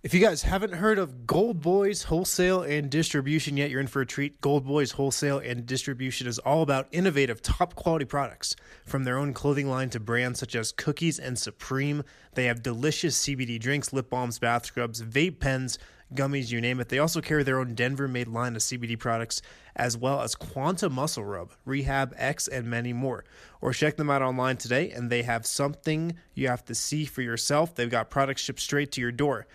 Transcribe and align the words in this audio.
If 0.00 0.14
you 0.14 0.20
guys 0.20 0.42
haven't 0.42 0.74
heard 0.74 1.00
of 1.00 1.26
Gold 1.26 1.60
Boys 1.60 2.04
Wholesale 2.04 2.62
and 2.62 2.88
Distribution 2.88 3.56
yet, 3.56 3.68
you're 3.68 3.80
in 3.80 3.88
for 3.88 4.00
a 4.00 4.06
treat. 4.06 4.40
Gold 4.40 4.64
Boys 4.64 4.92
Wholesale 4.92 5.40
and 5.40 5.66
Distribution 5.66 6.28
is 6.28 6.38
all 6.38 6.62
about 6.62 6.86
innovative, 6.92 7.42
top 7.42 7.74
quality 7.74 8.04
products. 8.04 8.54
From 8.84 9.02
their 9.02 9.18
own 9.18 9.34
clothing 9.34 9.68
line 9.68 9.90
to 9.90 9.98
brands 9.98 10.38
such 10.38 10.54
as 10.54 10.70
Cookies 10.70 11.18
and 11.18 11.36
Supreme, 11.36 12.04
they 12.34 12.44
have 12.44 12.62
delicious 12.62 13.20
CBD 13.24 13.58
drinks, 13.58 13.92
lip 13.92 14.08
balms, 14.08 14.38
bath 14.38 14.66
scrubs, 14.66 15.02
vape 15.02 15.40
pens, 15.40 15.80
gummies, 16.14 16.52
you 16.52 16.60
name 16.60 16.78
it. 16.78 16.90
They 16.90 17.00
also 17.00 17.20
carry 17.20 17.42
their 17.42 17.58
own 17.58 17.74
Denver 17.74 18.06
made 18.06 18.28
line 18.28 18.54
of 18.54 18.62
CBD 18.62 18.96
products, 18.96 19.42
as 19.74 19.96
well 19.96 20.20
as 20.20 20.36
Quanta 20.36 20.88
Muscle 20.88 21.24
Rub, 21.24 21.50
Rehab 21.64 22.14
X, 22.16 22.46
and 22.46 22.68
many 22.68 22.92
more. 22.92 23.24
Or 23.60 23.72
check 23.72 23.96
them 23.96 24.10
out 24.10 24.22
online 24.22 24.58
today, 24.58 24.92
and 24.92 25.10
they 25.10 25.24
have 25.24 25.44
something 25.44 26.14
you 26.34 26.46
have 26.46 26.64
to 26.66 26.74
see 26.76 27.04
for 27.04 27.22
yourself. 27.22 27.74
They've 27.74 27.90
got 27.90 28.10
products 28.10 28.42
shipped 28.42 28.60
straight 28.60 28.92
to 28.92 29.00
your 29.00 29.10
door. 29.10 29.48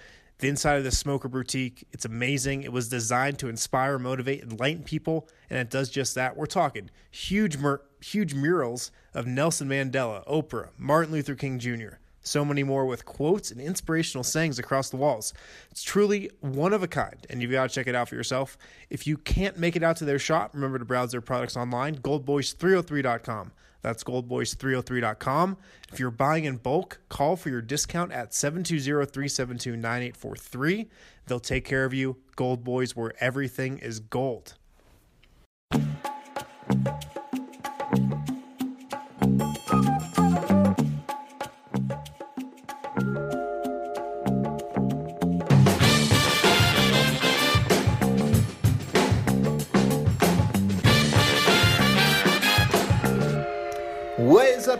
The 0.43 0.49
inside 0.49 0.75
of 0.75 0.83
the 0.83 0.91
Smoker 0.91 1.29
Boutique, 1.29 1.87
it's 1.93 2.03
amazing. 2.03 2.63
It 2.63 2.73
was 2.73 2.89
designed 2.89 3.39
to 3.39 3.47
inspire, 3.47 3.97
motivate, 3.97 4.43
enlighten 4.43 4.83
people, 4.83 5.29
and 5.49 5.57
it 5.57 5.69
does 5.69 5.89
just 5.89 6.15
that. 6.15 6.35
We're 6.35 6.47
talking 6.47 6.89
huge, 7.09 7.55
mur- 7.55 7.81
huge 8.01 8.33
murals 8.33 8.91
of 9.13 9.25
Nelson 9.25 9.69
Mandela, 9.69 10.27
Oprah, 10.27 10.71
Martin 10.77 11.13
Luther 11.13 11.35
King 11.35 11.59
Jr., 11.59 11.95
so 12.23 12.43
many 12.43 12.61
more 12.61 12.85
with 12.85 13.05
quotes 13.05 13.51
and 13.51 13.61
inspirational 13.61 14.25
sayings 14.25 14.59
across 14.59 14.89
the 14.89 14.97
walls. 14.97 15.33
It's 15.71 15.81
truly 15.81 16.29
one 16.41 16.73
of 16.73 16.83
a 16.83 16.89
kind, 16.89 17.25
and 17.29 17.41
you've 17.41 17.51
got 17.51 17.69
to 17.69 17.73
check 17.73 17.87
it 17.87 17.95
out 17.95 18.09
for 18.09 18.15
yourself. 18.15 18.57
If 18.89 19.07
you 19.07 19.15
can't 19.15 19.57
make 19.57 19.77
it 19.77 19.83
out 19.83 19.95
to 19.97 20.05
their 20.05 20.19
shop, 20.19 20.53
remember 20.53 20.77
to 20.77 20.83
browse 20.83 21.11
their 21.13 21.21
products 21.21 21.55
online, 21.55 21.99
goldboys303.com. 21.99 23.53
That's 23.83 24.03
goldboys303.com. 24.03 25.57
If 25.91 25.99
you're 25.99 26.09
buying 26.09 26.45
in 26.45 26.57
bulk, 26.57 27.01
call 27.09 27.35
for 27.35 27.49
your 27.49 27.61
discount 27.61 28.11
at 28.11 28.31
720-372-9843. 28.31 30.87
They'll 31.27 31.39
take 31.39 31.65
care 31.65 31.85
of 31.85 31.93
you. 31.93 32.17
Gold 32.35 32.63
Boys 32.63 32.95
where 32.95 33.13
everything 33.19 33.77
is 33.77 33.99
gold. 33.99 34.55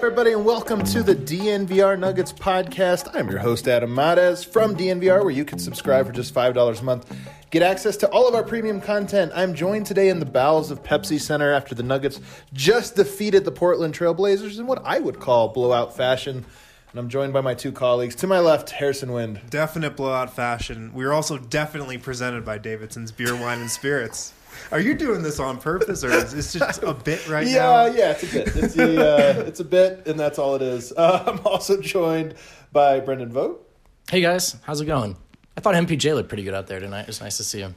Everybody, 0.05 0.33
and 0.33 0.43
welcome 0.43 0.83
to 0.83 1.01
the 1.01 1.15
DNVR 1.15 1.97
Nuggets 1.97 2.33
podcast. 2.33 3.09
I'm 3.13 3.29
your 3.29 3.39
host, 3.39 3.69
Adam 3.69 3.95
Mares 3.95 4.43
from 4.43 4.75
DNVR, 4.75 5.21
where 5.21 5.31
you 5.31 5.45
can 5.45 5.59
subscribe 5.59 6.05
for 6.05 6.11
just 6.11 6.33
$5 6.33 6.81
a 6.81 6.83
month. 6.83 7.17
Get 7.51 7.63
access 7.63 7.95
to 7.97 8.09
all 8.09 8.27
of 8.27 8.35
our 8.35 8.43
premium 8.43 8.81
content. 8.81 9.31
I'm 9.33 9.53
joined 9.53 9.85
today 9.85 10.09
in 10.09 10.19
the 10.19 10.25
bowels 10.25 10.71
of 10.71 10.83
Pepsi 10.83 11.21
Center 11.21 11.53
after 11.53 11.73
the 11.73 11.83
Nuggets 11.83 12.19
just 12.51 12.97
defeated 12.97 13.45
the 13.45 13.53
Portland 13.53 13.93
Trailblazers 13.93 14.59
in 14.59 14.67
what 14.67 14.81
I 14.83 14.99
would 14.99 15.21
call 15.21 15.47
blowout 15.47 15.95
fashion. 15.95 16.43
And 16.91 16.99
I'm 16.99 17.07
joined 17.07 17.31
by 17.31 17.39
my 17.39 17.53
two 17.53 17.71
colleagues. 17.71 18.15
To 18.15 18.27
my 18.27 18.39
left, 18.39 18.71
Harrison 18.71 19.13
Wind. 19.13 19.39
Definite 19.49 19.95
blowout 19.95 20.35
fashion. 20.35 20.91
We 20.93 21.05
are 21.05 21.13
also 21.13 21.37
definitely 21.37 21.97
presented 21.97 22.43
by 22.43 22.57
Davidson's 22.57 23.13
Beer, 23.13 23.37
Wine, 23.37 23.61
and 23.61 23.71
Spirits. 23.71 24.33
Are 24.71 24.79
you 24.79 24.93
doing 24.95 25.21
this 25.21 25.39
on 25.39 25.57
purpose, 25.57 26.03
or 26.03 26.11
is 26.11 26.33
this 26.33 26.53
just 26.53 26.83
a 26.83 26.93
bit 26.93 27.27
right 27.29 27.47
yeah, 27.47 27.59
now? 27.59 27.85
Yeah, 27.85 27.93
yeah, 27.93 28.11
it's 28.11 28.23
a 28.23 28.27
bit. 28.27 28.55
It's 28.55 28.77
a, 28.77 29.39
uh, 29.39 29.43
it's 29.43 29.59
a 29.59 29.65
bit, 29.65 30.07
and 30.07 30.19
that's 30.19 30.39
all 30.39 30.55
it 30.55 30.61
is. 30.61 30.91
Uh, 30.91 31.23
I'm 31.27 31.39
also 31.45 31.81
joined 31.81 32.35
by 32.71 32.99
Brendan 32.99 33.31
Vogt. 33.31 33.69
Hey 34.09 34.21
guys, 34.21 34.57
how's 34.63 34.81
it 34.81 34.85
going? 34.85 35.15
I 35.55 35.61
thought 35.61 35.75
MPJ 35.75 36.15
looked 36.15 36.29
pretty 36.29 36.43
good 36.43 36.53
out 36.53 36.67
there 36.67 36.79
tonight. 36.79 37.01
It 37.01 37.07
was 37.07 37.21
nice 37.21 37.37
to 37.37 37.43
see 37.43 37.59
him. 37.59 37.75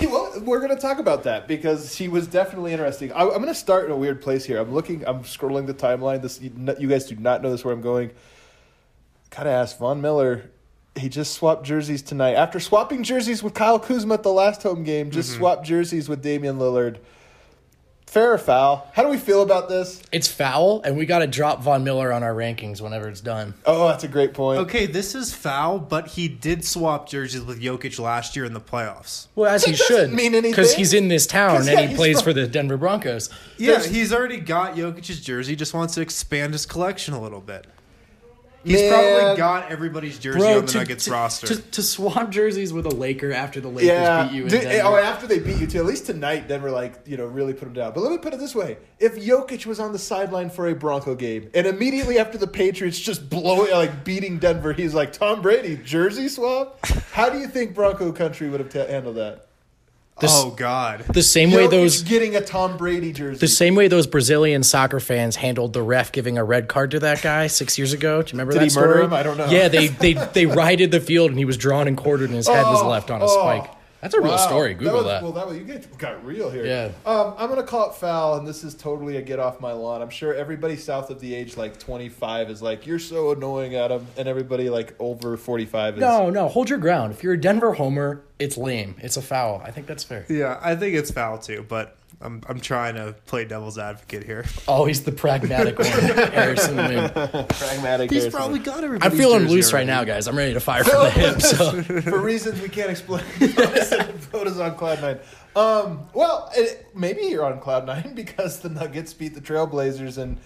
Well, 0.00 0.40
we're 0.42 0.60
going 0.60 0.74
to 0.74 0.80
talk 0.80 0.98
about 0.98 1.24
that 1.24 1.48
because 1.48 1.96
he 1.96 2.06
was 2.06 2.28
definitely 2.28 2.72
interesting. 2.72 3.12
I, 3.12 3.22
I'm 3.22 3.28
going 3.28 3.46
to 3.46 3.54
start 3.54 3.84
in 3.86 3.90
a 3.90 3.96
weird 3.96 4.22
place 4.22 4.44
here. 4.44 4.58
I'm 4.58 4.72
looking, 4.72 5.06
I'm 5.06 5.24
scrolling 5.24 5.66
the 5.66 5.74
timeline. 5.74 6.22
This 6.22 6.40
you, 6.40 6.52
you 6.78 6.88
guys 6.88 7.06
do 7.06 7.16
not 7.16 7.42
know 7.42 7.50
this 7.50 7.64
where 7.64 7.74
I'm 7.74 7.80
going. 7.80 8.12
Gotta 9.30 9.50
ask 9.50 9.78
Von 9.78 10.00
Miller. 10.00 10.50
He 10.96 11.08
just 11.08 11.32
swapped 11.32 11.64
jerseys 11.64 12.02
tonight 12.02 12.34
after 12.34 12.60
swapping 12.60 13.02
jerseys 13.02 13.42
with 13.42 13.52
Kyle 13.54 13.80
Kuzma 13.80 14.14
at 14.14 14.22
the 14.22 14.32
last 14.32 14.62
home 14.62 14.84
game. 14.84 15.10
Just 15.10 15.30
mm-hmm. 15.30 15.40
swapped 15.40 15.66
jerseys 15.66 16.08
with 16.08 16.22
Damian 16.22 16.58
Lillard. 16.58 16.98
Fair 18.06 18.34
or 18.34 18.38
foul? 18.38 18.88
How 18.92 19.02
do 19.02 19.08
we 19.08 19.16
feel 19.16 19.42
about 19.42 19.68
this? 19.68 20.00
It's 20.12 20.28
foul, 20.28 20.82
and 20.82 20.96
we 20.96 21.04
got 21.04 21.18
to 21.18 21.26
drop 21.26 21.62
Von 21.64 21.82
Miller 21.82 22.12
on 22.12 22.22
our 22.22 22.32
rankings 22.32 22.80
whenever 22.80 23.08
it's 23.08 23.20
done. 23.20 23.54
Oh, 23.66 23.88
that's 23.88 24.04
a 24.04 24.08
great 24.08 24.34
point. 24.34 24.60
Okay, 24.60 24.86
this 24.86 25.16
is 25.16 25.34
foul, 25.34 25.80
but 25.80 26.06
he 26.06 26.28
did 26.28 26.64
swap 26.64 27.08
jerseys 27.08 27.42
with 27.42 27.60
Jokic 27.60 27.98
last 27.98 28.36
year 28.36 28.44
in 28.44 28.52
the 28.54 28.60
playoffs. 28.60 29.26
Well, 29.34 29.52
as 29.52 29.64
That 29.64 29.70
he 29.72 29.76
doesn't 29.76 29.96
should, 29.96 30.12
mean 30.12 30.32
anything. 30.36 30.52
because 30.52 30.74
he's 30.74 30.92
in 30.92 31.08
this 31.08 31.26
town 31.26 31.56
'Cause, 31.56 31.66
and 31.66 31.90
he 31.90 31.96
plays 31.96 32.18
from- 32.18 32.24
for 32.24 32.32
the 32.34 32.46
Denver 32.46 32.76
Broncos. 32.76 33.30
Yeah, 33.56 33.72
There's- 33.72 33.86
he's 33.86 34.12
already 34.12 34.38
got 34.38 34.76
Jokic's 34.76 35.20
jersey. 35.20 35.56
Just 35.56 35.74
wants 35.74 35.94
to 35.94 36.00
expand 36.00 36.52
his 36.52 36.66
collection 36.66 37.14
a 37.14 37.20
little 37.20 37.40
bit. 37.40 37.66
He's 38.64 38.80
Man. 38.80 38.90
probably 38.90 39.36
got 39.36 39.70
everybody's 39.70 40.18
jersey 40.18 40.38
Bro, 40.38 40.58
on 40.58 40.66
the 40.66 40.72
to, 40.72 40.78
Nuggets 40.78 41.04
to, 41.04 41.10
roster. 41.12 41.46
to, 41.48 41.56
to 41.62 41.82
swap 41.82 42.30
jerseys 42.30 42.72
with 42.72 42.86
a 42.86 42.90
Laker 42.90 43.30
after 43.32 43.60
the 43.60 43.68
Lakers 43.68 43.88
Yeah. 43.88 44.24
beat 44.24 44.32
you 44.34 44.42
in 44.44 44.48
Did- 44.48 44.64
eh, 44.64 44.72
Denver. 44.78 44.88
oh, 44.88 44.96
after 44.96 45.26
they 45.26 45.38
beat 45.38 45.58
you 45.58 45.66
too. 45.66 45.78
At 45.78 45.84
least 45.84 46.06
tonight, 46.06 46.48
Denver 46.48 46.70
like 46.70 46.94
you 47.06 47.16
know 47.16 47.26
really 47.26 47.52
put 47.52 47.68
him 47.68 47.74
down. 47.74 47.92
But 47.92 48.00
let 48.00 48.10
me 48.12 48.18
put 48.18 48.32
it 48.32 48.40
this 48.40 48.54
way: 48.54 48.78
if 48.98 49.16
Jokic 49.16 49.66
was 49.66 49.78
on 49.80 49.92
the 49.92 49.98
sideline 49.98 50.48
for 50.50 50.66
a 50.68 50.74
Bronco 50.74 51.14
game, 51.14 51.50
and 51.54 51.66
immediately 51.66 52.18
after 52.18 52.38
the 52.38 52.46
Patriots 52.46 52.98
just 52.98 53.28
blowing 53.28 53.70
like 53.70 54.04
beating 54.04 54.38
Denver, 54.38 54.72
he's 54.72 54.94
like 54.94 55.12
Tom 55.12 55.42
Brady 55.42 55.76
jersey 55.76 56.28
swap. 56.28 56.84
How 57.12 57.28
do 57.28 57.38
you 57.38 57.46
think 57.48 57.74
Bronco 57.74 58.12
country 58.12 58.48
would 58.48 58.60
have 58.60 58.70
ta 58.70 58.86
handled 58.86 59.16
that? 59.16 59.46
The 60.20 60.28
oh 60.30 60.50
God! 60.56 61.00
the 61.12 61.22
same 61.24 61.50
way 61.50 61.64
Jokic 61.66 61.70
those 61.70 62.02
getting 62.04 62.36
a 62.36 62.40
Tom 62.40 62.76
Brady 62.76 63.12
jersey. 63.12 63.38
the 63.40 63.48
same 63.48 63.74
way 63.74 63.88
those 63.88 64.06
Brazilian 64.06 64.62
soccer 64.62 65.00
fans 65.00 65.34
handled 65.36 65.72
the 65.72 65.82
ref 65.82 66.12
giving 66.12 66.38
a 66.38 66.44
red 66.44 66.68
card 66.68 66.92
to 66.92 67.00
that 67.00 67.20
guy 67.20 67.48
six 67.48 67.76
years 67.78 67.92
ago. 67.92 68.22
Do 68.22 68.28
you 68.28 68.32
remember 68.34 68.52
Did 68.52 68.60
that 68.60 68.64
he 68.66 68.70
story? 68.70 68.86
murder 68.88 69.02
him? 69.02 69.12
I 69.12 69.22
don't 69.24 69.36
know. 69.36 69.46
Yeah, 69.46 69.66
they 69.66 69.88
they 69.88 70.12
they 70.32 70.46
righted 70.46 70.92
the 70.92 71.00
field 71.00 71.30
and 71.30 71.38
he 71.38 71.44
was 71.44 71.56
drawn 71.56 71.88
and 71.88 71.96
quartered 71.96 72.28
and 72.28 72.36
his 72.36 72.46
head 72.46 72.62
was 72.62 72.80
Oh, 72.80 72.88
left 72.88 73.10
on 73.10 73.22
a 73.22 73.24
oh. 73.24 73.28
spike. 73.40 73.70
That's 74.04 74.14
a 74.14 74.20
real 74.20 74.36
story. 74.36 74.74
Google 74.74 74.96
was, 74.96 75.04
that. 75.06 75.22
Well, 75.22 75.32
that 75.32 75.48
was, 75.48 75.56
you 75.56 75.64
get, 75.64 75.96
got 75.96 76.22
real 76.26 76.50
here. 76.50 76.66
Yeah. 76.66 76.92
Um, 77.10 77.32
I'm 77.38 77.48
gonna 77.48 77.62
call 77.62 77.88
it 77.88 77.94
foul, 77.94 78.36
and 78.36 78.46
this 78.46 78.62
is 78.62 78.74
totally 78.74 79.16
a 79.16 79.22
get 79.22 79.38
off 79.38 79.60
my 79.60 79.72
lawn. 79.72 80.02
I'm 80.02 80.10
sure 80.10 80.34
everybody 80.34 80.76
south 80.76 81.08
of 81.08 81.20
the 81.20 81.34
age 81.34 81.56
like 81.56 81.78
25 81.78 82.50
is 82.50 82.60
like, 82.60 82.86
"You're 82.86 82.98
so 82.98 83.32
annoying, 83.32 83.74
Adam," 83.76 84.06
and 84.18 84.28
everybody 84.28 84.68
like 84.68 84.94
over 84.98 85.38
45 85.38 85.94
is. 85.94 86.00
No, 86.02 86.28
no, 86.28 86.48
hold 86.48 86.68
your 86.68 86.78
ground. 86.78 87.14
If 87.14 87.22
you're 87.22 87.32
a 87.32 87.40
Denver 87.40 87.72
homer, 87.72 88.20
it's 88.38 88.58
lame. 88.58 88.94
It's 88.98 89.16
a 89.16 89.22
foul. 89.22 89.62
I 89.64 89.70
think 89.70 89.86
that's 89.86 90.04
fair. 90.04 90.26
Yeah, 90.28 90.60
I 90.60 90.76
think 90.76 90.96
it's 90.96 91.10
foul 91.10 91.38
too, 91.38 91.64
but 91.66 91.96
I'm 92.20 92.42
I'm 92.48 92.60
trying 92.60 92.94
to 92.94 93.14
play 93.26 93.44
devil's 93.44 93.78
advocate 93.78 94.24
here. 94.24 94.44
Always 94.66 95.04
the 95.04 95.12
pragmatic 95.12 95.78
one. 95.78 95.88
Harrison 96.32 96.76
Wind. 96.76 97.12
pragmatic. 97.12 98.10
He's 98.10 98.22
Harrison. 98.22 98.30
probably 98.32 98.58
got 98.60 98.84
I'm 98.84 99.10
feeling 99.12 99.48
loose 99.48 99.72
right 99.72 99.86
now, 99.86 100.04
guys. 100.04 100.26
I'm 100.26 100.36
ready 100.36 100.54
to 100.54 100.60
fire 100.60 100.84
from 100.84 101.04
the 101.04 101.10
hip. 101.10 101.40
So 101.40 101.82
for 101.82 102.18
reasons 102.18 102.60
we 102.60 102.68
can't 102.68 102.90
explain. 102.90 103.24
Vogt 103.38 104.46
is 104.46 104.58
on 104.60 104.74
cloud 104.76 105.00
nine. 105.00 105.18
Um, 105.56 106.08
well, 106.14 106.50
it, 106.56 106.86
maybe 106.94 107.22
you're 107.22 107.44
on 107.44 107.60
cloud 107.60 107.86
nine 107.86 108.12
because 108.16 108.60
the 108.60 108.68
Nuggets 108.68 109.12
beat 109.14 109.34
the 109.34 109.40
Trailblazers, 109.40 110.18
and 110.18 110.38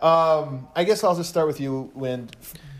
um, 0.00 0.68
I 0.74 0.84
guess 0.84 1.04
I'll 1.04 1.16
just 1.16 1.28
start 1.28 1.46
with 1.46 1.60
you. 1.60 1.90
When 1.94 2.30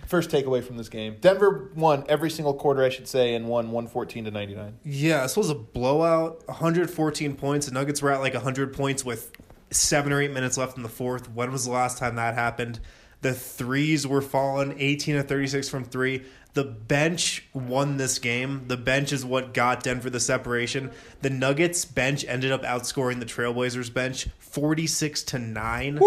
first 0.06 0.30
takeaway 0.30 0.62
from 0.62 0.76
this 0.76 0.88
game, 0.88 1.16
Denver 1.20 1.70
won 1.74 2.04
every 2.08 2.30
single 2.30 2.54
quarter, 2.54 2.82
I 2.82 2.88
should 2.88 3.08
say, 3.08 3.34
and 3.34 3.46
won 3.48 3.70
one 3.70 3.86
fourteen 3.86 4.24
to 4.24 4.30
ninety 4.30 4.54
nine. 4.54 4.78
Yeah, 4.84 5.22
this 5.22 5.36
was 5.36 5.50
a 5.50 5.54
blowout. 5.54 6.46
114 6.46 7.36
points. 7.36 7.66
The 7.66 7.72
Nuggets 7.72 8.00
were 8.02 8.10
at 8.10 8.20
like 8.20 8.34
100 8.34 8.72
points 8.72 9.04
with 9.04 9.32
seven 9.70 10.12
or 10.12 10.20
eight 10.20 10.32
minutes 10.32 10.56
left 10.56 10.76
in 10.76 10.82
the 10.82 10.88
fourth. 10.88 11.30
When 11.30 11.50
was 11.52 11.64
the 11.64 11.72
last 11.72 11.98
time 11.98 12.16
that 12.16 12.34
happened? 12.34 12.80
The 13.22 13.32
threes 13.34 14.06
were 14.06 14.22
falling, 14.22 14.74
18 14.78 15.16
to 15.16 15.22
36 15.22 15.68
from 15.68 15.84
three. 15.84 16.24
The 16.56 16.64
bench 16.64 17.44
won 17.52 17.98
this 17.98 18.18
game. 18.18 18.64
The 18.66 18.78
bench 18.78 19.12
is 19.12 19.26
what 19.26 19.52
got 19.52 19.82
Denver 19.82 20.08
the 20.08 20.18
separation. 20.18 20.90
The 21.20 21.28
Nuggets 21.28 21.84
bench 21.84 22.24
ended 22.26 22.50
up 22.50 22.62
outscoring 22.62 23.20
the 23.20 23.26
Trailblazers 23.26 23.92
bench 23.92 24.26
46 24.38 25.22
to 25.24 25.38
9. 25.38 25.98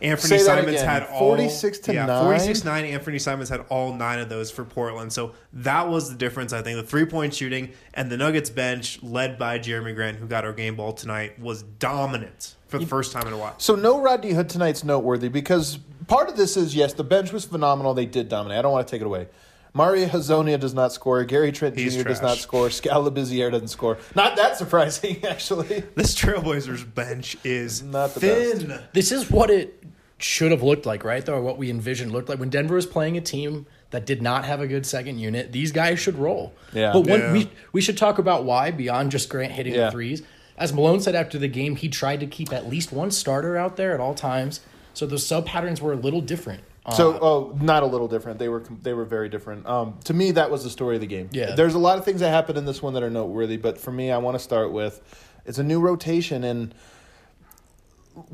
Anthony 0.00 0.38
Say 0.38 0.38
Simons 0.38 0.80
had 0.80 1.02
all 1.08 1.18
46 1.18 1.78
to 1.80 1.92
yeah, 1.92 2.06
9? 2.06 2.24
46 2.24 2.64
9. 2.64 2.84
Anthony 2.86 3.18
Simons 3.18 3.50
had 3.50 3.66
all 3.68 3.92
nine 3.92 4.18
of 4.18 4.30
those 4.30 4.50
for 4.50 4.64
Portland. 4.64 5.12
So 5.12 5.34
that 5.52 5.90
was 5.90 6.08
the 6.08 6.16
difference, 6.16 6.54
I 6.54 6.62
think. 6.62 6.78
The 6.78 6.82
three 6.82 7.04
point 7.04 7.34
shooting 7.34 7.72
and 7.92 8.10
the 8.10 8.16
Nuggets 8.16 8.48
bench, 8.48 9.02
led 9.02 9.38
by 9.38 9.58
Jerami 9.58 9.94
Grant, 9.94 10.16
who 10.16 10.26
got 10.26 10.46
our 10.46 10.54
game 10.54 10.76
ball 10.76 10.94
tonight, 10.94 11.38
was 11.38 11.64
dominant 11.64 12.54
for 12.66 12.78
the 12.78 12.86
first 12.86 13.12
time 13.12 13.26
in 13.26 13.34
a 13.34 13.36
while. 13.36 13.54
So 13.58 13.74
no 13.74 14.00
Rodney 14.00 14.30
Hood 14.30 14.48
tonight's 14.48 14.84
noteworthy 14.84 15.28
because 15.28 15.78
part 16.08 16.30
of 16.30 16.38
this 16.38 16.56
is 16.56 16.74
yes, 16.74 16.94
the 16.94 17.04
bench 17.04 17.30
was 17.30 17.44
phenomenal. 17.44 17.92
They 17.92 18.06
did 18.06 18.30
dominate. 18.30 18.58
I 18.58 18.62
don't 18.62 18.72
want 18.72 18.88
to 18.88 18.90
take 18.90 19.02
it 19.02 19.06
away. 19.06 19.28
Mario 19.76 20.06
Hezonja 20.08 20.58
does 20.58 20.72
not 20.72 20.90
score. 20.92 21.22
Gary 21.24 21.52
Trent 21.52 21.76
He's 21.78 21.94
Jr. 21.96 22.04
does 22.08 22.22
not 22.22 22.38
score. 22.38 22.70
Skal 22.70 23.04
Labissière 23.10 23.50
doesn't 23.50 23.68
score. 23.68 23.98
Not 24.14 24.36
that 24.36 24.56
surprising, 24.56 25.22
actually. 25.28 25.84
This 25.94 26.14
Trailblazers 26.14 26.94
bench 26.94 27.36
is 27.44 27.82
Not 27.82 28.14
the 28.14 28.20
thin. 28.20 28.80
this 28.94 29.12
is 29.12 29.30
what 29.30 29.50
it 29.50 29.84
should 30.18 30.50
have 30.50 30.62
looked 30.62 30.86
like, 30.86 31.04
right? 31.04 31.24
Though 31.24 31.42
what 31.42 31.58
we 31.58 31.68
envisioned 31.68 32.10
looked 32.10 32.30
like 32.30 32.38
when 32.38 32.48
Denver 32.48 32.76
was 32.76 32.86
playing 32.86 33.18
a 33.18 33.20
team 33.20 33.66
that 33.90 34.06
did 34.06 34.22
not 34.22 34.46
have 34.46 34.60
a 34.62 34.66
good 34.66 34.86
second 34.86 35.18
unit. 35.18 35.52
These 35.52 35.72
guys 35.72 35.98
should 36.00 36.16
roll. 36.16 36.54
Yeah. 36.72 36.92
But 36.94 37.06
one, 37.06 37.20
Yeah. 37.20 37.32
we 37.32 37.50
we 37.72 37.80
should 37.82 37.98
talk 37.98 38.18
about 38.18 38.44
why 38.44 38.70
beyond 38.70 39.10
just 39.10 39.28
Grant 39.28 39.52
hitting 39.52 39.74
Yeah. 39.74 39.86
the 39.86 39.90
threes. 39.90 40.22
As 40.56 40.72
Malone 40.72 41.00
said 41.00 41.14
after 41.14 41.38
the 41.38 41.48
game, 41.48 41.76
he 41.76 41.88
tried 41.90 42.20
to 42.20 42.26
keep 42.26 42.50
at 42.50 42.66
least 42.66 42.92
one 42.92 43.10
starter 43.10 43.58
out 43.58 43.76
there 43.76 43.92
at 43.92 44.00
all 44.00 44.14
times. 44.14 44.60
So 44.94 45.04
those 45.04 45.26
sub 45.26 45.44
patterns 45.44 45.82
were 45.82 45.92
a 45.92 45.96
little 45.96 46.22
different. 46.22 46.62
So, 46.94 47.14
Uh, 47.14 47.18
oh, 47.20 47.58
not 47.60 47.82
a 47.82 47.86
little 47.86 48.06
different. 48.08 48.38
They 48.38 48.48
were 48.48 48.62
they 48.82 48.94
were 48.94 49.04
very 49.04 49.28
different. 49.28 49.66
Um, 49.66 49.98
to 50.04 50.14
me, 50.14 50.30
that 50.32 50.50
was 50.50 50.62
the 50.62 50.70
story 50.70 50.94
of 50.96 51.00
the 51.00 51.06
game. 51.06 51.28
Yeah. 51.32 51.54
there's 51.54 51.74
a 51.74 51.78
lot 51.78 51.98
of 51.98 52.04
things 52.04 52.20
that 52.20 52.30
happened 52.30 52.58
in 52.58 52.64
this 52.64 52.82
one 52.82 52.94
that 52.94 53.02
are 53.02 53.10
noteworthy, 53.10 53.56
but 53.56 53.78
for 53.78 53.90
me, 53.90 54.10
I 54.12 54.18
want 54.18 54.36
to 54.36 54.42
start 54.42 54.70
with 54.72 55.00
it's 55.44 55.58
a 55.58 55.64
new 55.64 55.80
rotation, 55.80 56.44
and 56.44 56.74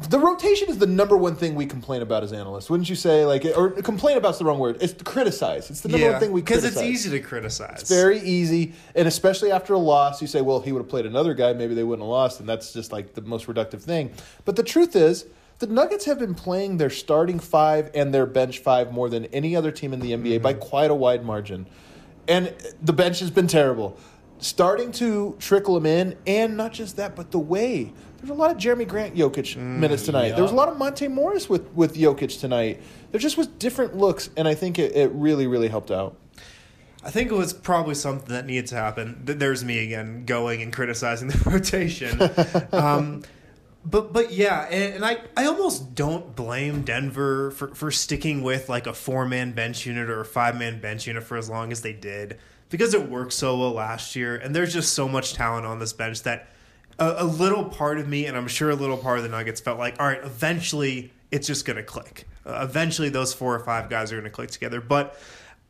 the 0.08 0.18
rotation 0.18 0.68
is 0.68 0.78
the 0.78 0.86
number 0.86 1.16
one 1.16 1.34
thing 1.34 1.56
we 1.56 1.66
complain 1.66 2.02
about 2.02 2.22
as 2.22 2.32
analysts, 2.32 2.70
wouldn't 2.70 2.88
you 2.88 2.94
say? 2.94 3.24
Like, 3.24 3.44
or 3.56 3.70
complain 3.70 4.16
about's 4.16 4.38
the 4.38 4.44
wrong 4.44 4.60
word. 4.60 4.76
It's 4.80 4.94
criticize. 5.02 5.70
It's 5.70 5.80
the 5.80 5.88
number 5.88 6.10
one 6.12 6.20
thing 6.20 6.30
we 6.32 6.40
because 6.40 6.64
it's 6.64 6.80
easy 6.80 7.10
to 7.10 7.20
criticize. 7.20 7.80
It's 7.80 7.90
very 7.90 8.20
easy, 8.20 8.74
and 8.94 9.08
especially 9.08 9.50
after 9.50 9.74
a 9.74 9.78
loss, 9.78 10.20
you 10.22 10.28
say, 10.28 10.40
"Well, 10.40 10.58
if 10.58 10.64
he 10.64 10.72
would 10.72 10.80
have 10.80 10.88
played 10.88 11.06
another 11.06 11.34
guy, 11.34 11.52
maybe 11.52 11.74
they 11.74 11.82
wouldn't 11.84 12.04
have 12.04 12.10
lost," 12.10 12.38
and 12.38 12.48
that's 12.48 12.72
just 12.72 12.92
like 12.92 13.14
the 13.14 13.22
most 13.22 13.46
reductive 13.46 13.80
thing. 13.82 14.12
But 14.44 14.56
the 14.56 14.62
truth 14.62 14.94
is, 14.94 15.24
the 15.62 15.72
Nuggets 15.72 16.06
have 16.06 16.18
been 16.18 16.34
playing 16.34 16.78
their 16.78 16.90
starting 16.90 17.38
five 17.38 17.88
and 17.94 18.12
their 18.12 18.26
bench 18.26 18.58
five 18.58 18.90
more 18.90 19.08
than 19.08 19.26
any 19.26 19.54
other 19.54 19.70
team 19.70 19.92
in 19.92 20.00
the 20.00 20.10
NBA 20.10 20.42
by 20.42 20.54
quite 20.54 20.90
a 20.90 20.94
wide 20.94 21.24
margin, 21.24 21.68
and 22.26 22.52
the 22.82 22.92
bench 22.92 23.20
has 23.20 23.30
been 23.30 23.46
terrible. 23.46 23.96
Starting 24.38 24.90
to 24.90 25.36
trickle 25.38 25.74
them 25.74 25.86
in, 25.86 26.16
and 26.26 26.56
not 26.56 26.72
just 26.72 26.96
that, 26.96 27.14
but 27.14 27.30
the 27.30 27.38
way. 27.38 27.92
There's 28.16 28.30
a 28.30 28.34
lot 28.34 28.50
of 28.50 28.56
Jerami 28.56 28.88
Grant 28.88 29.14
Jokic 29.14 29.56
minutes 29.56 30.04
tonight. 30.04 30.30
There 30.30 30.42
was 30.42 30.50
a 30.50 30.56
lot 30.56 30.68
of 30.68 30.78
Monte 30.78 31.06
Morris 31.06 31.48
with, 31.48 31.72
with 31.74 31.94
Jokic 31.94 32.40
tonight. 32.40 32.82
There 33.12 33.20
just 33.20 33.36
was 33.36 33.46
different 33.46 33.96
looks, 33.96 34.30
and 34.36 34.48
I 34.48 34.56
think 34.56 34.80
it, 34.80 34.96
it 34.96 35.12
really, 35.12 35.46
really 35.46 35.68
helped 35.68 35.92
out. 35.92 36.16
I 37.04 37.10
think 37.12 37.30
it 37.30 37.34
was 37.34 37.52
probably 37.52 37.94
something 37.94 38.34
that 38.34 38.46
needed 38.46 38.66
to 38.68 38.74
happen. 38.74 39.20
There's 39.22 39.64
me 39.64 39.84
again 39.84 40.24
going 40.24 40.60
and 40.60 40.72
criticizing 40.72 41.28
the 41.28 41.38
rotation. 41.50 42.20
um, 42.72 43.22
but 43.84 44.12
but 44.12 44.32
yeah, 44.32 44.62
and, 44.70 44.94
and 44.96 45.04
I, 45.04 45.18
I 45.36 45.46
almost 45.46 45.94
don't 45.94 46.36
blame 46.36 46.82
Denver 46.82 47.50
for, 47.50 47.74
for 47.74 47.90
sticking 47.90 48.42
with 48.42 48.68
like 48.68 48.86
a 48.86 48.94
four 48.94 49.26
man 49.26 49.52
bench 49.52 49.86
unit 49.86 50.08
or 50.08 50.20
a 50.20 50.24
five 50.24 50.56
man 50.56 50.80
bench 50.80 51.06
unit 51.06 51.24
for 51.24 51.36
as 51.36 51.50
long 51.50 51.72
as 51.72 51.82
they 51.82 51.92
did 51.92 52.38
because 52.70 52.94
it 52.94 53.10
worked 53.10 53.34
so 53.34 53.58
well 53.58 53.72
last 53.72 54.16
year. 54.16 54.36
And 54.36 54.56
there's 54.56 54.72
just 54.72 54.94
so 54.94 55.06
much 55.06 55.34
talent 55.34 55.66
on 55.66 55.78
this 55.78 55.92
bench 55.92 56.22
that 56.22 56.48
a, 56.98 57.16
a 57.18 57.24
little 57.24 57.64
part 57.64 57.98
of 57.98 58.08
me, 58.08 58.26
and 58.26 58.36
I'm 58.36 58.48
sure 58.48 58.70
a 58.70 58.74
little 58.74 58.96
part 58.96 59.18
of 59.18 59.24
the 59.24 59.30
Nuggets, 59.30 59.60
felt 59.60 59.78
like, 59.78 60.00
all 60.00 60.06
right, 60.06 60.22
eventually 60.22 61.12
it's 61.30 61.46
just 61.46 61.66
to 61.66 61.82
click. 61.82 62.26
Uh, 62.46 62.60
eventually 62.68 63.08
those 63.08 63.34
four 63.34 63.54
or 63.54 63.60
five 63.60 63.90
guys 63.90 64.12
are 64.12 64.20
to 64.20 64.30
click 64.30 64.50
together. 64.50 64.80
But 64.80 65.18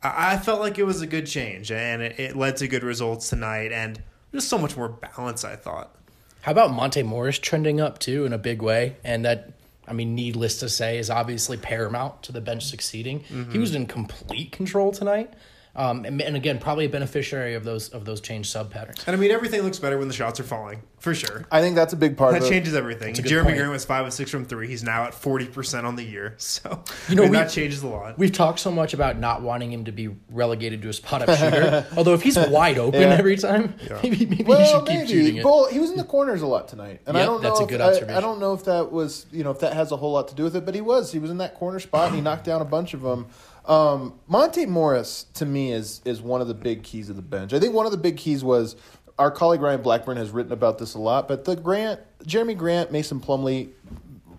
I 0.02 0.34
I 0.34 0.38
felt 0.38 0.60
like 0.60 0.78
it 0.78 0.84
was 0.84 1.02
a 1.02 1.06
good 1.06 1.26
change, 1.26 1.72
and 1.72 2.02
it, 2.02 2.18
it 2.18 2.36
led 2.36 2.56
to 2.58 2.68
good 2.68 2.84
results 2.84 3.28
tonight, 3.28 3.72
and 3.72 4.02
just 4.32 4.48
so 4.48 4.58
much 4.58 4.76
more 4.76 4.88
balance. 4.88 5.44
I 5.44 5.56
thought. 5.56 5.94
How 6.42 6.52
about 6.52 6.72
Monte 6.72 7.02
Morris 7.04 7.38
trending 7.38 7.80
up 7.80 7.98
too 7.98 8.24
in 8.24 8.32
a 8.32 8.38
big 8.38 8.62
way? 8.62 8.96
And 9.04 9.24
that, 9.24 9.52
I 9.86 9.92
mean, 9.92 10.14
needless 10.14 10.58
to 10.58 10.68
say, 10.68 10.98
is 10.98 11.08
obviously 11.08 11.56
paramount 11.56 12.22
to 12.24 12.32
the 12.32 12.40
bench 12.40 12.64
succeeding. 12.64 13.20
He 13.20 13.34
mm-hmm. 13.34 13.60
was 13.60 13.74
in 13.74 13.86
complete 13.86 14.52
control 14.52 14.92
tonight. 14.92 15.32
Um, 15.74 16.04
and, 16.04 16.20
and 16.20 16.36
again, 16.36 16.58
probably 16.58 16.84
a 16.84 16.88
beneficiary 16.90 17.54
of 17.54 17.64
those 17.64 17.88
of 17.88 18.04
those 18.04 18.20
changed 18.20 18.50
sub 18.50 18.70
patterns. 18.70 19.02
And 19.06 19.16
I 19.16 19.18
mean, 19.18 19.30
everything 19.30 19.62
looks 19.62 19.78
better 19.78 19.96
when 19.96 20.06
the 20.06 20.12
shots 20.12 20.38
are 20.38 20.42
falling, 20.44 20.82
for 20.98 21.14
sure. 21.14 21.46
I 21.50 21.62
think 21.62 21.76
that's 21.76 21.94
a 21.94 21.96
big 21.96 22.18
part 22.18 22.32
That 22.32 22.42
of 22.42 22.46
it. 22.46 22.50
changes 22.50 22.74
everything. 22.74 23.14
Jerami 23.14 23.44
point. 23.44 23.56
Grant 23.56 23.72
was 23.72 23.84
five 23.86 24.04
and 24.04 24.12
six 24.12 24.30
from 24.30 24.44
three. 24.44 24.68
He's 24.68 24.82
now 24.82 25.04
at 25.04 25.14
forty 25.14 25.46
percent 25.46 25.86
on 25.86 25.96
the 25.96 26.02
year. 26.04 26.36
So 26.42 26.84
You 27.08 27.14
know, 27.16 27.22
I 27.22 27.26
mean, 27.26 27.32
that 27.32 27.50
changes 27.50 27.82
a 27.82 27.86
lot. 27.86 28.18
We've 28.18 28.30
talked 28.32 28.58
so 28.60 28.70
much 28.70 28.92
about 28.92 29.18
not 29.18 29.40
wanting 29.40 29.72
him 29.72 29.86
to 29.86 29.92
be 29.92 30.10
relegated 30.30 30.82
to 30.82 30.90
a 30.90 30.92
spot 30.92 31.26
up 31.26 31.38
shooter. 31.38 31.86
Although 31.96 32.12
if 32.14 32.22
he's 32.22 32.36
wide 32.36 32.76
open 32.76 33.00
Yeah. 33.00 33.08
every 33.14 33.36
time, 33.38 33.74
maybe 34.02 34.26
maybe 34.26 34.36
he 34.36 34.42
Well, 34.44 34.80
should 34.84 34.86
keep 34.88 35.06
shooting 35.08 35.24
maybe. 35.24 35.38
it. 35.38 35.44
Well, 35.46 35.68
he 35.68 35.78
was 35.78 35.90
in 35.90 35.96
the 35.96 36.04
corners 36.04 36.42
a 36.42 36.46
lot 36.46 36.68
tonight, 36.68 37.00
and 37.06 37.16
I 37.16 37.24
don't 37.24 37.42
know. 37.42 37.48
that's 37.48 37.60
a 37.60 37.62
if, 37.62 37.68
good 37.70 37.80
I- 37.80 38.18
I, 38.18 38.20
don't 38.20 38.40
know 38.40 38.52
if 38.52 38.64
that 38.66 38.92
was, 38.92 39.24
you 39.32 39.42
know, 39.42 39.50
if 39.52 39.60
that 39.60 39.72
has 39.72 39.90
a 39.90 39.96
whole 39.96 40.12
lot 40.12 40.28
to 40.28 40.34
do 40.34 40.44
with 40.44 40.54
it, 40.54 40.66
but 40.66 40.74
he 40.74 40.82
was. 40.82 41.10
He 41.12 41.18
was 41.18 41.30
in 41.30 41.38
that 41.38 41.54
corner 41.54 41.80
spot, 41.80 42.08
and 42.08 42.16
he 42.16 42.20
knocked 42.28 42.44
down 42.44 42.60
a 42.60 42.66
bunch 42.66 42.92
of 42.92 43.00
them. 43.00 43.28
Um, 43.64 44.18
Monte 44.26 44.66
Morris, 44.66 45.26
to 45.34 45.46
me, 45.46 45.72
is 45.72 46.00
is 46.04 46.20
one 46.20 46.40
of 46.40 46.48
the 46.48 46.54
big 46.54 46.82
keys 46.82 47.08
of 47.10 47.16
the 47.16 47.22
bench. 47.22 47.52
I 47.52 47.60
think 47.60 47.74
one 47.74 47.86
of 47.86 47.92
the 47.92 47.98
big 47.98 48.16
keys 48.16 48.42
was 48.42 48.76
our 49.18 49.30
colleague 49.30 49.60
Ryan 49.60 49.82
Blackburn 49.82 50.16
has 50.16 50.30
written 50.30 50.52
about 50.52 50.78
this 50.78 50.94
a 50.94 50.98
lot, 50.98 51.28
but 51.28 51.44
the 51.44 51.54
Grant, 51.54 52.00
Jerami 52.24 52.56
Grant, 52.56 52.90
Mason 52.90 53.20
Plumlee 53.20 53.70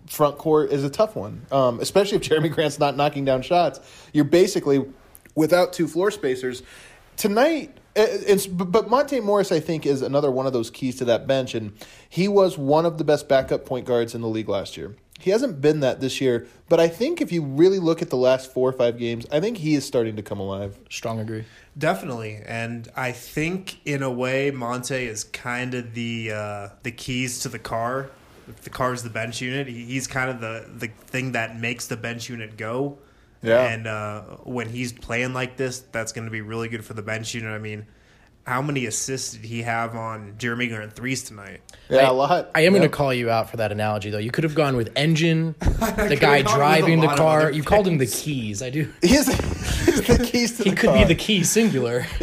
front 0.06 0.36
court 0.36 0.70
is 0.70 0.84
a 0.84 0.90
tough 0.90 1.16
one, 1.16 1.46
um, 1.50 1.80
especially 1.80 2.16
if 2.16 2.22
Jerami 2.22 2.52
Grant's 2.52 2.78
not 2.78 2.96
knocking 2.96 3.24
down 3.24 3.42
shots. 3.42 3.80
You're 4.12 4.24
basically 4.24 4.84
without 5.34 5.72
two 5.72 5.88
floor 5.88 6.10
spacers. 6.10 6.62
Tonight, 7.16 7.70
uh, 7.96 8.06
it's, 8.06 8.46
but 8.46 8.90
Monte 8.90 9.20
Morris, 9.20 9.52
I 9.52 9.60
think, 9.60 9.86
is 9.86 10.02
another 10.02 10.30
one 10.30 10.46
of 10.46 10.52
those 10.52 10.70
keys 10.70 10.96
to 10.96 11.04
that 11.06 11.26
bench, 11.26 11.54
and 11.54 11.72
he 12.08 12.28
was 12.28 12.58
one 12.58 12.84
of 12.84 12.98
the 12.98 13.04
best 13.04 13.28
backup 13.28 13.64
point 13.64 13.86
guards 13.86 14.14
in 14.14 14.20
the 14.20 14.28
league 14.28 14.48
last 14.48 14.76
year. 14.76 14.96
He 15.24 15.30
hasn't 15.30 15.62
been 15.62 15.80
that 15.80 16.00
this 16.02 16.20
year, 16.20 16.46
but 16.68 16.80
I 16.80 16.88
think 16.88 17.22
if 17.22 17.32
you 17.32 17.42
really 17.42 17.78
look 17.78 18.02
at 18.02 18.10
the 18.10 18.16
last 18.16 18.52
four 18.52 18.68
or 18.68 18.74
five 18.74 18.98
games, 18.98 19.24
I 19.32 19.40
think 19.40 19.56
he 19.56 19.74
is 19.74 19.86
starting 19.86 20.16
to 20.16 20.22
come 20.22 20.38
alive. 20.38 20.78
Strong 20.90 21.20
agree. 21.20 21.44
Definitely, 21.78 22.42
and 22.44 22.90
I 22.94 23.12
think 23.12 23.78
in 23.86 24.02
a 24.02 24.10
way 24.10 24.50
Monte 24.50 24.94
is 24.94 25.24
kind 25.24 25.72
of 25.72 25.94
the 25.94 26.30
uh, 26.30 26.68
the 26.82 26.92
keys 26.92 27.38
to 27.40 27.48
the 27.48 27.58
car. 27.58 28.10
If 28.46 28.60
the 28.60 28.70
car 28.70 28.92
is 28.92 29.02
the 29.02 29.08
bench 29.08 29.40
unit, 29.40 29.66
he, 29.66 29.86
he's 29.86 30.06
kind 30.06 30.28
of 30.28 30.42
the 30.42 30.68
the 30.76 30.88
thing 31.06 31.32
that 31.32 31.58
makes 31.58 31.86
the 31.86 31.96
bench 31.96 32.28
unit 32.28 32.58
go. 32.58 32.98
Yeah. 33.40 33.62
And 33.62 33.86
uh, 33.86 34.20
when 34.44 34.68
he's 34.68 34.92
playing 34.92 35.32
like 35.32 35.56
this, 35.56 35.80
that's 35.90 36.12
going 36.12 36.26
to 36.26 36.30
be 36.30 36.42
really 36.42 36.68
good 36.68 36.84
for 36.84 36.92
the 36.92 37.02
bench 37.02 37.34
unit. 37.34 37.50
I 37.50 37.58
mean, 37.58 37.86
how 38.46 38.60
many 38.62 38.86
assists 38.86 39.32
did 39.32 39.44
he 39.44 39.62
have 39.62 39.94
on 39.96 40.34
Jerami 40.38 40.68
Grant 40.68 40.92
threes 40.94 41.22
tonight? 41.22 41.60
Yeah, 41.88 41.98
I- 41.98 42.02
a 42.10 42.12
lot. 42.12 42.50
I 42.54 42.60
am 42.60 42.72
yeah. 42.74 42.80
going 42.80 42.90
to 42.90 42.94
call 42.96 43.12
you 43.14 43.30
out 43.30 43.50
for 43.50 43.56
that 43.58 43.72
analogy, 43.72 44.10
though. 44.10 44.18
You 44.18 44.30
could 44.30 44.44
have 44.44 44.54
gone 44.54 44.76
with 44.76 44.92
engine, 44.96 45.54
the 45.60 46.16
guy 46.20 46.42
gone 46.42 46.44
with 46.44 46.52
a 46.52 46.56
driving 46.56 47.00
the 47.00 47.06
car. 47.08 47.40
other 47.42 47.50
You 47.52 47.62
called 47.62 47.86
him 47.88 47.98
the 47.98 48.06
keys. 48.06 48.62
I 48.62 48.70
do. 48.70 48.90
He's, 49.02 49.26
he's 49.84 50.06
the 50.06 50.18
keys 50.30 50.56
to 50.58 50.64
He 50.64 50.70
the 50.70 50.76
could 50.76 50.90
car. 50.90 50.98
be 50.98 51.04
the 51.04 51.14
key 51.14 51.42
singular. 51.44 52.06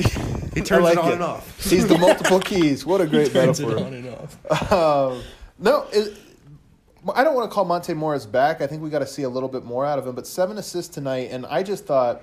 He 0.54 0.60
I 0.60 0.64
turns 0.66 0.84
like 0.84 0.94
it 0.98 1.00
on 1.00 1.08
it. 1.08 1.14
and 1.14 1.24
off. 1.24 1.64
He's 1.64 1.88
the 1.88 1.98
multiple 1.98 2.42
keys. 2.42 2.86
What 2.86 3.00
a 3.00 3.08
great 3.08 3.32
Turns 3.32 3.62
it 3.62 3.68
metaphor. 3.70 3.86
on 3.88 3.94
and 3.94 4.10
off. 4.10 4.72
Um, 4.74 5.24
no, 5.58 5.86
it, 5.94 6.18
I 7.16 7.24
don't 7.24 7.36
want 7.36 7.50
to 7.50 7.54
call 7.56 7.64
Monte 7.64 7.94
Morris 7.94 8.26
back. 8.26 8.60
I 8.60 8.68
think 8.68 8.84
we 8.84 8.90
got 8.90 9.00
to 9.00 9.08
see 9.08 9.24
a 9.24 9.30
little 9.30 9.48
bit 9.48 9.64
more 9.64 9.86
out 9.86 9.98
of 9.98 10.06
him. 10.06 10.14
But 10.14 10.28
seven 10.28 10.58
assists 10.58 10.94
tonight, 10.94 11.30
and 11.32 11.46
I 11.46 11.64
just 11.64 11.86
thought 11.86 12.22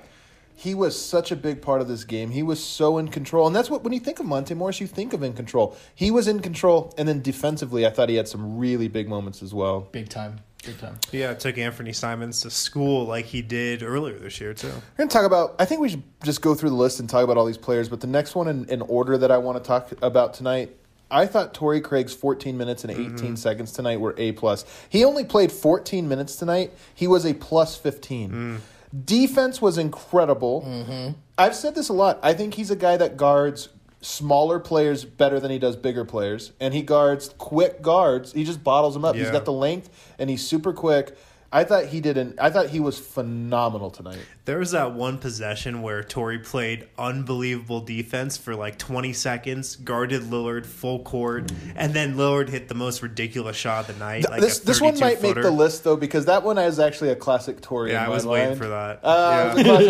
he 0.59 0.75
was 0.75 1.01
such 1.01 1.31
a 1.31 1.37
big 1.37 1.63
part 1.63 1.81
of 1.81 1.87
this 1.87 2.03
game. 2.03 2.33
He 2.33 2.43
was 2.43 2.63
so 2.63 2.99
in 2.99 3.09
control, 3.09 3.47
and 3.47 3.55
that's 3.55 3.71
what 3.71 3.85
when 3.85 3.93
you 3.93 4.01
think 4.01 4.19
of 4.19 4.27
Monte 4.27 4.55
Morris, 4.55 4.81
you 4.81 4.89
think 4.89 5.13
of 5.13 5.23
in 5.23 5.33
control. 5.33 5.77
He 5.95 6.11
was 6.11 6.27
in 6.27 6.41
control, 6.41 6.93
and 6.99 7.07
then 7.07 7.23
defensively, 7.23 7.87
I 7.87 7.91
thought 7.91 8.09
he 8.09 8.17
had 8.17 8.27
some 8.27 8.59
really 8.59 8.89
big 8.89 9.09
moments 9.09 9.41
as 9.41 9.55
well. 9.55 9.83
Big 9.93 10.09
time. 10.09 10.41
Big 10.65 10.77
time. 10.81 10.99
Yeah, 11.13 11.31
it 11.31 11.39
took 11.39 11.59
Anthony 11.59 11.93
Simons 11.93 12.41
to 12.41 12.51
school 12.51 13.07
like 13.07 13.27
he 13.27 13.41
did 13.41 13.85
earlier 13.85 14.19
this 14.19 14.41
year 14.41 14.53
too. 14.53 14.67
We're 14.67 14.97
going 14.97 15.09
to 15.09 15.13
talk 15.13 15.25
about, 15.25 15.55
I 15.61 15.65
think 15.65 15.81
we 15.81 15.91
should 15.91 16.03
just 16.25 16.43
go 16.43 16.57
through 16.57 16.71
the 16.71 16.77
list 16.77 16.99
and 16.99 17.09
talk 17.09 17.23
about 17.23 17.37
all 17.37 17.47
these 17.47 17.57
players, 17.57 17.89
but 17.89 18.01
the 18.01 18.09
next 18.09 18.35
one 18.35 18.49
in, 18.49 18.65
in 18.65 18.83
order 18.83 19.17
that 19.17 19.31
I 19.31 19.39
want 19.39 19.63
to 19.63 19.67
talk 19.67 19.93
about 20.03 20.35
tonight, 20.35 20.75
I 21.09 21.27
thought 21.27 21.55
Torrey 21.55 21.81
Craig's 21.81 22.13
14 22.15 22.59
minutes 22.59 22.83
and 22.83 22.91
18 22.91 23.11
mm-hmm. 23.11 23.35
seconds 23.37 23.71
tonight 23.71 24.01
were 24.01 24.17
A 24.19 24.33
plus. 24.33 24.65
He 24.89 25.05
only 25.05 25.25
played 25.25 25.53
14 25.53 26.09
minutes 26.09 26.35
tonight. 26.35 26.73
He 26.97 27.07
was 27.07 27.25
a 27.25 27.33
plus 27.35 27.77
15. 27.77 28.31
Mm. 28.33 28.59
Defense 29.05 29.61
was 29.61 29.79
incredible. 29.79 30.63
Mm-hmm. 30.63 31.13
I've 31.37 31.55
said 31.55 31.75
this 31.75 31.89
a 31.89 31.93
lot. 31.93 32.19
I 32.23 32.35
think 32.35 32.55
he's 32.55 32.71
a 32.71 32.77
guy 32.77 32.97
that 32.97 33.17
guards 33.17 33.69
smaller 34.01 34.59
players 34.59 35.05
better 35.05 35.41
than 35.41 35.51
he 35.51 35.59
does 35.59 35.77
bigger 35.77 36.05
players, 36.05 36.53
and 36.61 36.73
he 36.73 36.83
guards 36.83 37.35
quick 37.39 37.83
guards. 37.83 38.33
He 38.33 38.45
just 38.45 38.63
bottles 38.63 38.95
them 38.95 39.05
up. 39.05 39.17
He's 39.17 39.31
got 39.31 39.45
the 39.45 39.53
length, 39.53 39.91
and 40.19 40.31
he's 40.31 40.47
super 40.47 40.73
quick. 40.73 41.17
I 41.51 41.65
thought 41.65 41.87
he 41.87 42.01
did 42.01 42.19
an. 42.19 42.35
I 42.41 42.51
thought 42.51 42.69
he 42.69 42.81
was 42.81 42.99
phenomenal 42.99 43.91
tonight. 43.91 44.25
There 44.49 44.59
was 44.59 44.71
that 44.71 44.95
one 44.95 45.19
possession 45.19 45.83
where 45.83 46.03
Torrey 46.03 46.39
played 46.39 46.89
unbelievable 46.99 47.83
defense 47.83 48.39
for 48.39 48.57
like 48.57 48.79
20 48.79 49.13
seconds, 49.13 49.77
guarded 49.77 50.23
Lillard 50.23 50.65
full 50.65 51.01
court, 51.01 51.53
and 51.77 51.93
then 51.93 52.15
Lillard 52.15 52.49
hit 52.49 52.67
the 52.67 52.75
most 52.75 53.03
ridiculous 53.03 53.59
shot 53.59 53.81
of 53.91 53.95
the 53.95 54.03
night. 54.03 54.25
Like 54.31 54.41
this 54.41 54.63
a 54.63 54.65
this 54.65 54.81
one 54.81 54.95
32 54.95 55.05
might 55.05 55.21
make 55.23 55.43
the 55.45 55.51
list 55.51 55.85
though 55.85 55.97
because 55.97 56.25
that 56.25 56.45
one 56.45 56.57
is 56.57 56.79
actually 56.81 57.11
a 57.11 57.15
classic 57.17 57.61
Torrey. 57.61 57.91
Yeah, 57.93 57.99
in 57.99 58.05
I 58.05 58.09
my 58.09 58.15
was 58.15 58.25
waiting 58.27 58.49
mind. 58.49 58.59
for 58.59 58.69
that. 58.69 59.01
Uh, 59.03 59.53
Yeah. 59.55 59.61
it 59.61 59.67
was 59.67 59.87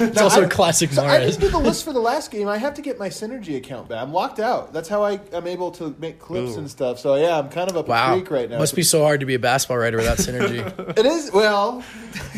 a. 0.00 0.04
It's 0.08 0.16
Now, 0.16 0.24
also 0.24 0.42
I- 0.42 0.44
a 0.44 0.48
classic 0.50 0.92
So 0.92 1.02
I 1.02 1.06
Morris. 1.20 1.36
didn't 1.38 1.40
do 1.40 1.58
the 1.58 1.64
list 1.64 1.82
for 1.82 1.94
the 1.94 1.98
last 2.00 2.30
game. 2.30 2.48
I 2.48 2.58
have 2.58 2.74
to 2.74 2.82
get 2.82 2.98
my 2.98 3.08
synergy 3.08 3.56
account 3.56 3.88
back. 3.88 4.02
I'm 4.02 4.12
locked 4.12 4.40
out. 4.40 4.74
That's 4.74 4.90
how 4.90 5.02
I 5.02 5.20
am 5.32 5.46
able 5.46 5.70
to 5.70 5.96
make 5.98 6.18
clips 6.18 6.54
Ooh. 6.56 6.58
and 6.58 6.70
stuff. 6.70 6.98
So 6.98 7.14
yeah, 7.14 7.38
I'm 7.38 7.48
kind 7.48 7.70
of 7.70 7.78
up 7.78 7.86
a 7.86 7.90
Wow. 7.90 8.12
creek 8.12 8.30
right 8.30 8.50
now. 8.50 8.58
Must 8.58 8.76
be 8.76 8.82
so 8.82 9.00
hard 9.04 9.20
to 9.20 9.26
be 9.26 9.32
a 9.36 9.38
basketball 9.38 9.78
writer 9.78 9.96
without 9.96 10.18
synergy. 10.26 10.98
It 10.98 11.06
is 11.06 11.32
well. 11.32 11.82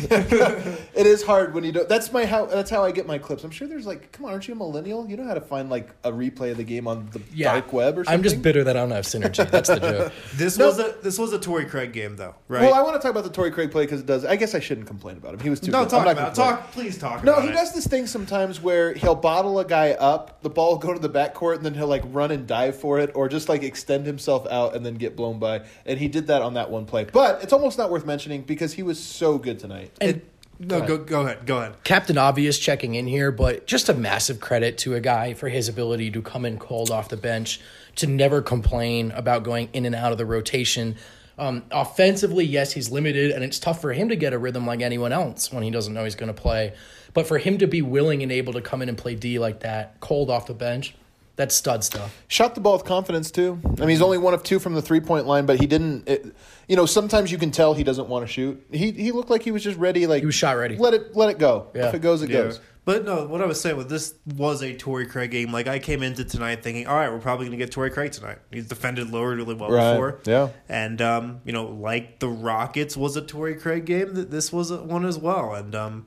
it 0.09 1.05
is 1.05 1.21
hard 1.21 1.53
when 1.53 1.64
and 1.64 1.64
you 1.65 1.71
don't. 1.71 1.89
That's 1.89 2.11
my 2.13 2.25
how. 2.25 2.45
That's 2.45 2.69
how 2.69 2.83
I 2.83 2.91
get 2.91 3.07
my 3.07 3.17
clips. 3.17 3.43
I'm 3.43 3.51
sure 3.51 3.67
there's 3.67 3.85
like, 3.85 4.11
come 4.11 4.25
on, 4.25 4.31
aren't 4.31 4.47
you 4.47 4.53
a 4.53 4.57
millennial? 4.57 5.07
You 5.09 5.17
know 5.17 5.25
how 5.25 5.33
to 5.33 5.41
find 5.41 5.69
like 5.69 5.89
a 6.03 6.11
replay 6.11 6.51
of 6.51 6.57
the 6.57 6.63
game 6.63 6.87
on 6.87 7.09
the 7.11 7.19
dark 7.19 7.73
web 7.73 7.97
or 7.97 8.03
something. 8.03 8.13
I'm 8.13 8.23
just 8.23 8.41
bitter 8.41 8.63
that 8.63 8.75
I 8.77 8.79
don't 8.81 8.91
have 8.91 9.05
synergy. 9.05 9.49
That's 9.49 9.69
the 9.69 9.79
joke. 9.79 10.13
This 10.35 10.57
No. 10.57 10.67
was 10.67 10.79
a 10.79 10.95
this 11.01 11.17
was 11.17 11.33
a 11.33 11.39
Torrey 11.39 11.65
Craig 11.65 11.93
game 11.93 12.15
though, 12.15 12.35
right? 12.47 12.61
Well, 12.61 12.73
I 12.73 12.81
want 12.81 12.95
to 12.95 12.99
talk 13.01 13.11
about 13.11 13.23
the 13.23 13.29
Torrey 13.29 13.51
Craig 13.51 13.71
play 13.71 13.83
because 13.85 14.01
it 14.01 14.05
does. 14.05 14.25
I 14.25 14.35
guess 14.35 14.53
I 14.55 14.59
shouldn't 14.59 14.87
complain 14.87 15.17
about 15.17 15.33
him. 15.33 15.39
He 15.41 15.49
was 15.49 15.59
too. 15.59 15.71
no, 15.71 15.81
good. 15.83 15.89
talk 15.89 15.99
I'm 16.01 16.05
not 16.05 16.11
about 16.13 16.35
gonna 16.35 16.51
talk. 16.57 16.71
Please 16.71 16.97
talk. 16.97 17.23
No, 17.23 17.33
about 17.33 17.43
he 17.43 17.49
it. 17.49 17.53
does 17.53 17.73
this 17.73 17.87
thing 17.87 18.07
sometimes 18.07 18.61
where 18.61 18.93
he'll 18.93 19.15
bottle 19.15 19.59
a 19.59 19.65
guy 19.65 19.91
up, 19.91 20.41
the 20.41 20.49
ball 20.49 20.71
will 20.71 20.77
go 20.77 20.93
to 20.93 20.99
the 20.99 21.09
backcourt, 21.09 21.55
and 21.57 21.65
then 21.65 21.73
he'll 21.73 21.87
like 21.87 22.03
run 22.07 22.31
and 22.31 22.45
dive 22.47 22.75
for 22.75 22.99
it, 22.99 23.11
or 23.15 23.27
just 23.29 23.49
like 23.49 23.63
extend 23.63 24.05
himself 24.05 24.45
out 24.51 24.75
and 24.75 24.85
then 24.85 24.95
get 24.95 25.15
blown 25.15 25.39
by. 25.39 25.65
And 25.85 25.99
he 25.99 26.07
did 26.07 26.27
that 26.27 26.41
on 26.41 26.53
that 26.55 26.69
one 26.69 26.85
play. 26.85 27.05
But 27.05 27.41
it's 27.43 27.53
almost 27.53 27.77
not 27.77 27.89
worth 27.89 28.05
mentioning 28.05 28.41
because 28.43 28.73
he 28.73 28.83
was 28.83 29.01
so 29.01 29.37
good 29.37 29.59
tonight. 29.59 29.91
And 30.01 30.21
No, 30.59 30.85
go 30.85 30.97
go 30.97 31.21
ahead. 31.21 31.45
Go 31.45 31.57
ahead. 31.57 31.83
Captain 31.83 32.17
Obvious 32.17 32.57
checking 32.57 32.95
in 32.95 33.07
here, 33.07 33.31
but 33.31 33.67
just 33.67 33.89
a 33.89 33.93
massive 33.93 34.39
credit 34.39 34.77
to 34.79 34.95
a 34.95 35.01
guy 35.01 35.33
for 35.33 35.49
his 35.49 35.67
ability 35.67 36.11
to 36.11 36.21
come 36.21 36.45
in 36.45 36.57
cold 36.57 36.91
off 36.91 37.09
the 37.09 37.17
bench, 37.17 37.59
to 37.97 38.07
never 38.07 38.41
complain 38.41 39.11
about 39.11 39.43
going 39.43 39.69
in 39.73 39.85
and 39.85 39.95
out 39.95 40.11
of 40.11 40.17
the 40.17 40.25
rotation. 40.25 40.95
Um, 41.37 41.63
offensively, 41.71 42.45
yes, 42.45 42.71
he's 42.71 42.89
limited, 42.89 43.31
and 43.31 43.43
it's 43.43 43.59
tough 43.59 43.81
for 43.81 43.91
him 43.91 44.09
to 44.09 44.15
get 44.15 44.31
a 44.31 44.37
rhythm 44.37 44.65
like 44.65 44.81
anyone 44.81 45.11
else 45.11 45.51
when 45.51 45.63
he 45.63 45.71
doesn't 45.71 45.93
know 45.93 46.05
he's 46.05 46.15
going 46.15 46.33
to 46.33 46.41
play. 46.41 46.73
But 47.13 47.27
for 47.27 47.37
him 47.37 47.57
to 47.57 47.67
be 47.67 47.81
willing 47.81 48.23
and 48.23 48.31
able 48.31 48.53
to 48.53 48.61
come 48.61 48.81
in 48.81 48.89
and 48.89 48.97
play 48.97 49.15
D 49.15 49.39
like 49.39 49.61
that, 49.61 49.99
cold 49.99 50.29
off 50.29 50.47
the 50.47 50.53
bench, 50.53 50.95
that's 51.35 51.55
stud 51.55 51.83
stuff. 51.83 52.15
Shot 52.27 52.55
the 52.55 52.61
ball 52.61 52.73
with 52.73 52.85
confidence 52.85 53.29
too. 53.31 53.59
I 53.65 53.81
mean, 53.81 53.89
he's 53.89 54.01
only 54.01 54.17
one 54.17 54.33
of 54.33 54.43
two 54.43 54.59
from 54.59 54.73
the 54.73 54.81
three 54.81 54.99
point 55.01 55.25
line, 55.27 55.45
but 55.45 55.59
he 55.59 55.67
didn't. 55.67 56.07
It, 56.07 56.35
you 56.67 56.75
know, 56.75 56.85
sometimes 56.85 57.31
you 57.31 57.37
can 57.37 57.51
tell 57.51 57.73
he 57.73 57.83
doesn't 57.83 58.07
want 58.07 58.25
to 58.25 58.31
shoot. 58.31 58.65
He 58.71 58.91
he 58.91 59.11
looked 59.11 59.29
like 59.29 59.43
he 59.43 59.51
was 59.51 59.63
just 59.63 59.77
ready. 59.77 60.07
Like 60.07 60.21
He 60.21 60.25
was 60.25 60.35
shot 60.35 60.57
ready. 60.57 60.77
Let 60.77 60.93
it 60.93 61.15
let 61.15 61.29
it 61.29 61.37
go. 61.39 61.67
Yeah. 61.75 61.87
If 61.89 61.93
it 61.95 61.99
goes, 62.01 62.21
it 62.21 62.29
Yeah. 62.29 62.43
goes. 62.43 62.59
But 62.85 63.03
no, 63.03 63.25
what 63.25 63.41
I 63.41 63.47
was 63.47 63.59
saying 63.59 63.77
was 63.77 63.87
this 63.87 64.13
was 64.35 64.61
a 64.61 64.75
Torrey 64.75 65.07
Craig 65.07 65.31
game. 65.31 65.51
Like 65.51 65.67
I 65.67 65.79
came 65.79 66.03
into 66.03 66.23
tonight 66.23 66.61
thinking, 66.61 66.85
all 66.85 66.95
right, 66.95 67.11
we're 67.11 67.17
probably 67.19 67.47
going 67.47 67.57
to 67.57 67.65
get 67.65 67.71
Torrey 67.71 67.89
Craig 67.89 68.11
tonight. 68.11 68.37
He's 68.51 68.67
defended 68.67 69.09
lower 69.09 69.35
really 69.35 69.55
well 69.55 69.71
Right, 69.71 69.93
before. 69.93 70.19
yeah. 70.25 70.49
And 70.69 71.01
um, 71.01 71.41
you 71.45 71.51
know, 71.51 71.65
like 71.65 72.19
the 72.19 72.29
Rockets 72.29 72.95
was 72.95 73.17
a 73.17 73.23
Torrey 73.23 73.55
Craig 73.55 73.85
game, 73.85 74.13
that 74.13 74.29
this 74.29 74.53
was 74.53 74.71
one 74.71 75.03
as 75.03 75.17
well. 75.17 75.55
And 75.55 75.73
um, 75.73 76.05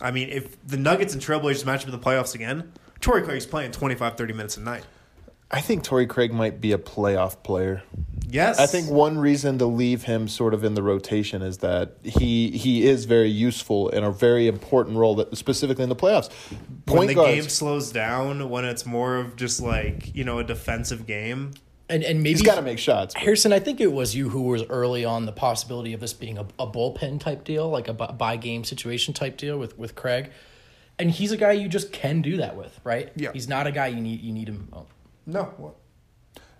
I 0.00 0.10
mean, 0.10 0.30
if 0.30 0.60
the 0.66 0.76
Nuggets 0.76 1.14
and 1.14 1.22
Trailblazers 1.22 1.64
match 1.64 1.82
up 1.82 1.86
in 1.86 1.92
the 1.92 2.04
playoffs 2.04 2.34
again, 2.34 2.72
Torrey 3.04 3.22
Craig's 3.22 3.44
playing 3.44 3.70
25, 3.72 4.16
30 4.16 4.32
minutes 4.32 4.56
a 4.56 4.60
night. 4.60 4.82
I 5.50 5.60
think 5.60 5.84
Torrey 5.84 6.06
Craig 6.06 6.32
might 6.32 6.58
be 6.60 6.72
a 6.72 6.78
playoff 6.78 7.42
player. 7.42 7.82
Yes, 8.26 8.58
I 8.58 8.66
think 8.66 8.90
one 8.90 9.18
reason 9.18 9.58
to 9.58 9.66
leave 9.66 10.04
him 10.04 10.26
sort 10.26 10.54
of 10.54 10.64
in 10.64 10.72
the 10.74 10.82
rotation 10.82 11.42
is 11.42 11.58
that 11.58 11.96
he 12.02 12.50
he 12.50 12.86
is 12.88 13.04
very 13.04 13.28
useful 13.28 13.90
in 13.90 14.02
a 14.02 14.10
very 14.10 14.48
important 14.48 14.96
role 14.96 15.14
that 15.16 15.36
specifically 15.36 15.82
in 15.84 15.90
the 15.90 15.94
playoffs. 15.94 16.30
when 16.50 16.70
Point 16.86 17.08
the 17.08 17.14
guards. 17.14 17.34
game 17.34 17.48
slows 17.50 17.92
down, 17.92 18.48
when 18.48 18.64
it's 18.64 18.86
more 18.86 19.16
of 19.16 19.36
just 19.36 19.60
like 19.60 20.16
you 20.16 20.24
know 20.24 20.38
a 20.38 20.44
defensive 20.44 21.06
game. 21.06 21.52
And 21.90 22.02
and 22.02 22.20
maybe 22.20 22.30
he's 22.30 22.42
got 22.42 22.54
to 22.56 22.62
make 22.62 22.78
shots. 22.78 23.12
but- 23.14 23.22
Harrison, 23.22 23.52
I 23.52 23.58
think 23.60 23.80
it 23.82 23.92
was 23.92 24.16
you 24.16 24.30
who 24.30 24.42
was 24.44 24.64
early 24.70 25.04
on 25.04 25.26
the 25.26 25.32
possibility 25.32 25.92
of 25.92 26.00
this 26.00 26.14
being 26.14 26.38
a, 26.38 26.46
a 26.58 26.66
bullpen 26.66 27.20
type 27.20 27.44
deal, 27.44 27.68
like 27.68 27.86
a 27.86 27.92
bu- 27.92 28.12
by 28.14 28.36
game 28.36 28.64
situation 28.64 29.12
type 29.12 29.36
deal 29.36 29.58
with, 29.58 29.78
with 29.78 29.94
Craig. 29.94 30.32
And 30.98 31.10
he's 31.10 31.32
a 31.32 31.36
guy 31.36 31.52
you 31.52 31.68
just 31.68 31.92
can 31.92 32.22
do 32.22 32.36
that 32.38 32.56
with, 32.56 32.78
right? 32.84 33.10
Yeah. 33.16 33.32
He's 33.32 33.48
not 33.48 33.66
a 33.66 33.72
guy 33.72 33.88
you 33.88 34.00
need 34.00 34.20
you 34.20 34.32
need 34.32 34.48
him. 34.48 34.68
Oh, 34.72 34.86
No, 35.26 35.44
what? 35.56 35.74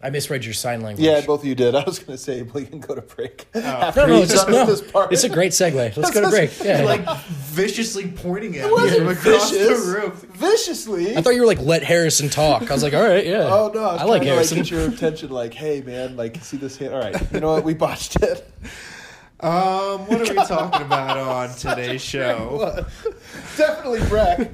I 0.02 0.10
misread 0.10 0.44
your 0.44 0.52
sign 0.52 0.82
language. 0.82 1.02
Yeah, 1.06 1.22
both 1.22 1.40
of 1.40 1.46
you 1.46 1.54
did. 1.54 1.74
I 1.74 1.82
was 1.84 1.98
going 1.98 2.12
to 2.14 2.22
say 2.22 2.42
we 2.42 2.66
can 2.66 2.78
go 2.78 2.94
to 2.94 3.00
break. 3.00 3.46
Oh. 3.54 3.60
after 3.64 4.02
no, 4.02 4.16
no, 4.16 4.22
it's, 4.22 4.32
just, 4.32 4.48
no. 4.50 4.66
this 4.66 4.82
part. 4.82 5.10
it's 5.10 5.24
a 5.24 5.30
great 5.30 5.52
segue. 5.52 5.74
Let's 5.96 6.10
go 6.10 6.20
to 6.20 6.28
break. 6.28 6.50
Yeah. 6.62 6.82
like 6.82 7.08
viciously 7.26 8.08
pointing 8.10 8.54
at 8.58 8.64
It 8.64 8.66
me 8.66 8.72
wasn't 8.72 8.98
from 8.98 9.08
across 9.08 9.50
vicious. 9.50 9.86
the 9.86 9.92
room. 9.98 10.10
Viciously. 10.34 11.16
I 11.16 11.22
thought 11.22 11.34
you 11.34 11.40
were 11.40 11.46
like 11.46 11.60
let 11.60 11.82
Harrison 11.84 12.28
talk. 12.28 12.70
I 12.70 12.74
was 12.74 12.82
like, 12.82 12.92
all 12.92 13.02
right, 13.02 13.24
yeah. 13.24 13.48
Oh 13.50 13.70
no! 13.74 13.82
I, 13.82 13.92
was 13.94 14.00
I 14.02 14.04
like 14.04 14.22
trying 14.22 14.32
Harrison. 14.34 14.58
Like, 14.58 14.66
get 14.66 14.70
your 14.72 14.88
attention. 14.88 15.30
Like, 15.30 15.54
hey 15.54 15.80
man, 15.80 16.16
like 16.16 16.36
see 16.44 16.58
this 16.58 16.76
hit. 16.76 16.92
All 16.92 16.98
right, 17.00 17.16
you 17.32 17.40
know 17.40 17.52
what? 17.52 17.64
We 17.64 17.72
botched 17.72 18.22
it. 18.22 18.46
Um, 19.44 20.06
what 20.06 20.22
are 20.28 20.32
we 20.32 20.38
talking 20.46 20.82
about 20.86 21.18
on 21.18 21.54
today's 21.56 22.00
show? 22.02 22.86
Definitely 23.58 24.00
Breck. 24.08 24.50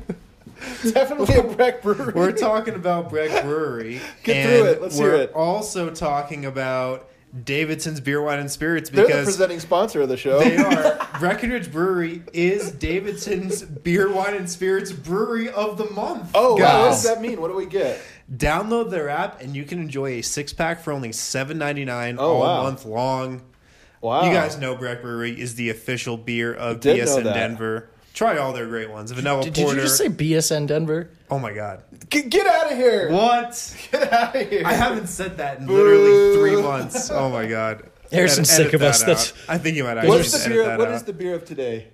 Definitely 0.82 1.37
a 1.37 1.42
Breck 1.44 1.80
brewery. 1.82 2.12
We're 2.12 2.32
talking 2.32 2.75
about 2.75 3.09
Breck 3.09 3.44
Brewery. 3.44 4.00
Get 4.25 4.47
through 4.47 4.64
it. 4.66 4.82
Let's 4.82 4.99
we're 4.99 5.14
hear 5.14 5.23
it. 5.23 5.32
also 5.32 5.90
talking 5.90 6.44
about 6.44 7.09
Davidson's 7.44 8.00
Beer, 8.00 8.20
Wine, 8.20 8.40
and 8.40 8.50
Spirits 8.50 8.90
They're 8.90 9.04
the 9.04 9.09
because 9.09 9.25
presenting 9.26 9.61
sponsor 9.61 10.02
of 10.02 10.09
the 10.09 10.16
show. 10.16 10.40
they 10.40 10.56
are. 10.56 11.09
Breckenridge 11.20 11.70
Brewery 11.70 12.23
is 12.32 12.73
Davidson's 12.73 13.62
Beer, 13.62 14.12
Wine, 14.12 14.35
and 14.35 14.50
Spirits 14.50 14.90
Brewery 14.90 15.49
of 15.50 15.78
the 15.78 15.88
Month. 15.90 16.32
Oh 16.35 16.56
wow! 16.56 16.82
What 16.82 16.88
does 16.90 17.04
that 17.04 17.23
mean? 17.23 17.40
What 17.40 17.49
do 17.49 17.56
we 17.56 17.66
get? 17.66 18.00
Download 18.37 18.90
their 18.90 19.09
app 19.09 19.40
and 19.40 19.54
you 19.54 19.64
can 19.64 19.78
enjoy 19.80 20.14
a 20.18 20.23
six 20.23 20.52
pack 20.52 20.80
for 20.82 20.92
only 20.92 21.12
seven 21.12 21.59
ninety 21.59 21.85
nine 21.85 22.16
Oh, 22.18 22.32
all 22.35 22.40
wow. 22.40 22.62
month 22.64 22.85
long. 22.85 23.42
Wow! 24.00 24.25
You 24.25 24.33
guys 24.33 24.59
know 24.59 24.75
Breck 24.76 25.02
Brewery 25.02 25.38
is 25.38 25.54
the 25.57 25.71
official 25.71 26.16
beer 26.16 26.54
of 26.54 26.80
did 26.80 26.97
BSN. 27.07 27.25
Denver. 27.25 27.90
Try 28.14 28.38
all 28.38 28.52
their 28.52 28.66
great 28.66 28.90
ones. 28.90 29.12
Vanilla 29.12 29.45
Did, 29.45 29.52
did 29.54 29.69
you 29.69 29.75
just 29.76 29.97
say 29.97 30.09
BSN 30.09 30.66
Denver? 30.66 31.11
oh 31.30 31.38
my 31.38 31.52
god. 31.52 31.85
get, 32.09 32.28
get 32.28 32.47
out 32.47 32.73
of 32.73 32.76
here! 32.76 33.11
What? 33.11 33.76
Get 33.92 34.12
out 34.12 34.35
of 34.35 34.49
here! 34.50 34.62
I 34.66 34.73
haven't 34.73 35.07
said 35.07 35.37
that 35.37 35.59
in 35.61 35.66
literally 35.69 36.35
three 36.37 36.61
months. 36.61 37.11
Oh 37.11 37.30
my 37.30 37.47
god. 37.47 37.88
Harrison's 38.12 38.50
Edit- 38.52 38.66
sick 38.66 38.75
of 38.75 38.83
edit 38.83 38.95
us. 38.95 39.00
that 39.00 39.07
That's- 39.07 39.33
out. 39.49 39.54
I 39.54 39.59
think 39.59 39.76
you 39.76 39.85
might 39.85 39.97
actually 39.97 40.11
What's 40.16 40.42
the 40.42 40.49
beer? 40.50 40.64
that 40.64 40.78
What 40.80 40.88
out. 40.88 40.95
is 40.95 41.02
the 41.04 41.12
beer 41.12 41.35
of 41.35 41.45
today? 41.45 41.87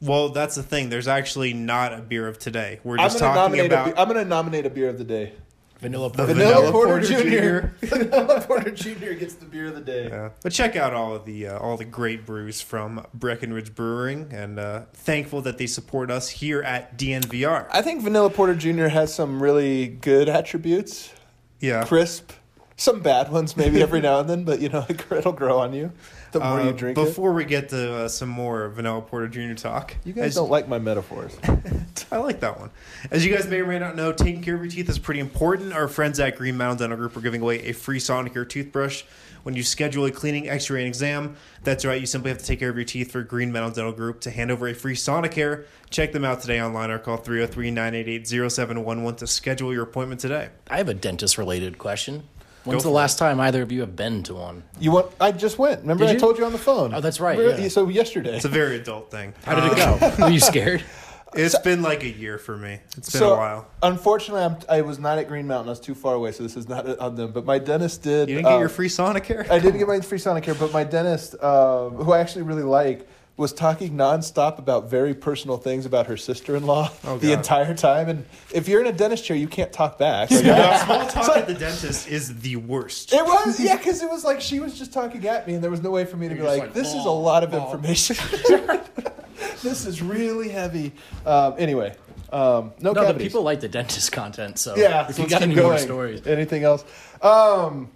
Well, 0.00 0.28
that's 0.28 0.54
the 0.54 0.62
thing. 0.62 0.90
There's 0.90 1.08
actually 1.08 1.54
not 1.54 1.92
a 1.94 2.02
beer 2.02 2.28
of 2.28 2.38
today. 2.38 2.78
We're 2.84 2.98
I'm 2.98 3.06
just 3.06 3.18
gonna 3.18 3.34
talking 3.34 3.66
about 3.66 3.88
A, 3.88 3.92
be- 3.92 3.98
I'm 3.98 4.06
gonna 4.08 4.24
nominate 4.24 4.66
a 4.66 4.70
beer 4.70 4.88
of 4.90 4.98
the 4.98 5.04
day. 5.04 5.32
Vanilla 5.78 6.10
Porter. 6.10 6.34
Vanilla 6.34 6.54
Vanilla, 6.54 6.72
Porter 6.72 7.00
Porter, 7.00 7.06
Jr. 7.06 7.86
Jr. 7.86 7.86
Vanilla 7.96 8.40
Porter 8.40 8.70
Jr. 8.70 9.12
gets 9.12 9.34
the 9.34 9.44
beer 9.44 9.66
of 9.66 9.74
the 9.74 9.80
day. 9.80 10.08
Yeah. 10.08 10.30
But 10.42 10.52
check 10.52 10.76
out 10.76 10.94
all 10.94 11.14
of 11.14 11.24
the 11.24 11.48
uh, 11.48 11.58
all 11.58 11.76
the 11.76 11.84
great 11.84 12.24
brews 12.24 12.60
from 12.60 13.06
Breckenridge 13.14 13.74
Brewing, 13.74 14.28
and 14.32 14.58
uh, 14.58 14.82
thankful 14.92 15.42
that 15.42 15.58
they 15.58 15.66
support 15.66 16.10
us 16.10 16.28
here 16.28 16.62
at 16.62 16.96
DNVR. 16.98 17.68
I 17.70 17.82
think 17.82 18.02
Vanilla 18.02 18.30
Porter 18.30 18.54
Jr. 18.54 18.88
has 18.88 19.12
some 19.14 19.42
really 19.42 19.88
good 19.88 20.28
attributes. 20.28 21.12
Yeah. 21.60 21.84
Crisp, 21.84 22.32
some 22.76 23.00
bad 23.00 23.30
ones 23.30 23.56
maybe 23.56 23.82
every 23.82 24.00
now 24.00 24.20
and 24.20 24.28
then, 24.28 24.44
but 24.44 24.60
you 24.60 24.68
know 24.68 24.86
it'll 25.10 25.32
grow 25.32 25.58
on 25.58 25.72
you 25.72 25.92
the 26.38 26.44
more 26.44 26.60
Uh, 26.60 26.64
you 26.66 26.72
drink 26.72 26.96
it. 26.98 27.04
before 27.04 27.32
we 27.32 27.44
get 27.44 27.68
to 27.70 27.94
uh, 27.94 28.08
some 28.08 28.28
more 28.28 28.68
Vanilla 28.68 29.00
Porter 29.02 29.28
Jr. 29.28 29.54
talk, 29.54 29.96
You 30.04 30.12
guys 30.12 30.26
as- 30.26 30.34
don't 30.36 30.50
like 30.50 30.68
my 30.68 30.78
metaphors. 30.78 31.36
I 32.12 32.18
like 32.18 32.40
that 32.40 32.60
one. 32.60 32.70
As 33.10 33.24
you 33.26 33.34
guys 33.34 33.46
may 33.48 33.60
or 33.60 33.66
may 33.66 33.78
not 33.80 33.96
know, 33.96 34.12
taking 34.12 34.42
care 34.42 34.54
of 34.54 34.62
your 34.62 34.70
teeth 34.70 34.88
is 34.88 34.98
pretty 34.98 35.18
important. 35.20 35.72
Our 35.72 35.88
friends 35.88 36.20
at 36.20 36.36
Green 36.36 36.56
Mountain 36.56 36.78
Dental 36.78 36.96
Group 36.96 37.16
are 37.16 37.20
giving 37.20 37.42
away 37.42 37.62
a 37.66 37.72
free 37.72 37.98
Sonicare 37.98 38.48
toothbrush 38.48 39.02
when 39.42 39.54
you 39.56 39.62
schedule 39.64 40.04
a 40.06 40.10
cleaning, 40.12 40.48
X-ray, 40.48 40.80
and 40.80 40.88
exam. 40.88 41.36
That's 41.64 41.84
right. 41.84 42.00
You 42.00 42.06
simply 42.06 42.30
have 42.30 42.38
to 42.38 42.44
take 42.44 42.58
care 42.60 42.70
of 42.70 42.76
your 42.76 42.84
teeth 42.84 43.10
for 43.10 43.22
Green 43.22 43.50
Mountain 43.52 43.74
Dental 43.74 43.92
Group 43.92 44.20
to 44.22 44.30
hand 44.30 44.50
over 44.52 44.68
a 44.68 44.74
free 44.74 44.94
Sonicare. 44.94 45.64
Check 45.90 46.12
them 46.12 46.24
out 46.24 46.40
today 46.40 46.60
online 46.60 46.90
or 46.90 46.98
call 47.00 47.18
303-988-0711 47.18 49.16
to 49.18 49.26
schedule 49.26 49.72
your 49.72 49.82
appointment 49.82 50.20
today. 50.20 50.50
I 50.68 50.76
have 50.78 50.88
a 50.88 50.94
dentist 50.94 51.38
related 51.38 51.78
question. 51.78 52.24
When's 52.66 52.82
the 52.82 52.88
for 52.88 52.94
last 52.94 53.18
time 53.18 53.40
either 53.40 53.62
of 53.62 53.70
you 53.70 53.80
have 53.80 53.94
been 53.94 54.22
to 54.24 54.34
one? 54.34 54.64
You 54.80 54.90
want? 54.90 55.12
I 55.20 55.32
just 55.32 55.58
went. 55.58 55.82
Remember, 55.82 56.04
Did 56.04 56.10
I 56.10 56.14
you? 56.14 56.20
told 56.20 56.36
you 56.38 56.44
on 56.44 56.52
the 56.52 56.58
phone. 56.58 56.92
Oh, 56.92 57.00
that's 57.00 57.20
right, 57.20 57.38
Remember- 57.38 57.62
yeah. 57.62 57.68
So 57.68 57.88
yesterday. 57.88 58.36
It's 58.36 58.44
a 58.44 58.48
very 58.48 58.76
adult 58.76 59.10
thing. 59.10 59.34
How 59.44 59.54
did 59.54 59.72
it 59.72 59.76
go? 59.76 60.24
Were 60.24 60.30
you 60.30 60.40
scared? 60.40 60.82
It's 61.34 61.58
been 61.58 61.82
like 61.82 62.02
a 62.02 62.08
year 62.08 62.38
for 62.38 62.56
me. 62.56 62.80
It's 62.96 63.10
been 63.10 63.20
so, 63.20 63.34
a 63.34 63.36
while. 63.36 63.68
Unfortunately, 63.82 64.42
I'm, 64.42 64.56
I 64.68 64.80
was 64.80 64.98
not 64.98 65.18
at 65.18 65.28
Green 65.28 65.46
Mountain. 65.46 65.68
I 65.68 65.72
was 65.72 65.80
too 65.80 65.94
far 65.94 66.14
away, 66.14 66.32
so 66.32 66.42
this 66.42 66.56
is 66.56 66.66
not 66.66 66.98
on 66.98 67.14
them. 67.14 67.32
But 67.32 67.44
my 67.44 67.58
dentist 67.58 68.02
did. 68.02 68.28
You 68.28 68.36
didn't 68.36 68.46
get 68.46 68.56
uh, 68.56 68.60
your 68.60 68.68
free 68.70 68.88
Sonicare? 68.88 69.48
I 69.50 69.58
didn't 69.58 69.78
get 69.78 69.86
my 69.86 70.00
free 70.00 70.18
Sonicare, 70.18 70.58
but 70.58 70.72
my 70.72 70.84
dentist, 70.84 71.34
uh, 71.40 71.90
who 71.90 72.12
I 72.12 72.20
actually 72.20 72.42
really 72.42 72.62
like, 72.62 73.06
was 73.36 73.52
talking 73.52 73.92
nonstop 73.92 74.58
about 74.58 74.88
very 74.88 75.14
personal 75.14 75.58
things 75.58 75.84
about 75.84 76.06
her 76.06 76.16
sister-in-law 76.16 76.90
Oh, 77.04 77.18
the 77.18 77.32
entire 77.32 77.74
time. 77.74 78.08
And 78.08 78.24
if 78.52 78.66
you're 78.66 78.80
in 78.80 78.86
a 78.86 78.92
dentist 78.92 79.24
chair, 79.24 79.36
you 79.36 79.46
can't 79.46 79.72
talk 79.72 79.98
back. 79.98 80.30
Like, 80.30 80.44
Yeah, 80.44 80.84
small 80.84 81.06
talk 81.06 81.36
at 81.36 81.46
the 81.46 81.54
dentist 81.54 82.08
is 82.08 82.40
the 82.40 82.56
worst. 82.56 83.12
It 83.12 83.22
was, 83.24 83.60
yeah, 83.60 83.76
because 83.76 84.02
it 84.02 84.08
was 84.08 84.24
like 84.24 84.40
she 84.40 84.60
was 84.60 84.78
just 84.78 84.92
talking 84.92 85.26
at 85.26 85.46
me, 85.46 85.54
and 85.54 85.62
there 85.62 85.70
was 85.70 85.82
no 85.82 85.90
way 85.90 86.04
for 86.06 86.16
me 86.16 86.28
to 86.28 86.34
be 86.34 86.40
like, 86.40 86.60
like, 86.60 86.72
"This 86.72 86.88
is 86.88 87.04
a 87.04 87.08
"Oh, 87.08 87.20
lot 87.20 87.44
of 87.44 87.52
oh." 87.52 87.62
information. 87.64 88.16
this 89.62 89.84
is 89.84 90.00
really 90.00 90.48
heavy." 90.48 90.92
Um, 91.26 91.54
anyway, 91.58 91.94
um, 92.32 92.72
no, 92.80 92.92
No, 92.92 93.12
the 93.12 93.18
people 93.18 93.42
like 93.42 93.60
the 93.60 93.68
dentist 93.68 94.12
content. 94.12 94.58
So 94.58 94.76
Yeah, 94.76 95.08
if 95.08 95.16
so 95.16 95.22
you 95.22 95.28
got 95.28 95.42
keep 95.42 95.50
any 95.50 95.60
more 95.60 95.76
stories, 95.78 96.26
Anything 96.26 96.64
else? 96.64 96.84
Um, 97.20 97.90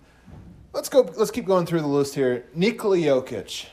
let's 0.75 0.91
go. 0.91 1.11
Let's 1.17 1.31
keep 1.31 1.47
going 1.47 1.65
through 1.65 1.81
the 1.81 1.87
list 1.87 2.15
here. 2.15 2.45
Nikola 2.55 2.99
Jokic, 2.99 3.67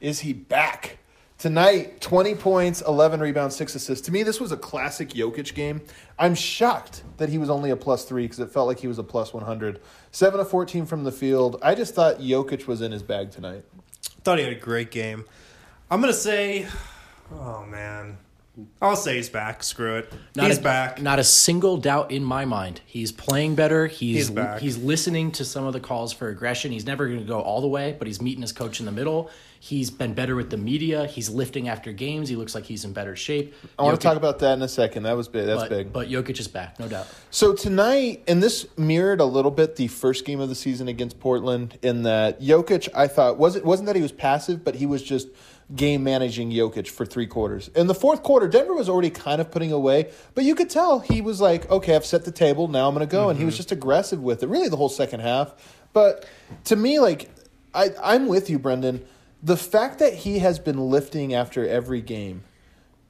is 0.00 0.20
he 0.20 0.32
back 0.32 0.98
tonight? 1.38 2.00
Twenty 2.00 2.34
points, 2.34 2.82
eleven 2.82 3.20
rebounds, 3.20 3.56
six 3.56 3.74
assists. 3.74 4.04
To 4.06 4.12
me, 4.12 4.22
this 4.22 4.40
was 4.40 4.52
a 4.52 4.56
classic 4.56 5.10
Jokic 5.10 5.54
game. 5.54 5.80
I'm 6.18 6.34
shocked 6.34 7.04
that 7.16 7.28
he 7.28 7.38
was 7.38 7.48
only 7.48 7.70
a 7.70 7.76
plus 7.76 8.04
three 8.04 8.24
because 8.24 8.40
it 8.40 8.50
felt 8.50 8.66
like 8.66 8.80
he 8.80 8.88
was 8.88 8.98
a 8.98 9.04
plus 9.04 9.32
one 9.32 9.44
hundred. 9.44 9.80
Seven 10.10 10.40
of 10.40 10.50
fourteen 10.50 10.84
from 10.84 11.04
the 11.04 11.12
field. 11.12 11.58
I 11.62 11.74
just 11.74 11.94
thought 11.94 12.18
Jokic 12.18 12.66
was 12.66 12.82
in 12.82 12.92
his 12.92 13.02
bag 13.02 13.30
tonight. 13.30 13.64
Thought 14.24 14.38
he 14.38 14.44
had 14.44 14.52
a 14.52 14.56
great 14.56 14.90
game. 14.90 15.24
I'm 15.90 16.00
gonna 16.00 16.12
say, 16.12 16.66
oh 17.32 17.64
man, 17.64 18.18
I'll 18.80 18.96
say 18.96 19.16
he's 19.16 19.28
back. 19.28 19.62
Screw 19.62 19.96
it. 19.96 20.12
Not 20.34 20.46
he's 20.46 20.58
a, 20.58 20.62
back. 20.62 21.00
Not 21.00 21.18
a 21.18 21.24
single 21.24 21.76
doubt 21.76 22.10
in 22.10 22.24
my 22.24 22.44
mind. 22.44 22.80
He's 22.86 23.12
playing 23.12 23.54
better. 23.54 23.86
He's 23.86 24.16
He's 24.16 24.30
back. 24.30 24.60
he's 24.60 24.76
listening 24.76 25.32
to 25.32 25.44
some 25.44 25.64
of 25.64 25.72
the 25.72 25.80
calls 25.80 26.12
for 26.12 26.28
aggression. 26.28 26.72
He's 26.72 26.86
never 26.86 27.06
going 27.06 27.20
to 27.20 27.26
go 27.26 27.40
all 27.40 27.60
the 27.60 27.68
way, 27.68 27.94
but 27.98 28.06
he's 28.06 28.20
meeting 28.20 28.42
his 28.42 28.52
coach 28.52 28.80
in 28.80 28.86
the 28.86 28.92
middle. 28.92 29.30
He's 29.60 29.90
been 29.90 30.14
better 30.14 30.36
with 30.36 30.50
the 30.50 30.56
media. 30.56 31.06
He's 31.06 31.28
lifting 31.28 31.68
after 31.68 31.92
games. 31.92 32.28
He 32.28 32.36
looks 32.36 32.54
like 32.54 32.64
he's 32.64 32.84
in 32.84 32.92
better 32.92 33.16
shape. 33.16 33.54
I 33.78 33.82
want 33.82 34.00
to 34.00 34.06
talk 34.06 34.16
about 34.16 34.38
that 34.40 34.52
in 34.52 34.62
a 34.62 34.68
second. 34.68 35.02
That 35.02 35.16
was 35.16 35.26
big. 35.26 35.46
That's 35.46 35.62
but, 35.62 35.70
big. 35.70 35.92
But 35.92 36.08
Jokic 36.08 36.38
is 36.38 36.46
back, 36.46 36.78
no 36.78 36.86
doubt. 36.86 37.08
So 37.30 37.54
tonight, 37.54 38.22
and 38.28 38.40
this 38.40 38.66
mirrored 38.76 39.20
a 39.20 39.24
little 39.24 39.50
bit 39.50 39.74
the 39.76 39.88
first 39.88 40.24
game 40.24 40.38
of 40.38 40.48
the 40.48 40.54
season 40.54 40.86
against 40.86 41.18
Portland, 41.18 41.76
in 41.82 42.04
that 42.04 42.40
Jokic, 42.40 42.88
I 42.94 43.08
thought 43.08 43.36
wasn't 43.36 43.64
wasn't 43.64 43.86
that 43.86 43.96
he 43.96 44.02
was 44.02 44.12
passive, 44.12 44.62
but 44.62 44.76
he 44.76 44.86
was 44.86 45.02
just 45.02 45.28
game 45.74 46.02
managing 46.02 46.50
Jokic 46.50 46.88
for 46.88 47.04
three 47.04 47.26
quarters. 47.26 47.68
In 47.68 47.86
the 47.86 47.94
fourth 47.94 48.22
quarter, 48.22 48.48
Denver 48.48 48.74
was 48.74 48.88
already 48.88 49.10
kind 49.10 49.40
of 49.40 49.50
putting 49.50 49.72
away, 49.72 50.10
but 50.34 50.44
you 50.44 50.54
could 50.54 50.70
tell 50.70 51.00
he 51.00 51.20
was 51.20 51.40
like, 51.40 51.70
"Okay, 51.70 51.94
I've 51.94 52.06
set 52.06 52.24
the 52.24 52.32
table. 52.32 52.68
Now 52.68 52.88
I'm 52.88 52.94
going 52.94 53.06
to 53.06 53.10
go," 53.10 53.28
and 53.28 53.38
he 53.38 53.44
was 53.44 53.54
mm-hmm. 53.54 53.58
just 53.58 53.72
aggressive 53.72 54.22
with 54.22 54.42
it. 54.42 54.48
Really, 54.48 54.68
the 54.68 54.76
whole 54.76 54.88
second 54.88 55.20
half. 55.20 55.54
But 55.92 56.26
to 56.64 56.76
me, 56.76 56.98
like, 57.00 57.30
I 57.74 57.90
I'm 58.02 58.26
with 58.26 58.48
you, 58.48 58.58
Brendan. 58.58 59.04
The 59.42 59.56
fact 59.56 60.00
that 60.00 60.14
he 60.14 60.40
has 60.40 60.58
been 60.58 60.78
lifting 60.78 61.34
after 61.34 61.66
every 61.66 62.00
game. 62.00 62.44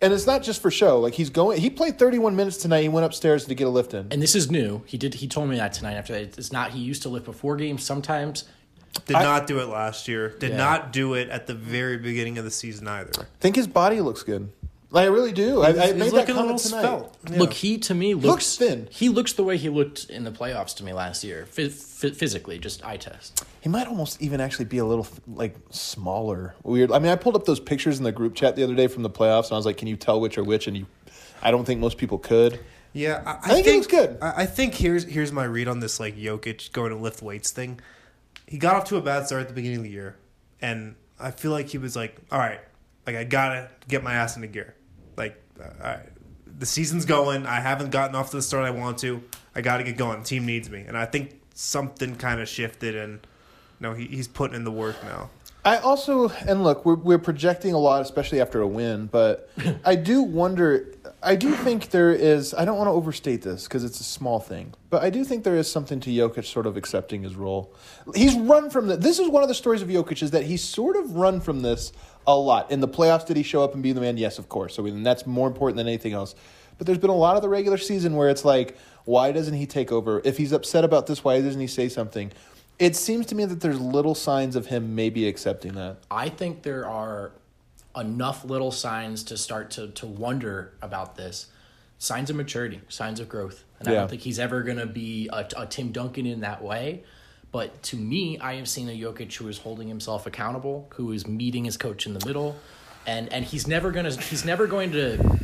And 0.00 0.12
it's 0.12 0.28
not 0.28 0.44
just 0.44 0.62
for 0.62 0.70
show. 0.70 1.00
Like 1.00 1.14
he's 1.14 1.30
going. 1.30 1.60
He 1.60 1.70
played 1.70 1.98
31 1.98 2.36
minutes 2.36 2.58
tonight. 2.58 2.82
He 2.82 2.88
went 2.88 3.04
upstairs 3.04 3.46
to 3.46 3.54
get 3.56 3.66
a 3.66 3.70
lift 3.70 3.94
in. 3.94 4.06
And 4.12 4.22
this 4.22 4.36
is 4.36 4.48
new. 4.48 4.84
He 4.86 4.96
did. 4.96 5.14
He 5.14 5.26
told 5.26 5.48
me 5.48 5.56
that 5.56 5.72
tonight. 5.72 5.94
After 5.94 6.12
that, 6.12 6.38
it's 6.38 6.52
not. 6.52 6.70
He 6.70 6.78
used 6.78 7.02
to 7.02 7.08
lift 7.08 7.24
before 7.24 7.56
games. 7.56 7.82
Sometimes 7.82 8.44
Did 9.06 9.16
I- 9.16 9.22
not 9.22 9.46
do 9.46 9.58
it 9.60 9.66
last 9.68 10.08
year. 10.08 10.30
Did 10.38 10.50
Yeah. 10.50 10.56
not 10.56 10.92
do 10.92 11.14
it 11.14 11.28
at 11.30 11.46
the 11.46 11.54
very 11.54 11.96
beginning 11.98 12.38
of 12.38 12.44
the 12.44 12.50
season 12.50 12.86
either. 12.88 13.10
I 13.20 13.24
think 13.40 13.56
his 13.56 13.66
body 13.66 14.00
looks 14.00 14.22
good. 14.22 14.50
Like, 14.90 15.04
I 15.04 15.08
really 15.08 15.32
do. 15.32 15.60
I, 15.60 15.68
I 15.68 15.72
He's 15.72 15.80
made 15.94 16.00
that 16.00 16.12
looking 16.14 16.30
a 16.30 16.38
comment 16.38 16.46
little 16.56 16.58
tonight. 16.58 16.80
svelte. 16.82 17.16
Yeah. 17.30 17.38
Look, 17.38 17.52
he 17.52 17.76
to 17.76 17.94
me 17.94 18.14
looks, 18.14 18.26
Looks 18.26 18.56
thin. 18.56 18.88
He 18.90 19.10
looks 19.10 19.34
the 19.34 19.44
way 19.44 19.58
he 19.58 19.68
looked 19.68 20.08
in 20.08 20.24
the 20.24 20.30
playoffs 20.30 20.74
to 20.76 20.84
me 20.84 20.94
last 20.94 21.22
year, 21.22 21.44
Phy- 21.44 21.68
phy- 21.68 22.10
physically, 22.12 22.58
just 22.58 22.82
eye 22.82 22.96
test. 22.96 23.44
He 23.60 23.68
might 23.68 23.86
almost 23.86 24.22
even 24.22 24.40
actually 24.40 24.64
be 24.64 24.78
a 24.78 24.86
little 24.86 25.06
like 25.26 25.56
smaller. 25.70 26.54
Weird. 26.62 26.90
I 26.90 26.98
mean, 27.00 27.12
I 27.12 27.16
pulled 27.16 27.36
up 27.36 27.44
those 27.44 27.60
pictures 27.60 27.98
in 27.98 28.04
the 28.04 28.12
group 28.12 28.34
chat 28.34 28.56
the 28.56 28.64
other 28.64 28.74
day 28.74 28.86
from 28.86 29.02
the 29.02 29.10
playoffs, 29.10 29.44
and 29.44 29.52
I 29.52 29.56
was 29.56 29.66
like, 29.66 29.76
"Can 29.76 29.88
you 29.88 29.96
tell 29.96 30.20
which 30.20 30.38
are 30.38 30.44
which?" 30.44 30.66
And 30.66 30.74
you, 30.76 30.86
I 31.42 31.50
don't 31.50 31.64
think 31.66 31.80
most 31.80 31.98
people 31.98 32.16
could. 32.18 32.58
Yeah, 32.94 33.22
I, 33.26 33.50
I 33.50 33.54
think 33.54 33.66
he 33.66 33.72
looks 33.74 33.86
good. 33.86 34.16
I, 34.22 34.42
I 34.42 34.46
think 34.46 34.74
here's 34.74 35.04
here's 35.04 35.32
my 35.32 35.44
read 35.44 35.68
on 35.68 35.80
this 35.80 36.00
like 36.00 36.16
Jokic 36.16 36.72
going 36.72 36.92
to 36.92 36.96
lift 36.98 37.20
weights 37.22 37.50
thing. 37.50 37.80
He 38.48 38.58
got 38.58 38.76
off 38.76 38.84
to 38.84 38.96
a 38.96 39.02
bad 39.02 39.26
start 39.26 39.42
at 39.42 39.48
the 39.48 39.54
beginning 39.54 39.78
of 39.78 39.84
the 39.84 39.90
year, 39.90 40.16
and 40.60 40.94
I 41.20 41.30
feel 41.30 41.50
like 41.50 41.68
he 41.68 41.78
was 41.78 41.94
like, 41.94 42.16
"All 42.30 42.38
right, 42.38 42.60
like 43.06 43.16
I 43.16 43.24
gotta 43.24 43.70
get 43.88 44.02
my 44.02 44.14
ass 44.14 44.36
into 44.36 44.48
gear." 44.48 44.74
Like, 45.16 45.40
uh, 45.60 45.64
all 45.64 45.90
right, 45.90 46.08
the 46.58 46.66
season's 46.66 47.04
going. 47.04 47.46
I 47.46 47.60
haven't 47.60 47.90
gotten 47.90 48.16
off 48.16 48.30
to 48.30 48.36
the 48.36 48.42
start 48.42 48.64
I 48.64 48.70
want 48.70 48.98
to. 48.98 49.22
I 49.54 49.60
got 49.60 49.78
to 49.78 49.84
get 49.84 49.96
going. 49.96 50.20
The 50.20 50.24
team 50.24 50.46
needs 50.46 50.70
me, 50.70 50.80
and 50.80 50.96
I 50.96 51.04
think 51.04 51.40
something 51.54 52.16
kind 52.16 52.40
of 52.40 52.48
shifted, 52.48 52.96
and 52.96 53.26
no, 53.80 53.94
he, 53.94 54.06
he's 54.06 54.28
putting 54.28 54.56
in 54.56 54.64
the 54.64 54.72
work 54.72 55.02
now. 55.04 55.30
I 55.64 55.78
also 55.78 56.30
and 56.46 56.64
look, 56.64 56.86
we're 56.86 56.94
we're 56.94 57.18
projecting 57.18 57.74
a 57.74 57.78
lot, 57.78 58.00
especially 58.02 58.40
after 58.40 58.60
a 58.60 58.66
win. 58.66 59.06
But 59.06 59.50
I 59.84 59.96
do 59.96 60.22
wonder. 60.22 60.94
I 61.22 61.34
do 61.34 61.54
think 61.54 61.90
there 61.90 62.12
is. 62.12 62.54
I 62.54 62.64
don't 62.64 62.76
want 62.76 62.86
to 62.86 62.92
overstate 62.92 63.42
this 63.42 63.64
because 63.64 63.82
it's 63.82 64.00
a 64.00 64.04
small 64.04 64.38
thing, 64.38 64.74
but 64.88 65.02
I 65.02 65.10
do 65.10 65.24
think 65.24 65.42
there 65.42 65.56
is 65.56 65.70
something 65.70 65.98
to 66.00 66.10
Jokic 66.10 66.44
sort 66.44 66.66
of 66.66 66.76
accepting 66.76 67.22
his 67.22 67.34
role. 67.34 67.74
He's 68.14 68.36
run 68.36 68.70
from 68.70 68.86
the. 68.86 68.96
This 68.96 69.18
is 69.18 69.28
one 69.28 69.42
of 69.42 69.48
the 69.48 69.54
stories 69.54 69.82
of 69.82 69.88
Jokic 69.88 70.22
is 70.22 70.30
that 70.30 70.44
he's 70.44 70.62
sort 70.62 70.96
of 70.96 71.16
run 71.16 71.40
from 71.40 71.62
this 71.62 71.92
a 72.26 72.36
lot. 72.36 72.70
In 72.70 72.80
the 72.80 72.88
playoffs, 72.88 73.26
did 73.26 73.36
he 73.36 73.42
show 73.42 73.64
up 73.64 73.74
and 73.74 73.82
be 73.82 73.92
the 73.92 74.00
man? 74.00 74.16
Yes, 74.16 74.38
of 74.38 74.48
course. 74.48 74.74
So 74.74 74.82
I 74.82 74.86
mean, 74.86 75.02
that's 75.02 75.26
more 75.26 75.48
important 75.48 75.76
than 75.76 75.88
anything 75.88 76.12
else. 76.12 76.36
But 76.76 76.86
there's 76.86 76.98
been 76.98 77.10
a 77.10 77.16
lot 77.16 77.34
of 77.34 77.42
the 77.42 77.48
regular 77.48 77.78
season 77.78 78.14
where 78.14 78.28
it's 78.28 78.44
like, 78.44 78.76
why 79.04 79.32
doesn't 79.32 79.54
he 79.54 79.66
take 79.66 79.90
over? 79.90 80.22
If 80.24 80.36
he's 80.36 80.52
upset 80.52 80.84
about 80.84 81.08
this, 81.08 81.24
why 81.24 81.40
doesn't 81.40 81.60
he 81.60 81.66
say 81.66 81.88
something? 81.88 82.30
It 82.78 82.94
seems 82.94 83.26
to 83.26 83.34
me 83.34 83.44
that 83.44 83.60
there's 83.60 83.80
little 83.80 84.14
signs 84.14 84.54
of 84.54 84.66
him 84.66 84.94
maybe 84.94 85.26
accepting 85.26 85.72
that. 85.74 85.96
I 86.12 86.28
think 86.28 86.62
there 86.62 86.86
are 86.86 87.32
enough 87.96 88.44
little 88.44 88.70
signs 88.70 89.24
to 89.24 89.36
start 89.36 89.70
to 89.72 89.88
to 89.88 90.06
wonder 90.06 90.72
about 90.82 91.16
this. 91.16 91.46
Signs 92.00 92.30
of 92.30 92.36
maturity, 92.36 92.80
signs 92.88 93.18
of 93.18 93.28
growth, 93.28 93.64
and 93.80 93.88
I 93.88 93.94
don't 93.94 94.08
think 94.08 94.22
he's 94.22 94.38
ever 94.38 94.62
going 94.62 94.78
to 94.78 94.86
be 94.86 95.28
a, 95.32 95.48
a 95.56 95.66
Tim 95.66 95.90
Duncan 95.90 96.26
in 96.26 96.40
that 96.40 96.62
way. 96.62 97.02
But 97.50 97.82
to 97.84 97.96
me, 97.96 98.38
I 98.38 98.54
have 98.54 98.68
seen 98.68 98.88
a 98.88 98.92
Jokic 98.92 99.34
who 99.34 99.48
is 99.48 99.58
holding 99.58 99.88
himself 99.88 100.26
accountable, 100.26 100.86
who 100.94 101.10
is 101.12 101.26
meeting 101.26 101.64
his 101.64 101.76
coach 101.76 102.06
in 102.06 102.14
the 102.14 102.24
middle, 102.24 102.56
and 103.06 103.32
and 103.32 103.44
he's 103.44 103.66
never 103.66 103.90
gonna 103.90 104.12
he's 104.12 104.44
never 104.44 104.66
going 104.66 104.92
to 104.92 105.38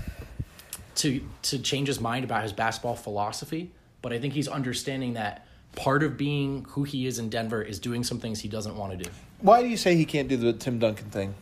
to 0.97 1.21
to 1.43 1.59
change 1.59 1.89
his 1.89 2.01
mind 2.01 2.25
about 2.25 2.43
his 2.43 2.53
basketball 2.53 2.95
philosophy. 2.95 3.73
But 4.03 4.13
I 4.13 4.19
think 4.19 4.35
he's 4.35 4.49
understanding 4.49 5.15
that 5.15 5.47
part 5.75 6.03
of 6.03 6.17
being 6.17 6.67
who 6.71 6.85
he 6.85 7.07
is 7.07 7.19
in 7.19 7.31
Denver 7.31 7.63
is 7.63 7.79
doing 7.79 8.05
some 8.05 8.21
things 8.21 8.41
he 8.41 8.49
doesn't 8.49 8.77
want 8.77 8.93
to 8.93 9.05
do. 9.05 9.11
Why 9.41 9.63
do 9.63 9.69
you 9.69 9.77
say 9.77 9.97
he 9.97 10.05
can't 10.05 10.29
do 10.29 10.37
the 10.37 10.53
Tim 10.53 10.79
Duncan 10.79 11.11
thing? 11.11 11.35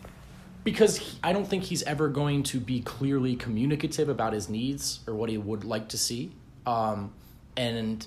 Because 0.64 0.98
he, 0.98 1.18
I 1.22 1.32
don't 1.32 1.46
think 1.46 1.64
he's 1.64 1.82
ever 1.82 2.08
going 2.08 2.42
to 2.44 2.60
be 2.60 2.80
clearly 2.80 3.36
communicative 3.36 4.08
about 4.08 4.32
his 4.32 4.48
needs 4.48 5.00
or 5.06 5.14
what 5.14 5.28
he 5.28 5.38
would 5.38 5.64
like 5.64 5.88
to 5.88 5.98
see. 5.98 6.32
Um, 6.66 7.12
and 7.56 8.06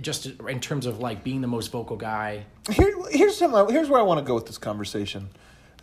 just 0.00 0.26
in 0.26 0.60
terms 0.60 0.86
of 0.86 0.98
like 0.98 1.24
being 1.24 1.40
the 1.40 1.48
most 1.48 1.72
vocal 1.72 1.96
guy, 1.96 2.44
Here, 2.70 2.94
here's 3.10 3.36
some, 3.36 3.52
here's 3.68 3.88
where 3.88 4.00
I 4.00 4.04
want 4.04 4.18
to 4.18 4.24
go 4.24 4.34
with 4.34 4.46
this 4.46 4.58
conversation. 4.58 5.30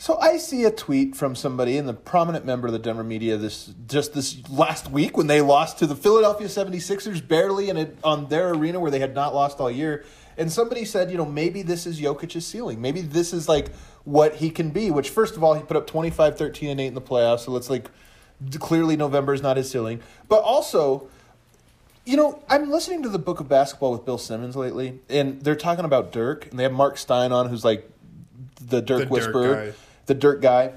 So 0.01 0.17
I 0.17 0.37
see 0.37 0.63
a 0.63 0.71
tweet 0.71 1.17
from 1.17 1.35
somebody 1.35 1.75
in 1.75 1.85
the 1.85 1.93
prominent 1.93 2.45
member 2.45 2.67
of 2.67 2.73
the 2.73 2.79
Denver 2.79 3.03
media 3.03 3.35
this 3.35 3.73
just 3.85 4.13
this 4.13 4.49
last 4.49 4.89
week 4.89 5.17
when 5.17 5.27
they 5.27 5.41
lost 5.41 5.79
to 5.79 5.87
the 5.87 5.95
Philadelphia 5.95 6.47
76ers 6.47 7.27
barely 7.27 7.69
in 7.69 7.75
a, 7.75 7.89
on 8.01 8.29
their 8.29 8.51
arena 8.51 8.79
where 8.79 8.91
they 8.91 8.99
had 8.99 9.13
not 9.13 9.35
lost 9.35 9.59
all 9.59 9.69
year. 9.69 10.05
And 10.37 10.49
somebody 10.49 10.85
said, 10.85 11.11
you 11.11 11.17
know, 11.17 11.25
maybe 11.25 11.63
this 11.63 11.85
is 11.85 11.99
Jokic's 11.99 12.45
ceiling. 12.45 12.79
Maybe 12.79 13.01
this 13.01 13.33
is 13.33 13.49
like 13.49 13.71
what 14.09 14.35
he 14.37 14.49
can 14.49 14.71
be, 14.71 14.89
which 14.89 15.09
first 15.11 15.35
of 15.35 15.43
all, 15.43 15.53
he 15.53 15.61
put 15.61 15.77
up 15.77 15.85
25, 15.85 16.35
13 16.35 16.69
and 16.71 16.81
8 16.81 16.87
in 16.87 16.93
the 16.95 17.01
playoffs, 17.01 17.41
so 17.41 17.51
let's 17.51 17.69
like 17.69 17.89
clearly 18.57 18.97
November 18.97 19.33
is 19.33 19.41
not 19.43 19.55
his 19.55 19.69
ceiling. 19.69 20.01
But 20.27 20.41
also, 20.41 21.07
you 22.05 22.17
know, 22.17 22.41
I'm 22.49 22.71
listening 22.71 23.03
to 23.03 23.09
the 23.09 23.19
Book 23.19 23.39
of 23.39 23.47
Basketball 23.47 23.91
with 23.91 24.05
Bill 24.05 24.17
Simmons 24.17 24.55
lately, 24.55 24.99
and 25.09 25.41
they're 25.41 25.55
talking 25.55 25.85
about 25.85 26.11
Dirk, 26.11 26.47
and 26.49 26.57
they 26.57 26.63
have 26.63 26.71
Marc 26.71 26.97
Stein 26.97 27.31
on, 27.31 27.49
who's 27.49 27.63
like 27.63 27.87
the 28.59 28.81
Dirk 28.81 29.03
The 29.03 29.07
whisperer, 29.09 29.55
guy. 29.67 29.73
the 30.07 30.15
Dirk 30.15 30.41
guy. 30.41 30.73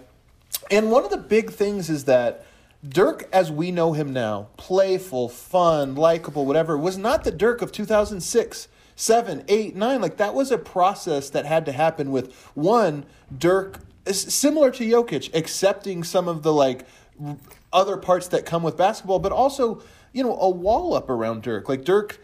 And 0.70 0.90
one 0.90 1.02
of 1.04 1.10
the 1.10 1.16
big 1.16 1.50
things 1.52 1.88
is 1.88 2.04
that 2.04 2.44
Dirk, 2.86 3.28
as 3.32 3.50
we 3.50 3.70
know 3.70 3.94
him 3.94 4.12
now, 4.12 4.48
playful, 4.58 5.30
fun, 5.30 5.94
likable, 5.94 6.44
whatever, 6.44 6.76
was 6.76 6.98
not 6.98 7.24
the 7.24 7.30
Dirk 7.30 7.62
of 7.62 7.72
2006, 7.72 8.68
7, 9.02 9.44
8, 9.48 9.74
9. 9.74 10.00
Like, 10.00 10.16
that 10.18 10.32
was 10.32 10.52
a 10.52 10.58
process 10.58 11.28
that 11.30 11.44
had 11.44 11.66
to 11.66 11.72
happen 11.72 12.12
with 12.12 12.32
one, 12.54 13.04
Dirk, 13.36 13.80
similar 14.06 14.70
to 14.70 14.84
Jokic, 14.84 15.34
accepting 15.34 16.04
some 16.04 16.28
of 16.28 16.44
the, 16.44 16.52
like, 16.52 16.86
other 17.72 17.96
parts 17.96 18.28
that 18.28 18.46
come 18.46 18.62
with 18.62 18.76
basketball, 18.76 19.18
but 19.18 19.32
also, 19.32 19.82
you 20.12 20.22
know, 20.22 20.38
a 20.38 20.48
wall 20.48 20.94
up 20.94 21.10
around 21.10 21.42
Dirk. 21.42 21.68
Like, 21.68 21.84
Dirk 21.84 22.20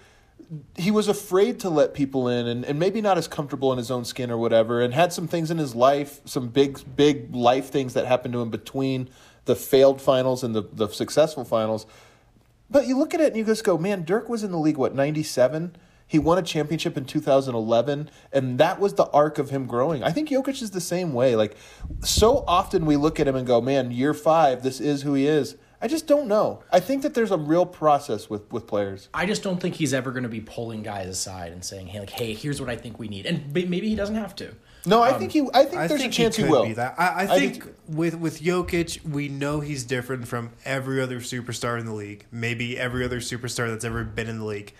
he 0.77 0.91
was 0.91 1.09
afraid 1.09 1.61
to 1.61 1.69
let 1.69 1.93
people 1.93 2.29
in 2.29 2.47
and, 2.47 2.65
and 2.65 2.79
maybe 2.79 3.03
not 3.03 3.19
as 3.19 3.29
comfortable 3.29 3.71
in 3.71 3.77
his 3.77 3.91
own 3.91 4.03
skin 4.03 4.31
or 4.31 4.39
whatever 4.39 4.81
and 4.81 4.95
had 4.95 5.13
some 5.13 5.29
things 5.29 5.51
in 5.51 5.59
his 5.59 5.75
life 5.75 6.23
some 6.25 6.49
big 6.49 6.81
big 6.97 7.35
life 7.35 7.69
things 7.69 7.93
that 7.93 8.07
happened 8.07 8.33
to 8.33 8.41
him 8.41 8.49
between 8.49 9.11
the 9.45 9.55
failed 9.55 10.01
finals 10.01 10.43
and 10.43 10.55
the, 10.55 10.63
the 10.73 10.89
successful 10.89 11.45
finals 11.45 11.85
but 12.71 12.87
you 12.87 12.97
look 12.97 13.13
at 13.13 13.21
it 13.21 13.27
and 13.27 13.37
you 13.37 13.45
just 13.45 13.63
go 13.63 13.77
man 13.77 14.05
dirk 14.05 14.31
was 14.31 14.43
in 14.43 14.51
the 14.51 14.59
league 14.59 14.79
what 14.79 14.95
97 14.95 15.77
he 16.09 16.19
won 16.19 16.39
a 16.39 16.43
championship 16.43 16.97
in 16.97 17.05
2011 17.05 18.11
and 18.33 18.59
that 18.59 18.81
was 18.81 18.95
the 18.95 19.07
arc 19.11 19.39
of 19.39 19.51
him 19.51 19.67
growing 19.67 20.03
i 20.03 20.11
think 20.11 20.29
Jokic 20.29 20.61
is 20.63 20.73
the 20.73 20.81
same 20.81 21.13
way 21.13 21.37
like 21.37 21.57
so 22.01 22.45
often 22.49 22.87
we 22.87 22.97
look 22.97 23.21
at 23.21 23.29
him 23.29 23.37
and 23.37 23.47
go 23.47 23.61
man 23.61 23.91
year 23.91 24.15
five 24.15 24.63
this 24.63 24.81
is 24.81 25.03
who 25.03 25.15
he 25.15 25.27
is 25.27 25.57
i 25.81 25.87
just 25.87 26.07
don't 26.07 26.27
know 26.27 26.63
i 26.73 26.81
think 26.81 27.03
that 27.03 27.15
there's 27.15 27.31
a 27.31 27.37
real 27.37 27.67
process 27.67 28.29
with 28.29 28.51
with 28.51 28.67
players 28.67 29.09
I 29.15 29.27
just 29.27 29.43
don't 29.43 29.61
think 29.61 29.75
he's 29.75 29.93
ever 29.93 30.11
going 30.11 30.23
to 30.23 30.29
be 30.29 30.41
pulling 30.41 30.83
guys 30.83 31.09
aside 31.09 31.53
and 31.53 31.65
saying, 31.65 31.89
"Hey, 31.89 32.01
like, 32.01 32.11
hey, 32.11 32.35
here's 32.35 32.61
what 32.61 32.71
I 32.71 32.77
think 32.77 32.99
we 32.99 33.09
need," 33.09 33.27
and 33.27 33.53
maybe 33.53 33.89
he 33.89 33.95
doesn't 33.95 34.15
have 34.15 34.35
to. 34.37 34.55
No, 34.87 35.03
I 35.03 35.11
um, 35.11 35.19
think 35.19 35.33
he. 35.33 35.41
I 35.53 35.65
think 35.65 35.75
I 35.75 35.87
there's 35.87 36.01
think 36.01 36.13
a 36.13 36.17
chance 36.17 36.37
he, 36.37 36.45
could 36.45 36.51
will. 36.51 36.65
be 36.65 36.73
that. 36.75 36.95
I, 36.99 37.07
I, 37.07 37.23
I 37.23 37.27
think, 37.27 37.65
think- 37.65 37.77
with 37.89 38.15
with 38.15 38.41
Jokic, 38.41 39.05
we 39.05 39.29
know 39.29 39.61
he's 39.61 39.85
different 39.85 40.29
from 40.29 40.53
every 40.65 41.01
other 41.01 41.19
superstar 41.19 41.79
in 41.81 41.87
the 41.87 41.93
league. 41.93 42.27
Maybe 42.31 42.79
every 42.79 43.05
other 43.05 43.21
superstar 43.21 43.69
that's 43.69 43.85
ever 43.85 44.05
been 44.05 44.29
in 44.29 44.39
the 44.39 44.45
league. 44.45 44.73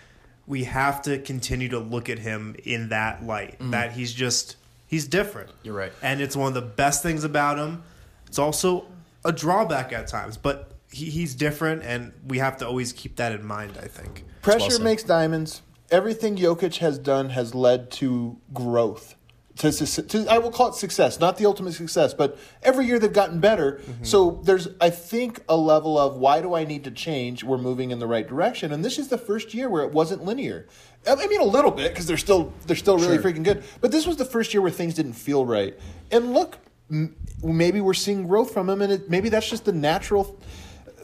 We 0.49 0.65
have 0.65 1.01
to 1.03 1.19
continue 1.19 1.69
to 1.69 1.79
look 1.79 2.09
at 2.09 2.19
him 2.19 2.57
in 2.65 2.89
that 2.89 3.23
light. 3.23 3.57
Mm. 3.59 3.71
That 3.71 3.93
he's 3.93 4.13
just 4.13 4.57
he's 4.85 5.07
different. 5.07 5.51
You're 5.63 5.75
right. 5.75 5.93
and 6.01 6.19
it's 6.19 6.35
one 6.35 6.49
of 6.49 6.53
the 6.53 6.61
best 6.61 7.01
things 7.01 7.23
about 7.23 7.57
him. 7.57 7.83
It's 8.27 8.39
also 8.39 8.85
a 9.23 9.31
drawback 9.31 9.93
at 9.93 10.07
times, 10.07 10.35
but 10.35 10.73
he, 10.91 11.09
he's 11.09 11.35
different, 11.35 11.83
and 11.83 12.11
we 12.27 12.39
have 12.39 12.57
to 12.57 12.67
always 12.67 12.91
keep 12.91 13.15
that 13.15 13.31
in 13.31 13.45
mind. 13.45 13.77
I 13.81 13.87
think. 13.87 14.25
Pressure 14.41 14.67
well 14.67 14.81
makes 14.81 15.03
diamonds. 15.03 15.61
Everything 15.91 16.35
Jokic 16.35 16.77
has 16.77 16.99
done 16.99 17.29
has 17.29 17.55
led 17.55 17.89
to 17.91 18.37
growth 18.53 19.15
to, 19.59 20.01
to, 20.03 20.25
I 20.29 20.37
will 20.37 20.51
call 20.51 20.69
it 20.69 20.75
success, 20.75 21.19
not 21.19 21.37
the 21.37 21.45
ultimate 21.45 21.73
success, 21.73 22.13
but 22.13 22.37
every 22.63 22.85
year 22.85 22.97
they've 22.97 23.11
gotten 23.11 23.41
better. 23.41 23.73
Mm-hmm. 23.73 24.03
So 24.05 24.39
there's, 24.43 24.69
I 24.79 24.89
think, 24.89 25.41
a 25.49 25.57
level 25.57 25.97
of 25.97 26.15
why 26.15 26.41
do 26.41 26.55
I 26.55 26.63
need 26.63 26.85
to 26.85 26.91
change? 26.91 27.43
We're 27.43 27.57
moving 27.57 27.91
in 27.91 27.99
the 27.99 28.07
right 28.07 28.25
direction, 28.25 28.71
and 28.71 28.85
this 28.85 28.97
is 28.97 29.09
the 29.09 29.17
first 29.17 29.53
year 29.53 29.69
where 29.69 29.83
it 29.83 29.91
wasn't 29.91 30.23
linear. 30.23 30.67
I 31.05 31.27
mean, 31.27 31.41
a 31.41 31.45
little 31.45 31.71
bit 31.71 31.91
because 31.91 32.07
they're 32.07 32.17
still 32.17 32.53
they're 32.67 32.75
still 32.75 32.97
really 32.97 33.21
sure. 33.21 33.31
freaking 33.31 33.43
good, 33.43 33.63
but 33.81 33.91
this 33.91 34.07
was 34.07 34.15
the 34.15 34.25
first 34.25 34.53
year 34.53 34.61
where 34.61 34.71
things 34.71 34.93
didn't 34.93 35.13
feel 35.13 35.45
right. 35.45 35.77
And 36.09 36.33
look, 36.33 36.57
m- 36.89 37.15
maybe 37.43 37.81
we're 37.81 37.93
seeing 37.93 38.27
growth 38.27 38.53
from 38.53 38.69
him, 38.69 38.81
and 38.81 38.93
it, 38.93 39.09
maybe 39.09 39.27
that's 39.27 39.49
just 39.49 39.65
the 39.65 39.73
natural. 39.73 40.39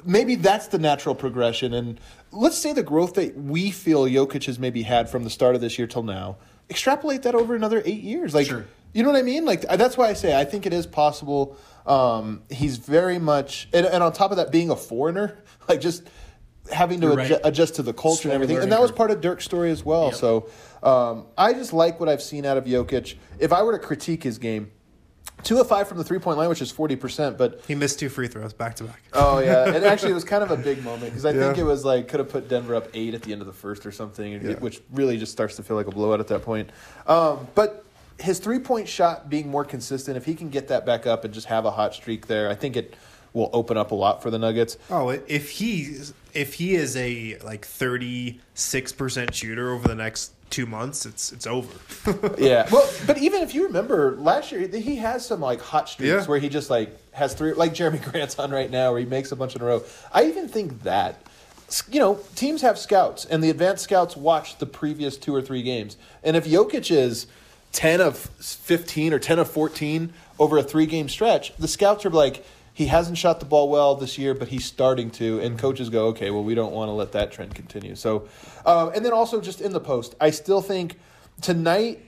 Maybe 0.06 0.36
that's 0.36 0.68
the 0.68 0.80
natural 0.80 1.16
progression, 1.16 1.74
and 1.74 2.00
let's 2.32 2.58
say 2.58 2.72
the 2.72 2.84
growth 2.84 3.16
that 3.16 3.36
we 3.36 3.72
feel 3.72 4.06
Jokic 4.06 4.46
has 4.46 4.60
maybe 4.60 4.84
had 4.84 5.10
from 5.10 5.24
the 5.24 5.30
start 5.30 5.56
of 5.56 5.62
this 5.62 5.78
year 5.78 5.88
till 5.88 6.04
now 6.04 6.38
extrapolate 6.70 7.24
that 7.24 7.36
over 7.36 7.56
another 7.56 7.82
eight 7.86 8.02
years. 8.02 8.34
Like, 8.34 8.48
sure. 8.48 8.66
you 8.94 9.04
know 9.04 9.12
what 9.12 9.20
I 9.20 9.24
mean? 9.24 9.46
Like, 9.46 9.62
that's 9.62 9.98
why 9.98 10.10
I 10.10 10.14
say 10.14 10.40
I 10.40 10.46
think 10.46 10.66
it 10.66 10.74
is 10.74 10.86
possible. 10.86 11.58
Um, 11.86 12.44
he's 12.50 12.78
very 12.78 13.20
much, 13.20 13.70
and, 13.74 13.86
and, 13.86 14.02
on 14.02 14.12
top 14.12 14.32
of 14.32 14.38
that, 14.38 14.52
being 14.52 14.72
a 14.72 14.76
foreigner, 14.76 15.38
like 15.70 15.82
just 15.82 16.04
having 16.72 17.00
to 17.02 17.08
adju- 17.08 17.40
adjust 17.44 17.76
to 17.76 17.84
the 17.84 17.94
culture 17.94 18.24
Slow 18.24 18.32
and 18.32 18.44
everything. 18.44 18.64
And 18.64 18.72
that 18.72 18.82
was 18.82 18.92
part 18.92 19.12
of 19.12 19.22
Dirk's 19.22 19.46
story 19.46 19.70
as 19.70 19.86
well. 19.86 20.08
Yep. 20.08 20.16
So 20.16 20.50
um, 20.82 21.28
I 21.38 21.54
just 21.54 21.74
like 21.74 22.00
what 22.00 22.10
I've 22.10 22.24
seen 22.24 22.46
out 22.46 22.58
of 22.58 22.66
Jokic. 22.66 23.16
If 23.40 23.54
I 23.54 23.62
were 23.62 23.74
to 23.74 23.80
critique 23.80 24.24
his 24.24 24.40
game, 24.40 24.72
Two 25.46 25.62
of 25.62 25.68
five 25.68 25.88
from 25.88 26.00
the 26.00 26.04
three 26.04 26.18
point 26.18 26.40
line, 26.40 26.50
which 26.50 26.62
is 26.62 26.72
forty 26.72 26.96
percent, 26.96 27.38
but 27.38 27.62
he 27.68 27.76
missed 27.76 28.00
two 28.00 28.10
free 28.10 28.28
throws 28.28 28.52
back 28.52 28.76
to 28.78 28.84
back. 28.84 29.02
Oh 29.14 29.38
yeah, 29.38 29.74
and 29.74 29.86
actually 29.86 30.12
it 30.12 30.16
was 30.16 30.24
kind 30.24 30.44
of 30.44 30.50
a 30.50 30.58
big 30.58 30.84
moment 30.84 31.12
because 31.12 31.24
I 31.24 31.32
yeah. 31.32 31.46
think 31.46 31.60
it 31.60 31.64
was 31.64 31.86
like 31.86 32.08
could 32.08 32.20
have 32.20 32.30
put 32.30 32.50
Denver 32.50 32.74
up 32.74 32.88
eight 32.96 33.14
at 33.14 33.22
the 33.22 33.32
end 33.32 33.42
of 33.42 33.48
the 33.48 33.54
first 33.54 33.86
or 33.86 33.92
something, 33.92 34.34
yeah. 34.34 34.56
which 34.56 34.82
really 34.92 35.18
just 35.18 35.32
starts 35.32 35.56
to 35.58 35.64
feel 35.64 35.78
like 35.78 35.86
a 35.86 35.92
blowout 35.92 36.20
at 36.20 36.28
that 36.30 36.42
point. 36.42 36.72
Um, 37.06 37.48
but 37.54 37.86
his 38.20 38.40
three 38.40 38.58
point 38.58 38.88
shot 38.88 39.30
being 39.30 39.48
more 39.48 39.64
consistent, 39.64 40.18
if 40.18 40.26
he 40.26 40.34
can 40.34 40.50
get 40.50 40.68
that 40.70 40.84
back 40.84 41.06
up 41.06 41.26
and 41.26 41.34
just 41.34 41.46
have 41.46 41.66
a 41.66 41.72
hot 41.72 41.94
streak 41.94 42.26
there, 42.26 42.50
I 42.50 42.56
think 42.56 42.76
it 42.76 42.96
will 43.36 43.50
open 43.54 43.78
up 43.78 43.92
a 43.92 43.96
lot 43.96 44.24
for 44.24 44.32
the 44.32 44.40
Nuggets. 44.40 44.78
Oh, 44.90 45.10
if 45.10 45.52
he 45.52 45.98
if 46.34 46.56
he 46.56 46.76
is 46.76 46.96
a 46.96 47.38
like 47.44 47.66
thirty 47.66 48.40
six 48.56 48.92
percent 48.92 49.36
shooter 49.36 49.72
over 49.72 49.88
the 49.88 49.96
next 49.96 50.32
two 50.50 50.66
months, 50.66 51.06
it's 51.06 51.32
it's 51.32 51.46
over. 51.46 51.72
yeah. 52.38 52.68
Well, 52.72 52.90
but 53.06 53.18
even 53.18 53.42
if 53.42 53.54
you 53.54 53.66
remember 53.66 54.16
last 54.16 54.52
year, 54.52 54.68
he 54.68 54.96
has 54.96 55.26
some 55.26 55.42
like 55.42 55.62
hot 55.62 55.90
streaks 55.90 56.10
yeah. 56.10 56.26
where 56.26 56.40
he 56.40 56.50
just 56.50 56.70
like 56.70 56.98
has 57.12 57.34
three, 57.34 57.54
like 57.54 57.74
Jerami 57.74 58.04
Grant's 58.12 58.40
on 58.40 58.52
right 58.52 58.72
now, 58.72 58.92
where 58.92 59.02
he 59.02 59.06
makes 59.06 59.32
a 59.32 59.36
bunch 59.36 59.56
in 59.56 59.62
a 59.62 59.66
row. 59.66 59.84
I 60.12 60.26
even 60.26 60.48
think 60.48 60.84
that. 60.84 61.22
You 61.90 62.00
know, 62.00 62.20
teams 62.36 62.62
have 62.62 62.78
scouts, 62.78 63.26
and 63.26 63.44
the 63.44 63.50
advanced 63.50 63.86
scouts 63.86 64.16
watch 64.16 64.60
the 64.60 64.68
previous 64.68 65.18
two 65.18 65.34
or 65.34 65.42
three 65.42 65.64
games. 65.64 65.98
And 66.24 66.38
if 66.38 66.46
Jokic 66.46 66.92
is 66.92 67.26
10 67.72 68.02
of 68.02 68.18
15 68.18 69.14
or 69.14 69.20
10 69.20 69.40
of 69.40 69.50
14 69.50 70.14
over 70.38 70.60
a 70.60 70.64
three 70.64 70.86
game 70.86 71.10
stretch, 71.10 71.56
the 71.58 71.68
scouts 71.68 72.06
are 72.06 72.12
like, 72.12 72.46
he 72.76 72.88
hasn't 72.88 73.18
shot 73.18 73.40
the 73.40 73.46
ball 73.46 73.70
well 73.70 73.96
this 73.96 74.18
year, 74.18 74.34
but 74.34 74.50
he's 74.50 74.66
starting 74.66 75.10
to. 75.12 75.40
And 75.40 75.58
coaches 75.58 75.90
go, 75.90 76.08
okay, 76.08 76.30
well, 76.30 76.44
we 76.44 76.56
don't 76.56 76.74
want 76.74 76.90
to 76.90 76.92
let 76.92 77.14
that 77.14 77.32
trend 77.32 77.56
continue. 77.56 77.96
So, 77.96 78.28
uh, 78.66 78.92
and 78.94 79.04
then 79.06 79.14
also 79.14 79.40
just 79.40 79.62
in 79.62 79.72
the 79.72 79.80
post, 79.80 80.14
I 80.20 80.30
still 80.30 80.62
think 80.62 81.00
tonight. 81.42 82.02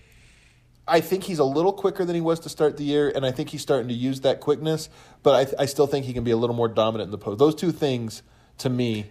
I 0.85 0.99
think 0.99 1.23
he's 1.23 1.39
a 1.39 1.43
little 1.45 1.71
quicker 1.71 2.03
than 2.03 2.15
he 2.15 2.21
was 2.21 2.41
to 2.41 2.49
start 2.49 2.75
the 2.75 2.83
year, 2.83 3.11
and 3.13 3.25
I 3.25 3.31
think 3.31 3.49
he's 3.49 3.61
starting 3.61 3.87
to 3.87 3.93
use 3.93 4.21
that 4.21 4.41
quickness. 4.41 4.89
But 5.23 5.35
I, 5.35 5.43
th- 5.45 5.55
I 5.57 5.65
still 5.65 5.87
think 5.87 6.05
he 6.05 6.13
can 6.13 6.25
be 6.25 6.31
a 6.31 6.37
little 6.37 6.55
more 6.55 6.69
dominant 6.69 7.07
in 7.07 7.11
the 7.11 7.17
post. 7.17 7.39
Those 7.39 7.55
two 7.55 7.71
things, 7.71 8.21
to 8.59 8.69
me, 8.69 9.05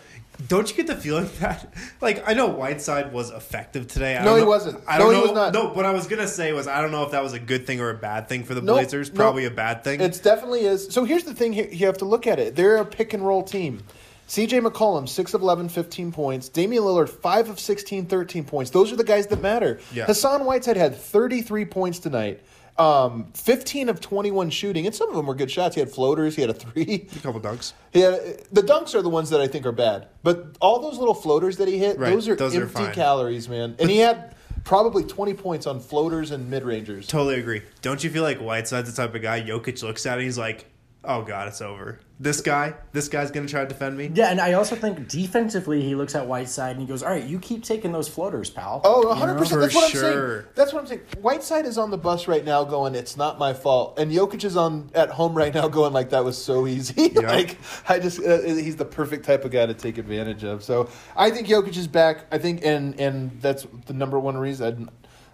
Don't 0.49 0.71
you 0.71 0.77
get 0.77 0.87
the 0.87 0.95
feeling 0.95 1.29
that, 1.41 1.73
like, 2.01 2.29
I 2.29 2.35
know 2.35 2.47
Whiteside 2.47 3.13
was 3.13 3.31
effective 3.31 3.89
today. 3.89 4.17
I 4.17 4.25
no, 4.25 4.35
he 4.37 4.43
know, 4.43 4.49
wasn't. 4.49 4.81
I 4.87 4.99
don't 4.99 5.13
no, 5.13 5.33
know. 5.33 5.51
No, 5.51 5.69
what 5.71 5.85
I 5.85 5.93
was 5.93 6.07
gonna 6.07 6.29
say 6.29 6.53
was 6.53 6.69
I 6.69 6.81
don't 6.81 6.93
know 6.93 7.03
if 7.05 7.11
that 7.11 7.23
was 7.23 7.33
a 7.33 7.41
good 7.41 7.67
thing 7.67 7.81
or 7.81 7.91
a 7.91 7.95
bad 7.95 8.29
thing 8.29 8.45
for 8.45 8.55
the 8.55 8.63
nope, 8.63 8.77
Blazers. 8.77 9.11
Probably 9.11 9.43
nope. 9.43 9.53
a 9.53 9.57
bad 9.57 9.83
thing. 9.83 10.01
It 10.01 10.21
definitely 10.23 10.67
is. 10.67 10.89
So 10.93 11.05
here's 11.05 11.25
the 11.25 11.35
thing: 11.35 11.53
you 11.53 11.87
have 11.87 11.99
to 11.99 12.05
look 12.05 12.27
at 12.27 12.39
it. 12.39 12.55
They're 12.55 12.77
a 12.77 12.85
pick 12.85 13.15
and 13.15 13.27
roll 13.27 13.43
team. 13.43 13.83
CJ 14.29 14.67
McCollum, 14.67 15.09
6 15.09 15.35
of 15.35 15.43
11, 15.43 15.69
15 15.69 16.11
points. 16.11 16.49
Damian 16.49 16.83
Lillard, 16.83 17.09
5 17.09 17.49
of 17.49 17.61
16, 17.61 18.07
13 18.07 18.45
points. 18.45 18.73
Those 18.73 18.93
are 18.93 18.97
the 18.97 19.05
guys 19.05 19.29
that 19.29 19.41
matter. 19.41 19.79
Yeah. 19.93 20.07
Hassan 20.07 20.45
Whiteside 20.45 20.77
had 20.77 20.97
33 20.97 21.65
points 21.67 22.01
tonight. 22.01 22.43
Um, 22.79 23.33
15 23.33 23.89
of 23.89 24.01
21 24.01 24.51
shooting, 24.51 24.87
and 24.87 24.95
some 24.95 25.09
of 25.09 25.17
them 25.17 25.27
were 25.27 25.35
good 25.35 25.51
shots. 25.51 25.75
He 25.75 25.81
had 25.81 25.91
floaters, 25.91 26.37
he 26.37 26.43
had 26.43 26.51
a 26.51 26.55
three. 26.55 27.09
A 27.17 27.19
couple 27.21 27.41
dunks. 27.41 27.73
Yeah, 27.93 28.11
the 28.53 28.61
dunks 28.61 28.95
are 28.95 29.01
the 29.01 29.09
ones 29.09 29.31
that 29.31 29.41
I 29.41 29.49
think 29.49 29.65
are 29.65 29.73
bad. 29.73 30.09
But 30.23 30.57
all 30.61 30.81
those 30.81 30.99
little 30.99 31.15
floaters 31.15 31.57
that 31.57 31.69
he 31.69 31.79
hit, 31.79 31.99
right. 31.99 32.11
those 32.11 32.29
are 32.29 32.37
those 32.37 32.55
empty 32.55 32.83
are 32.83 32.93
calories, 32.93 33.49
man. 33.49 33.77
And 33.79 33.89
he 33.89 33.99
had 33.99 34.35
probably 34.65 35.05
20 35.05 35.33
points 35.35 35.67
on 35.67 35.81
floaters 35.81 36.33
and 36.33 36.51
mid 36.51 36.65
rangers. 36.65 37.07
Totally 37.07 37.41
agree. 37.41 37.63
Don't 37.81 38.05
you 38.05 38.11
feel 38.11 38.23
like 38.23 38.39
Whiteside's 38.39 38.95
the 38.95 39.03
type 39.03 39.15
of 39.15 39.23
guy 39.23 39.41
Jokic 39.41 39.83
looks 39.83 40.05
at 40.05 40.15
and 40.15 40.23
he's 40.23 40.37
like, 40.37 40.67
oh, 41.07 41.23
God, 41.23 41.49
it's 41.49 41.61
over 41.61 42.01
this 42.19 42.41
guy, 42.41 42.75
this 42.93 43.09
guy's 43.09 43.31
going 43.31 43.47
to 43.47 43.51
try 43.51 43.61
to 43.61 43.69
defend 43.69 43.97
me. 43.97 44.11
Yeah, 44.15 44.31
and 44.31 44.41
I 44.41 44.55
also 44.55 44.75
think 44.75 45.07
defensively, 45.07 45.83
he 45.83 45.95
looks 45.95 46.15
at 46.15 46.27
Whiteside 46.27 46.73
and 46.73 46.81
he 46.81 46.87
goes, 46.87 47.03
"All 47.03 47.11
right, 47.11 47.23
you 47.23 47.39
keep 47.39 47.63
taking 47.63 47.93
those 47.93 48.09
floaters, 48.09 48.49
pal." 48.49 48.81
Oh, 48.85 49.07
100 49.09 49.37
percent. 49.37 49.61
That's 49.61 49.75
what 49.75 49.91
sure. 49.91 50.07
I'm 50.07 50.13
saying. 50.13 50.53
That's 50.55 50.73
what 50.73 50.81
I'm 50.81 50.87
saying. 50.87 51.03
Whiteside 51.21 51.67
is 51.67 51.77
on 51.77 51.91
the 51.91 51.99
bus 51.99 52.27
right 52.27 52.45
now, 52.45 52.65
going, 52.65 52.95
"It's 52.95 53.19
not 53.19 53.39
my 53.39 53.53
fault," 53.53 53.99
and 53.99 54.11
Jokic 54.11 54.45
is 54.45 54.57
on 54.57 54.91
at 54.95 55.11
home 55.11 55.35
right 55.35 55.53
now, 55.53 55.69
going, 55.69 55.93
"Like 55.93 56.11
that 56.11 56.25
was 56.25 56.43
so 56.43 56.67
easy." 56.67 57.13
Yep. 57.17 57.25
like 57.25 57.59
I 57.89 57.99
just, 57.99 58.23
uh, 58.23 58.43
he's 58.43 58.77
the 58.77 58.85
perfect 58.85 59.25
type 59.25 59.45
of 59.47 59.51
guy 59.51 59.65
to 59.65 59.73
take 59.73 59.97
advantage 59.97 60.45
of. 60.45 60.63
So 60.63 60.91
I 61.17 61.31
think 61.31 61.49
Jokic 61.49 61.77
is 61.77 61.87
back. 61.87 62.27
I 62.31 62.39
think, 62.39 62.61
and 62.63 62.99
and 63.01 63.41
that's 63.41 63.67
the 63.87 63.95
number 63.95 64.19
one 64.19 64.37
reason. 64.37 64.91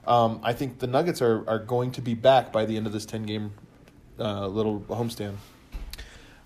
Um, 0.06 0.40
I 0.44 0.52
think 0.52 0.78
the 0.78 0.86
Nuggets 0.86 1.20
are 1.20 1.48
are 1.48 1.58
going 1.58 1.90
to 1.92 2.02
be 2.02 2.14
back 2.14 2.52
by 2.52 2.66
the 2.66 2.76
end 2.76 2.86
of 2.86 2.92
this 2.92 3.04
10 3.06 3.24
game 3.24 3.52
uh, 4.20 4.46
little 4.46 4.80
homestand. 4.82 5.36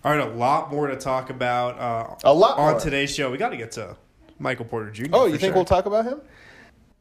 All 0.07 0.17
right, 0.17 0.25
a 0.25 0.31
lot 0.31 0.71
more 0.71 0.87
to 0.87 0.95
talk 0.95 1.31
about. 1.31 1.81
Uh, 1.81 2.15
a 2.23 2.33
lot 2.33 2.59
on 2.59 2.73
more. 2.75 2.81
today's 2.81 3.13
show. 3.13 3.29
We 3.29 3.39
got 3.39 3.49
to 3.49 3.57
get 3.57 3.73
to 3.73 3.97
Michael 4.39 4.65
Porter 4.65 4.89
Jr. 4.93 5.07
Oh, 5.13 5.27
you 5.27 5.33
think 5.33 5.41
sure. 5.41 5.55
we'll 5.55 5.65
talk 5.65 5.87
about 5.87 6.05
him? 6.05 6.21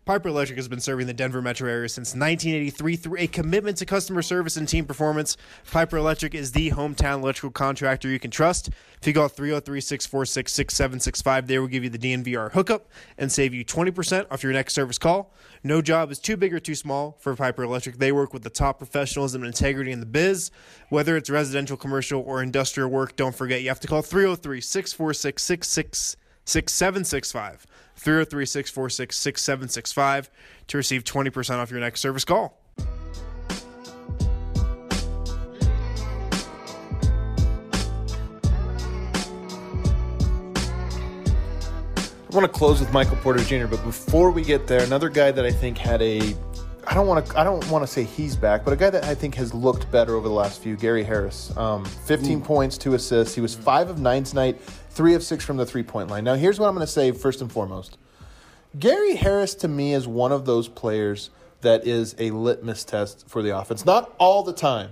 Piper 0.06 0.30
Electric 0.30 0.58
has 0.58 0.68
been 0.68 0.80
serving 0.80 1.08
the 1.08 1.16
Denver 1.16 1.42
metro 1.42 1.68
area 1.68 1.90
since 1.90 2.10
1983 2.10 2.96
through 2.96 3.18
a 3.18 3.26
commitment 3.26 3.78
to 3.78 3.88
customer 3.88 4.22
service 4.22 4.56
and 4.56 4.70
team 4.70 4.86
performance. 4.86 5.36
Piper 5.72 5.98
Electric 5.98 6.36
is 6.36 6.52
the 6.52 6.70
hometown 6.70 7.22
electrical 7.22 7.50
contractor 7.50 8.08
you 8.08 8.20
can 8.20 8.30
trust. 8.30 8.70
If 9.02 9.08
you 9.08 9.16
call 9.16 9.30
303 9.30 9.82
646 9.82 10.54
6765, 10.54 11.48
they 11.48 11.58
will 11.58 11.66
give 11.66 11.84
you 11.84 11.90
the 11.90 11.98
DNVR 11.98 12.52
hookup 12.52 12.88
and 13.18 13.32
save 13.32 13.52
you 13.56 13.66
20% 13.66 14.28
off 14.30 14.44
your 14.44 14.54
next 14.54 14.76
service 14.76 15.00
call. 15.00 15.34
No 15.64 15.82
job 15.82 16.12
is 16.12 16.20
too 16.20 16.38
big 16.38 16.54
or 16.54 16.60
too 16.60 16.76
small 16.76 17.18
for 17.20 17.36
Piper 17.36 17.64
Electric. 17.64 17.98
They 17.98 18.12
work 18.12 18.32
with 18.32 18.44
the 18.44 18.52
top 18.52 18.78
professionalism 18.78 19.42
and 19.42 19.48
integrity 19.48 19.92
in 19.92 20.02
the 20.02 20.06
biz. 20.06 20.52
Whether 20.90 21.18
it's 21.18 21.32
residential, 21.32 21.78
commercial, 21.78 22.22
or 22.22 22.44
industrial 22.44 22.92
work, 22.92 23.16
don't 23.16 23.34
forget 23.34 23.64
you 23.64 23.70
have 23.70 23.80
to 23.80 23.88
call 23.88 24.04
303 24.04 24.62
646 24.62 25.42
6765. 26.46 27.66
303 27.96 28.46
646 28.46 29.16
6765 29.18 30.30
to 30.68 30.78
receive 30.78 31.04
20% 31.04 31.58
off 31.58 31.72
your 31.72 31.80
next 31.80 32.02
service 32.02 32.26
call. 32.26 32.60
I 42.36 42.38
want 42.38 42.52
to 42.52 42.60
close 42.60 42.82
with 42.82 42.92
Michael 42.92 43.16
Porter 43.18 43.42
Jr., 43.46 43.68
but 43.68 43.82
before 43.86 44.30
we 44.30 44.44
get 44.44 44.68
there, 44.68 44.84
another 44.84 45.08
guy 45.08 45.32
that 45.32 45.46
I 45.46 45.52
think 45.52 45.78
had 45.78 46.02
a 46.02 46.36
I 46.88 46.94
don't 46.94 47.08
want 47.08 47.26
to 47.26 47.40
I 47.40 47.44
don't 47.44 47.68
want 47.70 47.84
to 47.84 47.88
say 47.88 48.04
he's 48.04 48.36
back, 48.36 48.64
but 48.64 48.74
a 48.74 48.76
guy 48.76 48.90
that 48.90 49.06
I 49.06 49.16
think 49.16 49.36
has 49.36 49.54
looked 49.54 49.90
better 49.92 50.16
over 50.16 50.28
the 50.28 50.34
last 50.34 50.62
few, 50.62 50.76
Gary 50.76 51.04
Harris. 51.04 51.56
Um, 51.58 51.86
15 51.86 52.38
Ooh. 52.38 52.42
points, 52.42 52.78
two 52.78 52.94
assists. 52.94 53.34
He 53.34 53.42
was 53.42 53.56
five 53.56 53.90
of 53.90 54.00
nine 54.00 54.24
tonight, 54.24 54.60
three 54.96 55.14
of 55.14 55.22
six 55.22 55.46
from 55.46 55.58
the 55.58 55.66
three 55.66 55.84
point 55.84 56.10
line. 56.10 56.24
Now 56.24 56.34
here's 56.36 56.60
what 56.60 56.68
I'm 56.68 56.74
going 56.74 56.86
to 56.86 56.92
say 56.92 57.12
first 57.12 57.42
and 57.42 57.52
foremost. 57.52 57.98
Gary 58.80 59.16
Harris 59.16 59.54
to 59.56 59.68
me 59.68 59.94
is 59.94 60.08
one 60.08 60.32
of 60.32 60.46
those 60.46 60.68
players 60.68 61.30
that 61.62 61.86
is 61.86 62.16
a 62.18 62.32
litmus 62.32 62.84
test 62.84 63.28
for 63.28 63.42
the 63.42 63.56
offense. 63.56 63.86
Not 63.86 64.14
all 64.18 64.44
the 64.44 64.54
time, 64.54 64.92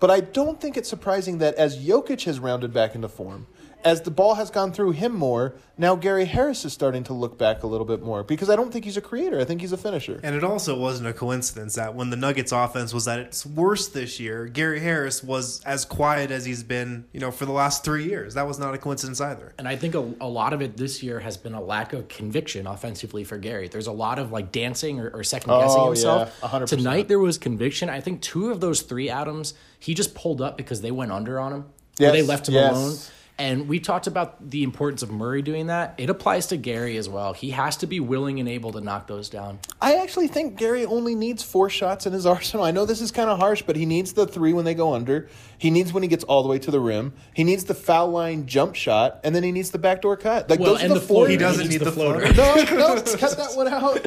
but 0.00 0.10
I 0.10 0.20
don't 0.20 0.60
think 0.60 0.76
it's 0.76 0.88
surprising 0.88 1.38
that 1.38 1.54
as 1.54 1.78
Jokic 1.78 2.24
has 2.24 2.38
rounded 2.38 2.72
back 2.72 2.94
into 2.94 3.08
form 3.08 3.46
as 3.84 4.00
the 4.00 4.10
ball 4.10 4.34
has 4.34 4.50
gone 4.50 4.72
through 4.72 4.92
him 4.92 5.14
more, 5.14 5.54
now 5.76 5.94
Gary 5.94 6.24
Harris 6.24 6.64
is 6.64 6.72
starting 6.72 7.04
to 7.04 7.12
look 7.12 7.36
back 7.36 7.62
a 7.62 7.66
little 7.66 7.86
bit 7.86 8.02
more 8.02 8.22
because 8.22 8.48
I 8.48 8.56
don't 8.56 8.72
think 8.72 8.84
he's 8.84 8.96
a 8.96 9.00
creator. 9.02 9.38
I 9.38 9.44
think 9.44 9.60
he's 9.60 9.72
a 9.72 9.76
finisher. 9.76 10.20
And 10.22 10.34
it 10.34 10.42
also 10.42 10.78
wasn't 10.78 11.08
a 11.08 11.12
coincidence 11.12 11.74
that 11.74 11.94
when 11.94 12.10
the 12.10 12.16
Nuggets 12.16 12.50
offense 12.50 12.94
was 12.94 13.06
at 13.06 13.18
its 13.18 13.44
worst 13.44 13.92
this 13.92 14.18
year, 14.18 14.46
Gary 14.46 14.80
Harris 14.80 15.22
was 15.22 15.62
as 15.64 15.84
quiet 15.84 16.30
as 16.30 16.44
he's 16.44 16.62
been, 16.62 17.04
you 17.12 17.20
know, 17.20 17.30
for 17.30 17.44
the 17.44 17.52
last 17.52 17.84
three 17.84 18.04
years. 18.04 18.34
That 18.34 18.46
was 18.46 18.58
not 18.58 18.72
a 18.74 18.78
coincidence 18.78 19.20
either. 19.20 19.52
And 19.58 19.68
I 19.68 19.76
think 19.76 19.94
a, 19.94 20.14
a 20.20 20.28
lot 20.28 20.52
of 20.52 20.62
it 20.62 20.76
this 20.76 21.02
year 21.02 21.20
has 21.20 21.36
been 21.36 21.54
a 21.54 21.62
lack 21.62 21.92
of 21.92 22.08
conviction 22.08 22.66
offensively 22.66 23.24
for 23.24 23.36
Gary. 23.36 23.68
There's 23.68 23.86
a 23.86 23.92
lot 23.92 24.18
of 24.18 24.32
like 24.32 24.50
dancing 24.50 24.98
or, 25.00 25.10
or 25.10 25.22
second 25.24 25.50
oh, 25.50 25.60
guessing 25.60 25.80
Oh, 25.80 25.86
himself. 25.86 26.38
yeah, 26.42 26.48
100%. 26.48 26.68
Tonight 26.68 27.08
there 27.08 27.18
was 27.18 27.36
conviction. 27.36 27.90
I 27.90 28.00
think 28.00 28.22
two 28.22 28.50
of 28.50 28.60
those 28.60 28.82
three 28.82 29.10
Adams 29.10 29.54
he 29.78 29.92
just 29.92 30.14
pulled 30.14 30.40
up 30.40 30.56
because 30.56 30.80
they 30.80 30.90
went 30.90 31.12
under 31.12 31.38
on 31.38 31.52
him. 31.52 31.64
Or 32.00 32.10
they 32.10 32.22
left 32.22 32.48
him 32.48 32.54
yes. 32.54 32.72
alone. 32.72 32.96
And 33.36 33.66
we 33.68 33.80
talked 33.80 34.06
about 34.06 34.50
the 34.50 34.62
importance 34.62 35.02
of 35.02 35.10
Murray 35.10 35.42
doing 35.42 35.66
that. 35.66 35.94
It 35.98 36.08
applies 36.08 36.46
to 36.48 36.56
Gary 36.56 36.96
as 36.96 37.08
well. 37.08 37.32
He 37.32 37.50
has 37.50 37.76
to 37.78 37.86
be 37.88 37.98
willing 37.98 38.38
and 38.38 38.48
able 38.48 38.70
to 38.72 38.80
knock 38.80 39.08
those 39.08 39.28
down. 39.28 39.58
I 39.80 39.96
actually 39.96 40.28
think 40.28 40.56
Gary 40.56 40.84
only 40.86 41.16
needs 41.16 41.42
four 41.42 41.68
shots 41.68 42.06
in 42.06 42.12
his 42.12 42.26
arsenal. 42.34 42.64
I 42.64 42.70
know 42.70 42.86
this 42.86 43.00
is 43.00 43.10
kind 43.10 43.28
of 43.28 43.40
harsh, 43.40 43.62
but 43.62 43.74
he 43.74 43.86
needs 43.86 44.12
the 44.12 44.24
three 44.26 44.52
when 44.52 44.64
they 44.64 44.74
go 44.74 44.94
under. 44.94 45.28
He 45.58 45.70
needs 45.70 45.92
when 45.92 46.04
he 46.04 46.08
gets 46.08 46.22
all 46.22 46.44
the 46.44 46.48
way 46.48 46.60
to 46.60 46.70
the 46.70 46.78
rim. 46.78 47.12
He 47.34 47.42
needs 47.42 47.64
the 47.64 47.74
foul 47.74 48.08
line 48.10 48.46
jump 48.46 48.76
shot, 48.76 49.18
and 49.24 49.34
then 49.34 49.42
he 49.42 49.50
needs 49.50 49.70
the 49.72 49.78
backdoor 49.78 50.16
cut. 50.16 50.48
Like 50.48 50.60
Well, 50.60 50.74
those 50.74 50.82
and 50.82 50.92
are 50.92 50.94
the, 50.94 51.00
the 51.00 51.06
four. 51.06 51.26
He 51.26 51.36
doesn't 51.36 51.62
needs 51.62 51.72
need 51.72 51.80
the 51.80 51.86
the 51.86 51.92
floater. 51.92 52.32
floater. 52.34 52.74
No, 52.76 52.94
no, 52.94 53.02
cut 53.02 53.36
that 53.36 53.52
one 53.56 53.66
out. 53.66 54.06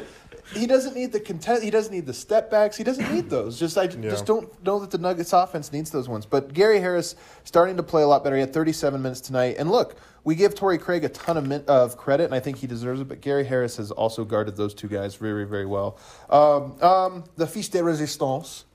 He 0.54 0.66
doesn't 0.66 0.96
need 0.96 1.12
the 1.12 1.20
contest. 1.20 1.62
He 1.64 1.70
doesn't 1.70 1.94
need 1.94 2.06
the 2.06 2.14
step 2.14 2.50
backs. 2.50 2.78
He 2.78 2.84
doesn't 2.84 3.12
need 3.14 3.30
those. 3.30 3.60
Just 3.60 3.78
I 3.78 3.88
just 3.88 4.26
don't 4.26 4.64
know 4.64 4.80
that 4.80 4.92
the 4.92 4.98
Nuggets 4.98 5.34
offense 5.34 5.74
needs 5.74 5.92
those 5.92 6.08
ones. 6.08 6.26
But 6.26 6.54
Gary 6.54 6.80
Harris 6.80 7.16
starting 7.44 7.76
to 7.78 7.84
play 7.84 8.02
a 8.02 8.08
lot 8.08 8.24
better. 8.24 8.36
He 8.36 8.42
had 8.42 8.54
37 8.54 9.02
minutes 9.02 9.20
tonight. 9.20 9.56
And 9.60 9.70
look, 9.70 9.98
we 10.24 10.36
give 10.36 10.56
Torrey 10.56 10.78
Craig 10.78 11.04
a 11.04 11.10
ton 11.10 11.38
of 11.38 11.46
min- 11.48 11.66
of 11.68 11.98
credit, 11.98 12.26
and 12.26 12.34
I 12.36 12.40
think 12.40 12.58
he 12.58 12.68
deserves 12.68 13.02
it. 13.02 13.10
But 13.10 13.20
Gary 13.22 13.46
Harris 13.46 13.78
has 13.78 13.92
also 13.92 14.24
guarded 14.24 14.56
those 14.56 14.74
two 14.74 14.88
guys 14.88 15.16
very, 15.16 15.46
very 15.46 15.66
well. 15.66 15.98
Um, 16.30 16.82
um, 16.82 17.24
the 17.36 17.48
Fils 17.48 17.68
de 17.70 17.84
Resistance. 17.84 18.66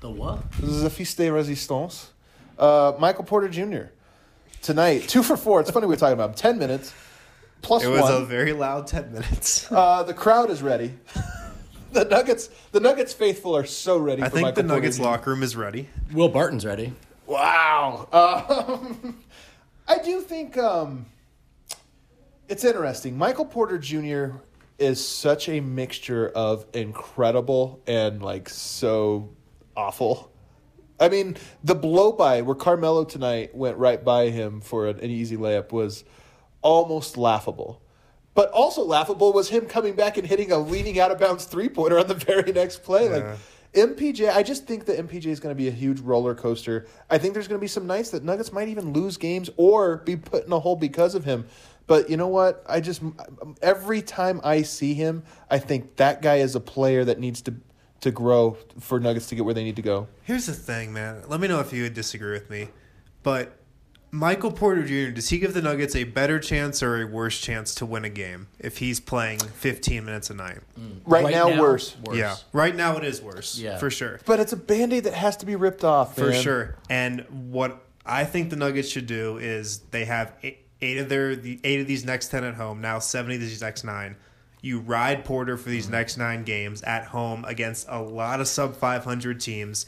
The 0.00 0.10
what? 0.10 0.50
This 0.52 0.70
is 0.70 0.82
a 0.84 0.90
Fils 0.90 1.14
de 1.14 1.30
Resistance. 1.30 2.10
Uh, 2.58 2.92
Michael 2.98 3.24
Porter 3.24 3.48
Jr. 3.48 3.90
Tonight, 4.62 5.08
two 5.08 5.22
for 5.22 5.36
four. 5.36 5.60
It's 5.60 5.70
funny 5.70 5.86
we're 5.86 5.96
talking 5.96 6.14
about 6.14 6.30
him. 6.30 6.34
10 6.34 6.58
minutes. 6.58 6.92
Plus 7.62 7.84
It 7.84 7.88
was 7.88 8.02
one. 8.02 8.22
a 8.22 8.24
very 8.24 8.52
loud 8.52 8.86
10 8.86 9.12
minutes. 9.12 9.70
Uh, 9.78 10.02
the 10.02 10.14
crowd 10.14 10.50
is 10.50 10.62
ready. 10.62 10.92
the 11.92 12.04
Nuggets, 12.04 12.50
the 12.72 12.80
Nuggets 12.80 13.12
faithful 13.12 13.56
are 13.56 13.66
so 13.66 13.98
ready. 13.98 14.22
I 14.22 14.28
for 14.28 14.34
think 14.36 14.44
Michael 14.46 14.62
the 14.62 14.68
Nuggets 14.68 14.98
Porter 14.98 15.08
Jr. 15.10 15.16
locker 15.16 15.30
room 15.30 15.42
is 15.42 15.56
ready. 15.56 15.88
Will 16.12 16.28
Barton's 16.28 16.64
ready. 16.64 16.92
Wow. 17.26 18.08
Um, 18.12 19.18
I 19.86 19.98
do 19.98 20.20
think 20.20 20.56
um, 20.56 21.06
it's 22.48 22.64
interesting. 22.64 23.16
Michael 23.18 23.44
Porter 23.44 23.78
Jr. 23.78 24.36
is 24.78 25.06
such 25.06 25.48
a 25.48 25.60
mixture 25.60 26.28
of 26.30 26.64
incredible 26.72 27.80
and 27.86 28.22
like 28.22 28.48
so 28.48 29.30
awful. 29.76 30.32
I 31.00 31.08
mean, 31.08 31.36
the 31.62 31.74
blow 31.74 32.12
by 32.12 32.42
where 32.42 32.56
Carmelo 32.56 33.04
tonight 33.04 33.54
went 33.54 33.76
right 33.76 34.02
by 34.02 34.30
him 34.30 34.60
for 34.60 34.88
an, 34.88 34.98
an 35.00 35.10
easy 35.10 35.36
layup 35.36 35.70
was 35.70 36.04
almost 36.62 37.16
laughable. 37.16 37.80
But 38.34 38.50
also 38.50 38.84
laughable 38.84 39.32
was 39.32 39.48
him 39.48 39.66
coming 39.66 39.94
back 39.94 40.16
and 40.16 40.26
hitting 40.26 40.52
a 40.52 40.58
leaning 40.58 41.00
out 41.00 41.10
of 41.10 41.18
bounds 41.18 41.44
three 41.44 41.68
pointer 41.68 41.98
on 41.98 42.06
the 42.06 42.14
very 42.26 42.52
next 42.52 42.82
play. 42.82 43.08
Like 43.08 43.38
MPJ, 43.74 44.34
I 44.34 44.42
just 44.42 44.66
think 44.66 44.86
that 44.86 44.98
MPJ 44.98 45.26
is 45.26 45.40
going 45.40 45.54
to 45.54 45.58
be 45.58 45.68
a 45.68 45.72
huge 45.72 46.00
roller 46.00 46.34
coaster. 46.34 46.86
I 47.10 47.18
think 47.18 47.34
there's 47.34 47.48
going 47.48 47.58
to 47.58 47.62
be 47.62 47.68
some 47.68 47.86
nights 47.86 48.10
that 48.10 48.24
Nuggets 48.24 48.52
might 48.52 48.68
even 48.68 48.92
lose 48.92 49.16
games 49.16 49.50
or 49.56 49.98
be 49.98 50.16
put 50.16 50.46
in 50.46 50.52
a 50.52 50.58
hole 50.58 50.76
because 50.76 51.14
of 51.14 51.24
him. 51.24 51.46
But 51.86 52.10
you 52.10 52.16
know 52.16 52.28
what? 52.28 52.64
I 52.68 52.80
just 52.80 53.02
every 53.62 54.02
time 54.02 54.40
I 54.44 54.62
see 54.62 54.94
him, 54.94 55.22
I 55.50 55.58
think 55.58 55.96
that 55.96 56.22
guy 56.22 56.36
is 56.36 56.54
a 56.54 56.60
player 56.60 57.04
that 57.04 57.18
needs 57.18 57.42
to 57.42 57.54
to 58.00 58.10
grow 58.10 58.56
for 58.78 59.00
Nuggets 59.00 59.26
to 59.28 59.34
get 59.34 59.44
where 59.44 59.54
they 59.54 59.64
need 59.64 59.76
to 59.76 59.82
go. 59.82 60.06
Here's 60.22 60.46
the 60.46 60.52
thing, 60.52 60.92
man. 60.92 61.22
Let 61.26 61.40
me 61.40 61.48
know 61.48 61.60
if 61.60 61.72
you 61.72 61.82
would 61.82 61.94
disagree 61.94 62.32
with 62.32 62.48
me. 62.48 62.68
But 63.22 63.57
Michael 64.10 64.52
Porter 64.52 64.82
Jr., 64.84 65.14
does 65.14 65.28
he 65.28 65.38
give 65.38 65.54
the 65.54 65.60
Nuggets 65.60 65.94
a 65.94 66.04
better 66.04 66.38
chance 66.38 66.82
or 66.82 67.02
a 67.02 67.06
worse 67.06 67.38
chance 67.38 67.74
to 67.76 67.86
win 67.86 68.04
a 68.04 68.08
game 68.08 68.48
if 68.58 68.78
he's 68.78 69.00
playing 69.00 69.38
15 69.38 70.04
minutes 70.04 70.30
a 70.30 70.34
night? 70.34 70.60
Mm. 70.78 71.00
Right, 71.04 71.30
now, 71.30 71.60
worse. 71.60 71.94
Yeah. 72.12 72.36
Right 72.52 72.74
now 72.74 72.96
it 72.96 73.04
is 73.04 73.20
worse. 73.20 73.58
Yeah. 73.58 73.78
For 73.78 73.90
sure. 73.90 74.20
But 74.24 74.40
it's 74.40 74.52
a 74.52 74.56
band-aid 74.56 75.04
that 75.04 75.14
has 75.14 75.36
to 75.38 75.46
be 75.46 75.56
ripped 75.56 75.84
off. 75.84 76.16
For 76.16 76.30
man. 76.30 76.42
sure. 76.42 76.76
And 76.88 77.26
what 77.50 77.84
I 78.06 78.24
think 78.24 78.50
the 78.50 78.56
Nuggets 78.56 78.88
should 78.88 79.06
do 79.06 79.36
is 79.36 79.80
they 79.90 80.06
have 80.06 80.32
eight, 80.42 80.64
eight 80.80 80.98
of 80.98 81.08
their 81.08 81.32
eight 81.32 81.80
of 81.80 81.86
these 81.86 82.04
next 82.04 82.28
ten 82.28 82.44
at 82.44 82.54
home. 82.54 82.80
Now 82.80 82.98
seventy 82.98 83.34
of 83.34 83.40
these 83.40 83.60
next 83.60 83.84
nine. 83.84 84.16
You 84.60 84.80
ride 84.80 85.24
Porter 85.24 85.56
for 85.56 85.68
these 85.68 85.84
mm-hmm. 85.84 85.92
next 85.92 86.16
nine 86.16 86.42
games 86.44 86.82
at 86.82 87.04
home 87.04 87.44
against 87.44 87.86
a 87.88 88.00
lot 88.00 88.40
of 88.40 88.48
sub 88.48 88.74
five 88.74 89.04
hundred 89.04 89.40
teams. 89.40 89.86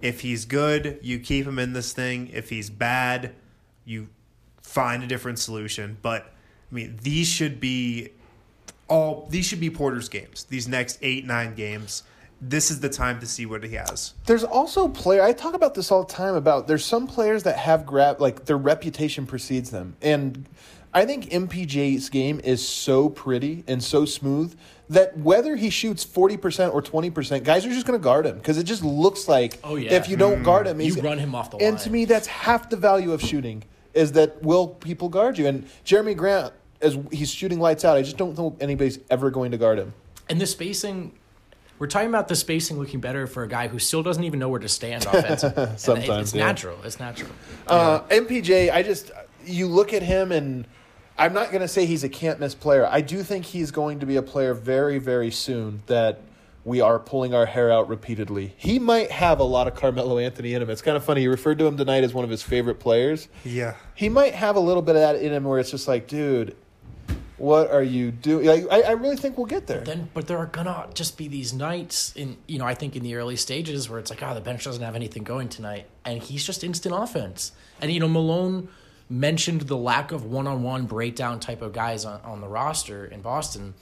If 0.00 0.20
he's 0.20 0.44
good, 0.44 1.00
you 1.02 1.18
keep 1.18 1.46
him 1.46 1.58
in 1.58 1.72
this 1.72 1.92
thing. 1.92 2.28
If 2.32 2.50
he's 2.50 2.70
bad, 2.70 3.34
you 3.86 4.08
find 4.62 5.02
a 5.02 5.06
different 5.06 5.38
solution. 5.38 5.96
But 6.02 6.22
I 6.70 6.74
mean, 6.74 6.98
these 7.02 7.26
should 7.28 7.58
be 7.60 8.10
all 8.88 9.26
these 9.30 9.46
should 9.46 9.60
be 9.60 9.70
Porter's 9.70 10.08
games. 10.10 10.44
These 10.44 10.68
next 10.68 10.98
eight 11.00 11.24
nine 11.24 11.54
games. 11.54 12.02
This 12.38 12.70
is 12.70 12.80
the 12.80 12.90
time 12.90 13.18
to 13.20 13.26
see 13.26 13.46
what 13.46 13.64
he 13.64 13.76
has. 13.76 14.12
There's 14.26 14.44
also 14.44 14.88
player. 14.88 15.22
I 15.22 15.32
talk 15.32 15.54
about 15.54 15.72
this 15.72 15.90
all 15.90 16.04
the 16.04 16.12
time. 16.12 16.34
About 16.34 16.66
there's 16.66 16.84
some 16.84 17.06
players 17.06 17.44
that 17.44 17.56
have 17.56 17.86
grab 17.86 18.20
like 18.20 18.44
their 18.44 18.58
reputation 18.58 19.24
precedes 19.26 19.70
them, 19.70 19.96
and 20.02 20.46
I 20.92 21.06
think 21.06 21.30
MPJ's 21.30 22.10
game 22.10 22.40
is 22.44 22.66
so 22.66 23.08
pretty 23.08 23.64
and 23.66 23.82
so 23.82 24.04
smooth 24.04 24.54
that 24.90 25.16
whether 25.16 25.56
he 25.56 25.70
shoots 25.70 26.04
forty 26.04 26.36
percent 26.36 26.74
or 26.74 26.82
twenty 26.82 27.08
percent, 27.08 27.42
guys 27.44 27.64
are 27.64 27.70
just 27.70 27.86
going 27.86 27.98
to 27.98 28.04
guard 28.04 28.26
him 28.26 28.36
because 28.36 28.58
it 28.58 28.64
just 28.64 28.84
looks 28.84 29.28
like 29.28 29.58
Oh, 29.64 29.76
yeah. 29.76 29.94
if 29.94 30.06
you 30.08 30.18
don't 30.18 30.38
hmm. 30.38 30.44
guard 30.44 30.66
him, 30.66 30.78
You 30.78 30.92
he's- 30.92 31.02
run 31.02 31.18
him 31.18 31.34
off 31.34 31.50
the 31.50 31.56
line. 31.56 31.66
And 31.68 31.78
to 31.78 31.90
me, 31.90 32.04
that's 32.04 32.26
half 32.26 32.68
the 32.68 32.76
value 32.76 33.12
of 33.12 33.22
shooting 33.22 33.64
is 33.96 34.12
that 34.12 34.42
will 34.42 34.68
people 34.68 35.08
guard 35.08 35.38
you? 35.38 35.46
And 35.46 35.66
Jerami 35.84 36.16
Grant, 36.16 36.52
as 36.80 36.98
he's 37.10 37.30
shooting 37.30 37.58
lights 37.58 37.84
out, 37.84 37.96
I 37.96 38.02
just 38.02 38.16
don't 38.16 38.36
know 38.36 38.56
anybody's 38.60 38.98
ever 39.10 39.30
going 39.30 39.50
to 39.50 39.58
guard 39.58 39.78
him. 39.78 39.94
And 40.28 40.40
the 40.40 40.46
spacing, 40.46 41.12
we're 41.78 41.86
talking 41.86 42.10
about 42.10 42.28
the 42.28 42.36
spacing 42.36 42.78
looking 42.78 43.00
better 43.00 43.26
for 43.26 43.42
a 43.42 43.48
guy 43.48 43.68
who 43.68 43.78
still 43.78 44.02
doesn't 44.02 44.22
even 44.22 44.38
know 44.38 44.48
where 44.48 44.60
to 44.60 44.68
stand 44.68 45.06
offensively. 45.12 45.68
Sometimes, 45.76 46.28
it's 46.28 46.34
yeah. 46.34 46.46
natural. 46.46 46.78
It's 46.84 47.00
natural. 47.00 47.30
Uh, 47.66 48.00
MPJ, 48.02 48.72
I 48.72 48.82
just 48.82 49.10
you 49.44 49.66
look 49.66 49.94
at 49.94 50.02
him 50.02 50.30
and 50.30 50.66
I'm 51.18 51.32
not 51.32 51.50
going 51.50 51.62
to 51.62 51.68
say 51.68 51.86
he's 51.86 52.04
a 52.04 52.10
can't 52.10 52.38
miss 52.38 52.54
player. 52.54 52.86
I 52.86 53.00
do 53.00 53.22
think 53.22 53.46
he's 53.46 53.70
going 53.70 54.00
to 54.00 54.06
be 54.06 54.16
a 54.16 54.22
player 54.22 54.52
very 54.52 54.98
very 54.98 55.30
soon 55.30 55.82
that 55.86 56.20
we 56.66 56.80
are 56.80 56.98
pulling 56.98 57.32
our 57.32 57.46
hair 57.46 57.70
out 57.70 57.88
repeatedly. 57.88 58.52
He 58.56 58.80
might 58.80 59.12
have 59.12 59.38
a 59.38 59.44
lot 59.44 59.68
of 59.68 59.76
Carmelo 59.76 60.18
Anthony 60.18 60.52
in 60.52 60.60
him. 60.60 60.68
It's 60.68 60.82
kind 60.82 60.96
of 60.96 61.04
funny. 61.04 61.20
He 61.20 61.28
referred 61.28 61.60
to 61.60 61.66
him 61.66 61.76
tonight 61.76 62.02
as 62.02 62.12
one 62.12 62.24
of 62.24 62.30
his 62.30 62.42
favorite 62.42 62.80
players. 62.80 63.28
Yeah. 63.44 63.76
He 63.94 64.08
might 64.08 64.34
have 64.34 64.56
a 64.56 64.60
little 64.60 64.82
bit 64.82 64.96
of 64.96 65.02
that 65.02 65.22
in 65.22 65.32
him 65.32 65.44
where 65.44 65.60
it's 65.60 65.70
just 65.70 65.86
like, 65.86 66.08
dude, 66.08 66.56
what 67.36 67.70
are 67.70 67.84
you 67.84 68.10
doing? 68.10 68.46
Like, 68.46 68.66
I, 68.68 68.80
I 68.82 68.90
really 68.92 69.16
think 69.16 69.38
we'll 69.38 69.46
get 69.46 69.68
there. 69.68 69.82
Then, 69.82 70.10
but 70.12 70.26
there 70.26 70.38
are 70.38 70.46
gonna 70.46 70.88
just 70.92 71.16
be 71.16 71.28
these 71.28 71.52
nights 71.52 72.12
in 72.16 72.36
you 72.48 72.58
know 72.58 72.64
I 72.64 72.74
think 72.74 72.96
in 72.96 73.04
the 73.04 73.14
early 73.14 73.36
stages 73.36 73.88
where 73.88 74.00
it's 74.00 74.10
like 74.10 74.22
oh 74.22 74.34
the 74.34 74.40
bench 74.40 74.64
doesn't 74.64 74.82
have 74.82 74.96
anything 74.96 75.22
going 75.22 75.48
tonight 75.48 75.86
and 76.04 76.20
he's 76.20 76.44
just 76.44 76.64
instant 76.64 76.94
offense 76.96 77.52
and 77.80 77.92
you 77.92 78.00
know 78.00 78.08
Malone 78.08 78.68
mentioned 79.08 79.62
the 79.62 79.76
lack 79.76 80.10
of 80.10 80.24
one 80.24 80.46
on 80.46 80.62
one 80.62 80.86
breakdown 80.86 81.38
type 81.38 81.62
of 81.62 81.72
guys 81.72 82.04
on, 82.04 82.20
on 82.22 82.40
the 82.40 82.48
roster 82.48 83.04
in 83.04 83.20
Boston. 83.20 83.74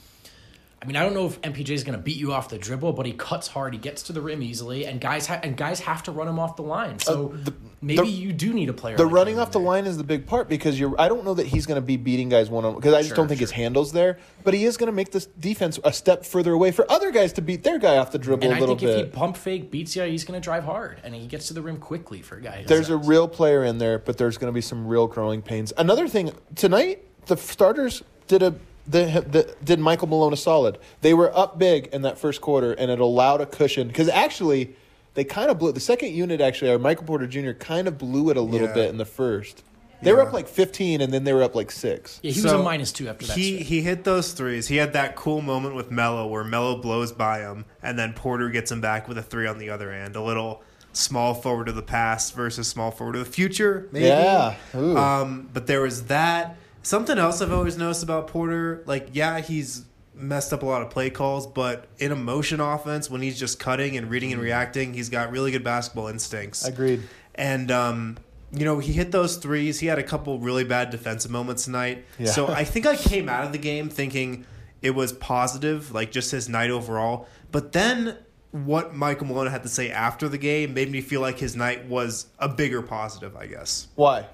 I 0.85 0.87
mean, 0.87 0.97
I 0.97 1.01
don't 1.01 1.15
know 1.15 1.25
if 1.25 1.41
MPJ 1.41 1.69
is 1.71 1.83
going 1.83 1.97
to 1.97 2.03
beat 2.03 2.17
you 2.17 2.31
off 2.31 2.49
the 2.49 2.59
dribble, 2.59 2.93
but 2.93 3.07
he 3.07 3.13
cuts 3.13 3.47
hard. 3.47 3.73
He 3.73 3.79
gets 3.79 4.03
to 4.03 4.13
the 4.13 4.21
rim 4.21 4.43
easily, 4.43 4.85
and 4.85 5.01
guys 5.01 5.25
ha- 5.25 5.39
and 5.41 5.57
guys 5.57 5.79
have 5.79 6.03
to 6.03 6.11
run 6.11 6.27
him 6.27 6.37
off 6.37 6.57
the 6.57 6.61
line. 6.61 6.99
So 6.99 7.31
Uh, 7.33 7.37
the- 7.45 7.53
maybe 7.81 8.01
the- 8.01 8.07
you 8.07 8.31
do 8.31 8.53
need 8.53 8.69
a 8.69 8.73
player. 8.73 8.95
The 8.95 9.03
like 9.05 9.11
running 9.13 9.39
off 9.39 9.51
the 9.51 9.57
there. 9.57 9.67
line 9.67 9.87
is 9.87 9.97
the 9.97 10.03
big 10.03 10.27
part 10.27 10.47
because 10.47 10.79
you're. 10.79 10.93
I 11.01 11.07
don't 11.07 11.25
know 11.25 11.33
that 11.33 11.47
he's 11.47 11.65
going 11.65 11.81
to 11.81 11.85
be 11.85 11.97
beating 11.97 12.29
guys 12.29 12.51
one 12.51 12.65
on 12.65 12.73
one 12.73 12.79
because 12.81 12.93
I 12.93 12.97
just 12.99 13.09
Sure, 13.09 13.15
don't 13.15 13.27
think 13.27 13.39
his 13.39 13.49
handles 13.49 13.93
there. 13.93 14.19
But 14.43 14.53
he 14.53 14.65
is 14.65 14.77
going 14.77 14.85
to 14.85 14.93
make 14.95 15.11
this 15.11 15.25
defense 15.39 15.79
a 15.83 15.91
step 15.91 16.23
further 16.23 16.53
away 16.53 16.69
for 16.69 16.85
other 16.91 17.09
guys 17.09 17.33
to 17.33 17.41
beat 17.41 17.63
their 17.63 17.79
guy 17.79 17.97
off 17.97 18.11
the 18.11 18.19
dribble 18.19 18.43
And 18.43 18.53
a 18.53 18.57
I 18.57 18.59
little 18.59 18.77
think 18.77 18.91
if 18.91 18.97
he 18.97 19.05
pump 19.05 19.37
fake 19.37 19.71
beats 19.71 19.95
you, 19.95 20.03
he's 20.03 20.23
going 20.23 20.39
to 20.39 20.43
drive 20.43 20.65
hard, 20.65 20.99
and 21.03 21.15
he 21.15 21.25
gets 21.25 21.47
to 21.47 21.55
the 21.55 21.63
rim 21.63 21.77
quickly 21.77 22.21
for 22.21 22.35
a 22.37 22.41
guy. 22.41 22.63
There's 22.67 22.91
a 22.91 22.97
real 22.97 23.27
player 23.27 23.63
in 23.63 23.79
there, 23.79 23.97
but 23.97 24.19
there's 24.19 24.37
going 24.37 24.51
to 24.51 24.55
be 24.55 24.61
some 24.61 24.85
real 24.85 25.07
growing 25.07 25.41
pains. 25.41 25.73
Another 25.79 26.07
thing 26.07 26.31
tonight, 26.53 27.03
the 27.25 27.37
starters 27.37 28.03
did 28.27 28.43
a. 28.43 28.53
The, 28.87 29.25
the, 29.27 29.55
did 29.63 29.79
Michael 29.79 30.07
Malone 30.07 30.33
a 30.33 30.37
solid. 30.37 30.77
They 31.01 31.13
were 31.13 31.35
up 31.35 31.57
big 31.57 31.87
in 31.87 32.03
that 32.03 32.19
first 32.19 32.39
quarter, 32.41 32.73
and 32.73 32.91
it 32.91 32.99
allowed 32.99 33.41
a 33.41 33.45
cushion 33.45 33.87
because 33.87 34.09
actually 34.09 34.75
they 35.15 35.23
kind 35.23 35.49
of 35.49 35.57
blew 35.57 35.71
the 35.71 35.79
second 35.79 36.13
unit. 36.13 36.39
Actually, 36.41 36.71
or 36.71 36.79
Michael 36.79 37.05
Porter 37.05 37.25
Jr. 37.25 37.51
kind 37.53 37.87
of 37.87 37.97
blew 37.97 38.29
it 38.29 38.37
a 38.37 38.41
little 38.41 38.67
Yeah. 38.67 38.73
bit 38.73 38.89
in 38.89 38.97
the 38.97 39.05
first. 39.05 39.63
They 40.01 40.13
were 40.13 40.21
up 40.21 40.33
like 40.33 40.47
15, 40.47 41.01
and 41.01 41.11
then 41.11 41.23
they 41.23 41.33
were 41.33 41.41
up 41.41 41.55
like 41.55 41.71
six. 41.71 42.19
Yeah, 42.21 42.31
he 42.31 42.41
was 42.43 42.51
a 42.51 42.59
minus 42.59 42.91
two 42.91 43.07
after 43.07 43.25
that. 43.25 43.35
He 43.35 43.53
stretch. 43.55 43.67
he 43.69 43.81
hit 43.81 44.03
those 44.03 44.33
threes. 44.33 44.67
He 44.67 44.75
had 44.75 44.93
that 44.93 45.15
cool 45.15 45.41
moment 45.41 45.73
with 45.73 45.89
Mello 45.89 46.27
where 46.27 46.43
Mello 46.43 46.75
blows 46.75 47.11
by 47.11 47.39
him, 47.39 47.65
and 47.81 47.97
then 47.97 48.13
Porter 48.13 48.49
gets 48.49 48.71
him 48.71 48.81
back 48.81 49.07
with 49.07 49.17
a 49.17 49.23
three 49.23 49.47
on 49.47 49.57
the 49.57 49.71
other 49.71 49.91
end. 49.91 50.15
A 50.15 50.21
little 50.21 50.61
small 50.93 51.33
forward 51.33 51.69
of 51.69 51.75
the 51.75 51.81
past 51.81 52.35
versus 52.35 52.67
small 52.67 52.91
forward 52.91 53.15
of 53.15 53.25
the 53.25 53.31
future. 53.31 53.87
Maybe. 53.91 54.05
Yeah. 54.05 54.55
Um, 54.75 55.49
but 55.51 55.65
there 55.65 55.81
was 55.81 56.03
that. 56.03 56.57
Something 56.85 57.17
else 57.17 57.41
I've 57.41 57.51
always 57.51 57.77
noticed 57.77 58.03
about 58.03 58.27
Porter, 58.27 58.83
like 58.85 59.09
yeah, 59.13 59.39
he's 59.39 59.85
messed 60.13 60.53
up 60.53 60.61
a 60.61 60.65
lot 60.67 60.83
of 60.83 60.91
play 60.91 61.09
calls, 61.09 61.47
but 61.47 61.87
in 61.97 62.11
a 62.11 62.15
motion 62.15 62.59
offense, 62.59 63.09
when 63.09 63.21
he's 63.21 63.39
just 63.39 63.59
cutting 63.59 63.97
and 63.97 64.09
reading 64.09 64.31
and 64.31 64.39
reacting, 64.39 64.93
he's 64.93 65.09
got 65.09 65.31
really 65.31 65.49
good 65.49 65.63
basketball 65.63 66.07
instincts. 66.09 66.63
Agreed. 66.63 67.01
And 67.33 67.71
um, 67.71 68.17
you 68.51 68.65
know, 68.65 68.77
he 68.77 68.93
hit 68.93 69.11
those 69.11 69.37
threes. 69.37 69.79
He 69.79 69.87
had 69.87 69.97
a 69.97 70.03
couple 70.03 70.37
really 70.37 70.63
bad 70.63 70.91
defensive 70.91 71.31
moments 71.31 71.65
tonight. 71.65 72.05
Yeah. 72.19 72.27
So 72.27 72.47
I 72.47 72.63
think 72.63 72.85
I 72.85 72.95
came 72.95 73.29
out 73.29 73.45
of 73.45 73.51
the 73.51 73.57
game 73.57 73.89
thinking 73.89 74.45
it 74.83 74.91
was 74.91 75.11
positive, 75.11 75.91
like 75.91 76.11
just 76.11 76.29
his 76.29 76.47
night 76.47 76.69
overall. 76.69 77.27
But 77.51 77.71
then 77.71 78.15
what 78.51 78.95
Michael 78.95 79.25
Malone 79.25 79.47
had 79.47 79.63
to 79.63 79.69
say 79.69 79.89
after 79.89 80.29
the 80.29 80.37
game 80.37 80.75
made 80.75 80.91
me 80.91 81.01
feel 81.01 81.19
like 81.19 81.39
his 81.39 81.55
night 81.55 81.87
was 81.87 82.27
a 82.37 82.47
bigger 82.47 82.83
positive, 82.83 83.35
I 83.35 83.47
guess. 83.47 83.87
Why? 83.95 84.27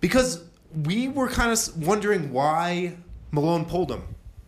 Because 0.00 0.44
we 0.84 1.08
were 1.08 1.28
kind 1.28 1.50
of 1.50 1.86
wondering 1.86 2.32
why 2.32 2.96
Malone 3.32 3.64
pulled 3.64 3.90
him, 3.90 4.02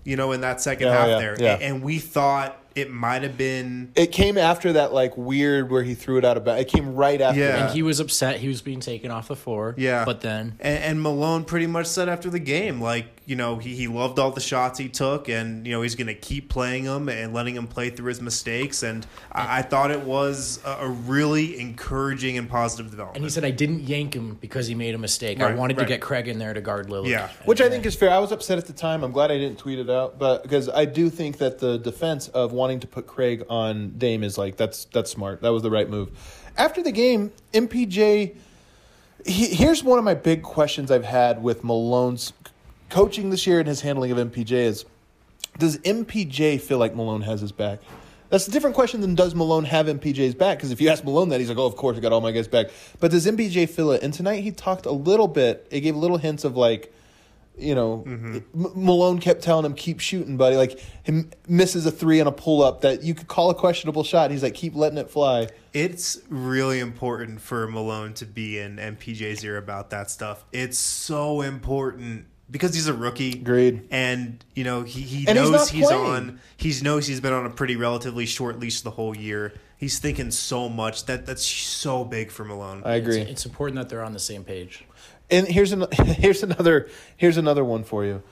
you 0.04 0.16
know, 0.16 0.32
in 0.32 0.40
that 0.42 0.60
second 0.60 0.88
Oh, 0.88 0.92
half 0.92 1.08
yeah, 1.08 1.18
there. 1.18 1.36
yeah. 1.40 1.54
And 1.60 1.82
we 1.82 1.98
thought 1.98 2.60
it 2.74 2.90
might 2.90 3.22
have 3.22 3.36
been 3.36 3.92
It 3.94 4.12
came 4.12 4.38
after 4.38 4.74
that 4.74 4.92
like 4.92 5.16
weird 5.16 5.70
where 5.70 5.82
he 5.82 5.94
threw 5.94 6.18
it 6.18 6.24
out 6.24 6.36
of 6.36 6.44
bounds. 6.44 6.62
It 6.62 6.68
came 6.68 6.94
right 6.94 7.20
after. 7.20 7.40
Yeah. 7.40 7.52
that. 7.52 7.58
And 7.58 7.74
he 7.74 7.82
was 7.82 8.00
upset. 8.00 8.38
He 8.40 8.48
was 8.48 8.62
being 8.62 8.80
taken 8.80 9.10
off 9.10 9.28
the 9.28 9.36
floor. 9.36 9.74
Yeah. 9.76 10.04
But 10.04 10.20
then 10.20 10.56
And, 10.60 10.82
and 10.82 11.02
Malone 11.02 11.44
pretty 11.44 11.66
much 11.66 11.86
said 11.86 12.08
after 12.08 12.30
the 12.30 12.38
game, 12.38 12.80
like, 12.80 13.06
you 13.26 13.36
know, 13.36 13.56
he, 13.56 13.74
he 13.74 13.88
loved 13.88 14.18
all 14.18 14.30
the 14.30 14.40
shots 14.40 14.78
he 14.78 14.88
took 14.88 15.28
and, 15.28 15.66
you 15.66 15.72
know, 15.72 15.82
he's 15.82 15.94
going 15.94 16.06
to 16.06 16.14
keep 16.14 16.48
playing 16.48 16.84
them 16.84 17.10
and 17.10 17.34
letting 17.34 17.54
him 17.54 17.66
play 17.66 17.90
through 17.90 18.08
his 18.08 18.22
mistakes. 18.22 18.82
And 18.82 19.06
I, 19.30 19.58
I 19.58 19.62
thought 19.62 19.90
it 19.90 20.00
was 20.00 20.60
a, 20.64 20.70
a 20.80 20.88
really 20.88 21.60
encouraging 21.60 22.38
and 22.38 22.48
positive 22.48 22.68
positive 22.68 22.90
development. 22.90 23.16
And 23.16 23.24
he 23.24 23.30
said 23.30 23.44
I 23.44 23.50
didn't 23.50 23.80
yank 23.80 24.14
him 24.14 24.36
because 24.40 24.66
he 24.66 24.74
made 24.74 24.94
a 24.94 24.98
mistake. 24.98 25.40
I 25.40 25.54
wanted 25.54 25.76
right. 25.76 25.84
to 25.84 25.88
get 25.88 26.00
Craig 26.00 26.28
in 26.28 26.38
there 26.38 26.54
to 26.54 26.60
guard 26.60 26.88
Lillard. 26.88 27.08
Yeah. 27.08 27.28
Which 27.44 27.60
I 27.60 27.68
think 27.68 27.86
is 27.86 27.94
fair. 27.94 28.10
I 28.10 28.18
was 28.18 28.32
upset 28.32 28.58
at 28.58 28.66
the 28.66 28.72
time. 28.72 29.02
I'm 29.02 29.12
glad 29.12 29.30
I 29.30 29.38
didn't 29.38 29.58
tweet 29.58 29.78
it 29.78 29.90
out, 29.90 30.18
but 30.18 30.42
because 30.42 30.68
I 30.68 30.84
do 30.84 31.10
think 31.10 31.38
that 31.38 31.58
the 31.58 31.78
defense 31.78 32.28
of 32.28 32.52
wanting 32.68 32.80
to 32.80 32.86
put 32.86 33.06
Craig 33.06 33.44
on 33.48 33.94
Dame 33.96 34.22
is 34.22 34.36
like 34.36 34.58
that's 34.58 34.84
that's 34.86 35.10
smart. 35.10 35.40
That 35.40 35.48
was 35.48 35.62
the 35.62 35.70
right 35.70 35.88
move. 35.88 36.10
After 36.56 36.82
the 36.82 36.92
game, 36.92 37.32
MPJ. 37.54 38.36
He, 39.26 39.46
here's 39.46 39.82
one 39.82 39.98
of 39.98 40.04
my 40.04 40.14
big 40.14 40.42
questions 40.42 40.90
I've 40.90 41.04
had 41.04 41.42
with 41.42 41.64
Malone's 41.64 42.32
coaching 42.88 43.30
this 43.30 43.46
year 43.46 43.58
and 43.58 43.66
his 43.66 43.80
handling 43.80 44.12
of 44.12 44.18
MPJ 44.18 44.52
is: 44.52 44.84
Does 45.58 45.78
MPJ 45.78 46.60
feel 46.60 46.78
like 46.78 46.94
Malone 46.94 47.22
has 47.22 47.40
his 47.40 47.52
back? 47.52 47.80
That's 48.28 48.46
a 48.46 48.50
different 48.50 48.76
question 48.76 49.00
than 49.00 49.14
does 49.14 49.34
Malone 49.34 49.64
have 49.64 49.86
MPJ's 49.86 50.34
back? 50.34 50.58
Because 50.58 50.70
if 50.70 50.80
you 50.80 50.90
ask 50.90 51.02
Malone 51.02 51.30
that, 51.30 51.40
he's 51.40 51.48
like, 51.48 51.58
"Oh, 51.58 51.66
of 51.66 51.74
course, 51.74 51.96
I 51.96 52.00
got 52.00 52.12
all 52.12 52.20
my 52.20 52.32
guys 52.32 52.48
back." 52.48 52.66
But 53.00 53.10
does 53.10 53.26
MPJ 53.26 53.70
feel 53.70 53.90
it? 53.92 54.02
And 54.02 54.12
tonight 54.12 54.42
he 54.42 54.50
talked 54.50 54.84
a 54.84 54.92
little 54.92 55.28
bit. 55.28 55.66
It 55.70 55.80
gave 55.80 55.96
little 55.96 56.18
hints 56.18 56.44
of 56.44 56.54
like, 56.54 56.92
you 57.58 57.74
know, 57.74 58.04
mm-hmm. 58.06 58.36
M- 58.36 58.72
Malone 58.74 59.18
kept 59.18 59.42
telling 59.42 59.64
him, 59.64 59.74
"Keep 59.74 60.00
shooting, 60.00 60.36
buddy." 60.36 60.56
Like 60.56 60.78
him 61.02 61.30
misses 61.48 61.86
a 61.86 61.90
three 61.90 62.20
on 62.20 62.26
a 62.26 62.32
pull 62.32 62.62
up 62.62 62.82
that 62.82 63.02
you 63.02 63.14
could 63.14 63.28
call 63.28 63.50
a 63.50 63.54
questionable 63.54 64.04
shot. 64.04 64.30
He's 64.30 64.42
like, 64.42 64.54
"Keep 64.54 64.74
letting 64.74 64.98
it 64.98 65.10
fly." 65.10 65.48
It's 65.72 66.18
really 66.28 66.80
important 66.80 67.40
for 67.40 67.68
Malone 67.68 68.14
to 68.14 68.26
be 68.26 68.58
in 68.58 68.76
MPJ's 68.76 69.44
ear 69.44 69.56
about 69.56 69.90
that 69.90 70.10
stuff. 70.10 70.44
It's 70.52 70.78
so 70.78 71.42
important 71.42 72.26
because 72.50 72.74
he's 72.74 72.88
a 72.88 72.94
rookie. 72.94 73.32
Agreed. 73.32 73.86
And 73.90 74.44
you 74.54 74.64
know 74.64 74.82
he, 74.82 75.02
he 75.02 75.26
And 75.28 75.38
he's 75.38 75.50
knows 75.50 75.60
not 75.60 75.68
he's, 75.68 75.90
on. 75.90 76.40
He 76.56 76.74
knows 76.82 77.06
he's 77.06 77.20
been 77.20 77.32
on 77.32 77.46
a 77.46 77.50
pretty 77.50 77.76
relatively 77.76 78.26
short 78.26 78.58
leash 78.58 78.80
the 78.80 78.90
whole 78.90 79.16
year. 79.16 79.54
He's 79.76 79.98
thinking 80.00 80.30
so 80.32 80.68
much 80.68 81.06
that 81.06 81.26
that's 81.26 81.46
so 81.46 82.04
big 82.04 82.30
for 82.30 82.44
Malone. 82.44 82.82
I 82.84 82.96
agree. 82.96 83.20
It's, 83.20 83.30
it's 83.30 83.46
important 83.46 83.76
that 83.76 83.88
they're 83.88 84.02
on 84.02 84.12
the 84.12 84.18
same 84.18 84.42
page. 84.42 84.84
And 85.30 85.46
here's 85.46 85.72
an, 85.72 85.86
here's 85.92 86.42
another 86.42 86.88
here's 87.16 87.36
another 87.36 87.64
one 87.64 87.84
for 87.84 88.04
you. 88.04 88.22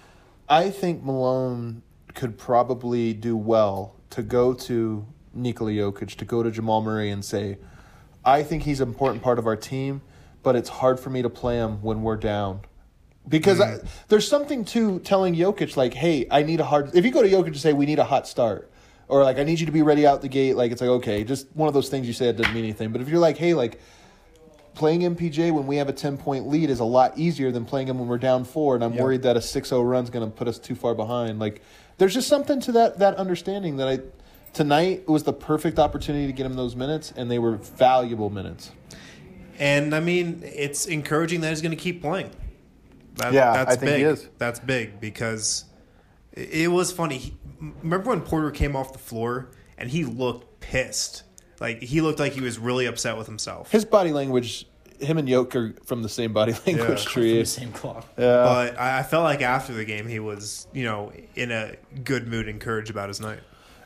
I 0.49 0.71
think 0.71 1.03
Malone 1.03 1.83
could 2.15 2.39
probably 2.39 3.13
do 3.13 3.37
well 3.37 3.97
to 4.11 4.23
go 4.23 4.55
to 4.55 5.07
Nikola 5.35 5.73
Jokic, 5.73 6.15
to 6.17 6.25
go 6.25 6.43
to 6.43 6.51
Jamal 6.51 6.83
Murray 6.83 7.11
and 7.11 7.25
say, 7.25 7.59
I 8.25 8.43
think 8.43 8.63
he's 8.63 8.81
an 8.81 8.89
important 8.89 9.23
part 9.23 9.39
of 9.39 9.47
our 9.47 9.57
team, 9.57 10.03
but 10.43 10.57
it's 10.57 10.69
hard 10.69 10.99
for 10.99 11.11
me 11.11 11.23
to 11.23 11.31
play 11.31 11.57
him 11.57 11.83
when 11.83 12.03
we're 12.03 12.17
down. 12.17 12.61
Because 13.29 13.61
I, 13.61 13.75
mm. 13.75 13.89
there's 14.09 14.27
something 14.27 14.65
to 14.67 15.01
telling 15.01 15.35
Jokic 15.35 15.77
like, 15.77 15.95
hey, 15.95 16.27
I 16.31 16.43
need 16.43 16.61
a 16.61 16.65
hard. 16.65 16.95
If 16.95 17.05
you 17.05 17.11
go 17.11 17.23
to 17.23 17.29
Jokic 17.29 17.49
and 17.49 17.57
say 17.57 17.73
we 17.73 17.87
need 17.87 17.99
a 17.99 18.05
hot 18.05 18.29
start, 18.29 18.71
or 19.09 19.23
like 19.23 19.39
I 19.39 19.43
need 19.43 19.61
you 19.61 19.67
to 19.67 19.73
be 19.73 19.83
ready 19.83 20.07
out 20.07 20.23
the 20.23 20.29
gate, 20.29 20.57
like 20.57 20.73
it's 20.73 20.81
like 20.81 20.91
okay, 20.91 21.25
just 21.25 21.49
one 21.55 21.69
of 21.69 21.75
those 21.75 21.89
things 21.89 22.07
you 22.07 22.13
say 22.13 22.27
said 22.27 22.37
doesn't 22.37 22.55
mean 22.55 22.65
anything. 22.65 22.93
But 22.93 23.01
if 23.01 23.09
you're 23.09 23.19
like, 23.19 23.37
hey, 23.37 23.55
like 23.55 23.81
playing 24.77 25.01
MPJ 25.01 25.53
when 25.53 25.67
we 25.67 25.77
have 25.77 25.89
a 25.89 25.93
10 25.93 26.17
point 26.19 26.47
lead 26.47 26.71
is 26.71 26.79
a 26.79 26.85
lot 26.85 27.19
easier 27.19 27.51
than 27.51 27.65
playing 27.65 27.89
him 27.89 27.99
when 27.99 28.07
we're 28.07 28.19
down 28.19 28.45
four, 28.45 28.77
and 28.77 28.85
I'm 28.85 28.93
Yeah. 28.95 29.03
worried 29.03 29.23
that 29.23 29.37
a 29.37 29.41
6 29.43 29.69
0 29.71 29.83
run's 29.83 30.11
going 30.11 30.25
to 30.25 30.31
put 30.35 30.47
us 30.47 30.59
too 30.59 30.75
far 30.77 30.95
behind. 30.95 31.41
Like, 31.41 31.63
there's 31.99 32.15
just 32.15 32.29
something 32.29 32.61
to 32.61 32.73
that, 32.73 32.99
that 33.01 33.17
understanding 33.17 33.79
that 33.79 33.89
I. 33.89 33.99
Tonight 34.53 35.07
was 35.07 35.25
the 35.25 35.35
perfect 35.35 35.79
opportunity 35.79 36.27
to 36.27 36.33
get 36.33 36.47
him 36.47 36.55
those 36.55 36.75
minutes, 36.75 37.13
and 37.15 37.31
they 37.31 37.39
were 37.39 37.57
valuable 37.57 38.31
minutes. 38.31 38.71
And 39.59 39.95
I 39.95 40.01
mean, 40.01 40.41
it's 40.45 40.87
encouraging 40.87 41.43
that 41.43 41.51
he's 41.51 41.61
going 41.61 41.77
to 41.77 41.83
keep 41.83 42.01
playing. 42.01 42.31
That, 43.17 43.35
Yeah, 43.35 43.53
that's 43.53 43.73
I 43.73 43.77
think 43.77 43.91
big. 43.91 43.99
he 43.99 44.05
is. 44.05 44.29
That's 44.39 44.59
big 44.61 44.99
because 44.99 45.67
it 46.33 46.49
it 46.53 46.69
was 46.69 46.91
funny. 46.91 47.19
He, 47.19 47.37
remember 47.83 48.09
when 48.11 48.23
Porter 48.23 48.51
came 48.51 48.75
off 48.75 48.95
the 48.95 48.99
floor 48.99 49.49
and 49.77 49.91
he 49.91 50.05
looked 50.07 50.61
pissed? 50.61 51.25
Like 51.61 51.83
he 51.83 52.01
looked 52.01 52.19
like 52.19 52.33
he 52.33 52.41
was 52.41 52.59
really 52.59 52.87
upset 52.87 53.17
with 53.17 53.27
himself. 53.27 53.71
His 53.71 53.85
body 53.85 54.13
language, 54.13 54.67
him 55.01 55.19
and 55.19 55.29
Yoke 55.29 55.55
are 55.57 55.75
from 55.85 56.03
the 56.03 56.09
same 56.09 56.33
body 56.33 56.53
language 56.67 56.79
Yeah. 56.79 56.95
From 56.97 57.13
tree. 57.13 57.39
the 57.39 57.47
same 57.47 57.73
cloth. 57.73 58.07
Yeah. 58.19 58.43
But 58.43 58.79
I 58.79 58.99
I 58.99 59.03
felt 59.03 59.25
like 59.25 59.43
after 59.43 59.73
the 59.73 59.85
game 59.85 60.07
he 60.07 60.19
was, 60.21 60.67
you 60.73 60.85
know, 60.85 61.13
in 61.35 61.51
a 61.51 61.75
good 62.05 62.27
mood, 62.29 62.49
encouraged 62.49 62.91
about 62.91 63.09
his 63.09 63.21
night. 63.21 63.41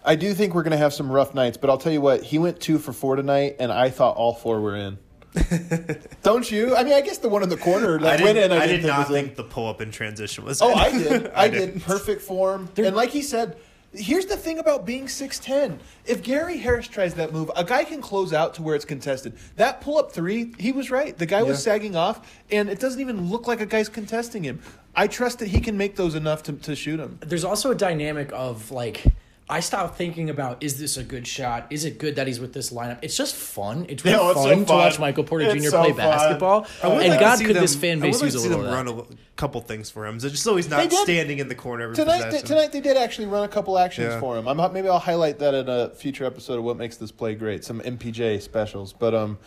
I 0.04 0.16
do 0.16 0.32
think 0.32 0.54
we're 0.54 0.62
going 0.62 0.70
to 0.72 0.78
have 0.78 0.94
some 0.94 1.12
rough 1.12 1.34
nights, 1.34 1.58
but 1.58 1.68
I'll 1.68 1.76
tell 1.76 1.92
you 1.92 2.00
what, 2.00 2.22
he 2.22 2.38
went 2.38 2.58
two 2.58 2.78
for 2.78 2.90
four 2.92 3.16
tonight, 3.16 3.56
and 3.60 3.70
I 3.70 3.90
thought 3.90 4.16
all 4.16 4.32
four 4.32 4.58
were 4.62 4.74
in. 4.74 4.96
Don't 6.22 6.50
you? 6.50 6.74
I 6.74 6.84
mean, 6.84 6.94
I 6.94 7.00
guess 7.02 7.18
the 7.18 7.28
one 7.28 7.42
in 7.42 7.48
the 7.50 7.56
corner 7.56 7.96
I 7.98 8.02
that 8.02 8.16
did, 8.18 8.24
went 8.24 8.38
in, 8.38 8.52
I, 8.52 8.56
I 8.62 8.66
didn't 8.66 8.82
did 8.82 8.86
not 8.88 8.98
was 9.08 9.16
in. 9.16 9.24
think 9.26 9.36
the 9.36 9.44
pull 9.44 9.68
up 9.68 9.80
in 9.80 9.90
transition 9.90 10.44
was. 10.44 10.60
Oh, 10.62 10.70
in. 10.72 10.78
I 10.78 10.90
did. 10.90 11.26
I, 11.34 11.48
did. 11.48 11.58
didn't. 11.58 11.80
Perfect 11.82 12.22
form. 12.22 12.68
and 12.76 12.96
like 12.96 13.10
he 13.10 13.22
said, 13.22 13.56
here's 13.92 14.26
the 14.26 14.36
thing 14.36 14.58
about 14.58 14.86
being 14.86 15.06
6'10. 15.06 15.78
If 16.04 16.22
Gary 16.22 16.58
Harris 16.58 16.88
tries 16.88 17.14
that 17.14 17.32
move, 17.32 17.50
a 17.56 17.64
guy 17.64 17.84
can 17.84 18.00
close 18.00 18.32
out 18.32 18.54
to 18.54 18.62
where 18.62 18.74
it's 18.74 18.84
contested. 18.84 19.34
That 19.56 19.80
pull 19.80 19.98
up 19.98 20.12
three, 20.12 20.52
he 20.58 20.72
was 20.72 20.90
right. 20.90 21.16
The 21.16 21.26
guy 21.26 21.42
was 21.42 21.62
sagging 21.62 21.96
off, 21.96 22.42
and 22.50 22.68
it 22.68 22.78
doesn't 22.78 23.00
even 23.00 23.28
look 23.28 23.46
like 23.46 23.60
a 23.60 23.66
guy's 23.66 23.88
contesting 23.88 24.44
him. 24.44 24.60
I 24.94 25.06
trust 25.06 25.38
that 25.40 25.48
he 25.48 25.60
can 25.60 25.76
make 25.76 25.96
those 25.96 26.14
enough 26.14 26.42
to, 26.44 26.52
to 26.52 26.76
shoot 26.76 27.00
him. 27.00 27.18
There's 27.20 27.44
also 27.44 27.70
a 27.70 27.74
dynamic 27.74 28.30
of 28.32 28.70
like 28.70 29.04
I 29.50 29.60
stopped 29.60 29.96
thinking 29.98 30.30
about 30.30 30.62
is 30.62 30.78
this 30.78 30.96
a 30.96 31.02
good 31.02 31.26
shot? 31.26 31.66
Is 31.70 31.84
it 31.84 31.98
good 31.98 32.16
that 32.16 32.26
he's 32.26 32.38
with 32.40 32.52
this 32.52 32.70
lineup? 32.70 32.98
It's 33.02 33.16
just 33.16 33.34
fun. 33.34 33.84
It's 33.88 34.04
really 34.04 34.16
No, 34.16 34.30
it's 34.30 34.40
so 34.40 34.48
fun, 34.48 34.64
to 34.64 34.72
watch 34.72 34.98
Michael 34.98 35.24
Porter 35.24 35.46
It's 35.46 35.64
Jr. 35.64 35.70
so 35.70 35.80
play 35.80 35.88
fun. 35.90 35.96
basketball. 35.96 36.66
I 36.82 36.88
would 36.88 37.00
And 37.02 37.08
like 37.10 37.20
God, 37.20 37.38
see 37.38 37.44
could 37.44 37.56
them- 37.56 37.62
this 37.62 37.74
fan 37.74 37.98
I 37.98 38.00
would 38.00 38.02
base 38.12 38.14
like 38.16 38.24
use 38.24 38.32
to 38.34 38.38
a 38.38 38.42
see 38.42 38.48
little 38.48 38.62
them 38.64 38.72
of 38.72 38.76
run 38.78 38.86
a 38.86 38.92
a 38.92 38.96
l- 38.98 39.08
couple 39.36 39.60
things 39.62 39.90
for 39.90 40.06
him, 40.06 40.20
so 40.20 40.28
just 40.28 40.42
so 40.42 40.54
he's 40.56 40.68
not 40.68 40.92
standing 40.92 41.38
in 41.38 41.48
the 41.48 41.54
corner 41.54 41.84
every 41.84 41.96
Tonight, 41.96 42.30
they, 42.30 42.40
tonight 42.42 42.72
they 42.72 42.80
did 42.80 42.96
actually 42.96 43.26
run 43.26 43.42
a 43.42 43.48
couple 43.48 43.78
actions 43.78 44.08
Yeah. 44.12 44.20
for 44.20 44.36
him. 44.38 44.46
I'm, 44.46 44.72
maybe 44.72 44.88
I'll 44.88 44.98
highlight 44.98 45.38
that 45.40 45.54
in 45.54 45.68
a 45.68 45.88
future 45.90 46.24
episode 46.26 46.58
of 46.58 46.64
what 46.64 46.76
makes 46.76 46.96
this 46.96 47.10
play 47.10 47.34
great. 47.34 47.64
Some 47.64 47.80
MPJ 47.80 48.40
specials, 48.42 48.92
but 48.92 49.14
um, 49.14 49.38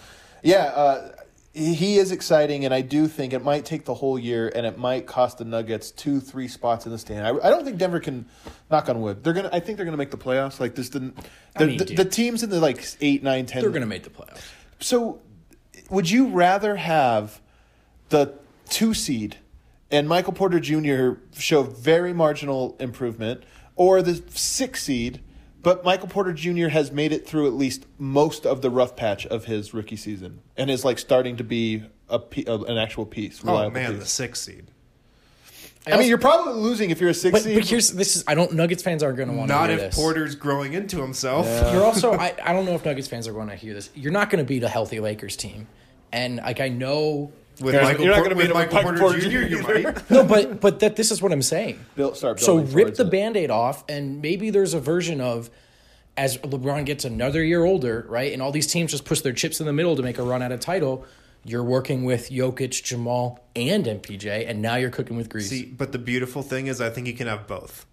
yeah, 0.42 0.66
uh, 0.76 1.12
he 1.54 1.98
is 1.98 2.12
exciting, 2.12 2.66
and 2.66 2.74
I 2.74 2.82
do 2.82 3.08
think 3.08 3.32
it 3.32 3.44
might 3.44 3.64
take 3.64 3.86
the 3.86 3.94
whole 3.94 4.18
year, 4.18 4.52
and 4.56 4.66
it 4.66 4.78
might 4.78 5.06
cost 5.06 5.38
the 5.38 5.46
Nuggets 5.46 5.92
two, 5.92 6.20
three 6.20 6.48
spots 6.48 6.86
in 6.86 6.92
the 6.92 6.98
stand. 6.98 7.26
I, 7.26 7.30
I 7.30 7.50
don't 7.50 7.64
think 7.64 7.78
Denver 7.78 8.00
can. 8.00 8.26
Knock 8.72 8.90
on 8.90 9.02
wood. 9.02 9.24
They're 9.24 9.34
gonna. 9.34 9.50
I 9.54 9.60
think 9.60 9.78
they're 9.78 9.86
gonna 9.86 9.98
make 9.98 10.12
the 10.12 10.18
playoffs. 10.18 10.60
Like 10.60 10.74
this, 10.74 10.90
the 10.90 11.14
the, 11.58 11.68
mean, 11.68 11.78
the, 11.78 11.86
dude. 11.86 11.98
the 11.98 12.06
teams 12.06 12.42
in 12.42 12.50
the 12.50 12.60
like 12.60 12.84
eight, 13.02 13.22
nine, 13.22 13.46
ten. 13.46 13.62
They're 13.62 13.70
going 13.70 13.82
to 13.82 13.88
make 13.88 14.04
the 14.04 14.10
playoffs. 14.10 14.42
So, 14.80 15.22
would 15.90 16.10
you 16.10 16.28
rather 16.28 16.76
have 16.76 17.40
the 18.10 18.34
two 18.70 18.94
seed 18.96 19.38
and 19.94 20.10
Michael 20.10 20.34
Porter 20.34 20.60
Jr. 20.60 21.20
show 21.40 21.62
very 21.62 22.14
marginal 22.14 22.76
improvement, 22.80 23.44
or 23.76 24.02
the 24.02 24.24
six 24.30 24.84
seed, 24.84 25.22
but 25.64 25.84
Michael 25.84 26.08
Porter 26.10 26.34
Jr. 26.34 26.68
has 26.68 26.92
made 26.92 27.12
it 27.12 27.26
through 27.26 27.48
at 27.48 27.54
least 27.54 27.86
most 27.98 28.46
of 28.46 28.62
the 28.62 28.70
rough 28.70 28.96
patch 28.96 29.26
of 29.26 29.46
his 29.46 29.74
rookie 29.74 29.96
season 29.96 30.42
and 30.58 30.70
is 30.70 30.86
like 30.86 31.00
starting 31.00 31.38
to 31.38 31.44
be 31.44 31.84
a, 32.10 32.20
pe- 32.20 32.46
uh, 32.46 32.60
an 32.64 32.78
actual 32.78 33.06
piece? 33.06 33.40
oh 33.44 33.48
reliable 33.48 33.72
man, 33.74 33.94
the 33.94 34.00
piece. 34.00 34.12
sixth 34.12 34.44
seed. 34.44 34.66
I 35.86 35.98
mean, 35.98 36.08
you're 36.08 36.18
probably 36.18 36.54
losing 36.54 36.92
if 36.92 37.02
you're 37.02 37.10
a 37.10 37.14
six 37.14 37.34
But, 37.34 37.42
seed. 37.42 37.56
but 37.58 37.68
here's 37.68 37.92
this 37.92 38.16
is 38.16 38.24
I 38.26 38.36
don't 38.36 38.54
Nuggets 38.54 38.82
fans 38.84 39.04
aren't 39.04 39.18
going 39.18 39.28
to 39.30 39.36
want 39.36 39.50
to 39.50 39.54
Not 39.54 39.70
if 39.70 39.80
this. 39.80 39.96
Porter's 39.96 40.34
growing 40.36 40.74
into 40.74 41.02
himself. 41.02 41.46
You're 41.74 41.84
also 41.84 42.14
I, 42.14 42.34
I 42.42 42.54
don't 42.54 42.66
know 42.66 42.74
if 42.76 42.86
Nuggets 42.86 43.08
fans 43.10 43.28
are 43.28 43.34
going 43.34 43.50
to 43.50 43.56
hear 43.56 43.74
this. 43.74 43.90
You're 43.94 44.14
not 44.14 44.30
going 44.30 44.44
to 44.44 44.48
beat 44.48 44.64
a 44.64 44.70
healthy 44.70 45.00
Lakers 45.02 45.36
team. 45.36 45.68
And 46.14 46.38
like 46.38 46.62
I 46.62 46.70
know 46.70 47.34
With 47.62 47.74
You're 47.74 47.82
not- 47.84 47.84
Michael, 47.84 48.06
you're 48.06 48.16
not 48.16 48.24
gonna 48.24 48.36
with 48.36 48.48
beat 48.48 48.54
Michael 48.54 48.74
Michael 48.76 48.90
Porter, 49.00 49.20
Porter 49.20 49.20
Jr. 49.20 49.28
You 49.48 49.62
Jr. 49.62 49.72
might. 49.90 50.10
no, 50.12 50.24
but 50.26 50.60
but 50.60 50.80
that 50.80 50.96
this 50.96 51.12
is 51.12 51.22
what 51.22 51.32
I'm 51.32 51.42
saying. 51.42 51.80
Build, 51.96 52.18
start 52.18 52.40
So 52.40 52.58
rip 52.58 52.96
the 52.96 53.06
it. 53.06 53.12
band-aid 53.12 53.52
off 53.52 53.84
and 53.88 54.22
maybe 54.22 54.50
there's 54.50 54.74
a 54.74 54.80
version 54.80 55.22
of 55.22 55.50
as 56.18 56.38
LeBron 56.40 56.86
gets 56.86 57.06
another 57.06 57.44
year 57.44 57.64
older, 57.64 58.06
right, 58.08 58.32
and 58.34 58.42
all 58.42 58.52
these 58.52 58.68
teams 58.68 58.92
just 58.92 59.04
push 59.06 59.22
their 59.22 59.34
chips 59.34 59.60
in 59.60 59.66
the 59.66 59.74
middle 59.74 59.96
to 59.96 60.04
make 60.04 60.18
a 60.20 60.24
run 60.24 60.42
at 60.44 60.52
a 60.52 60.58
title, 60.60 61.06
you're 61.44 61.64
working 61.64 62.04
with 62.06 62.30
Jokic, 62.30 62.84
Jamal, 62.84 63.44
and 63.56 63.84
MPJ, 63.86 64.48
and 64.48 64.62
now 64.62 64.76
you're 64.76 64.92
cooking 64.92 65.18
with 65.18 65.28
Grease. 65.30 65.50
See, 65.50 65.66
but 65.66 65.92
the 65.92 65.98
beautiful 65.98 66.44
thing 66.44 66.68
is, 66.68 66.80
I 66.80 66.90
think 66.92 67.08
you 67.08 67.14
can 67.14 67.26
have 67.28 67.48
both. 67.48 67.86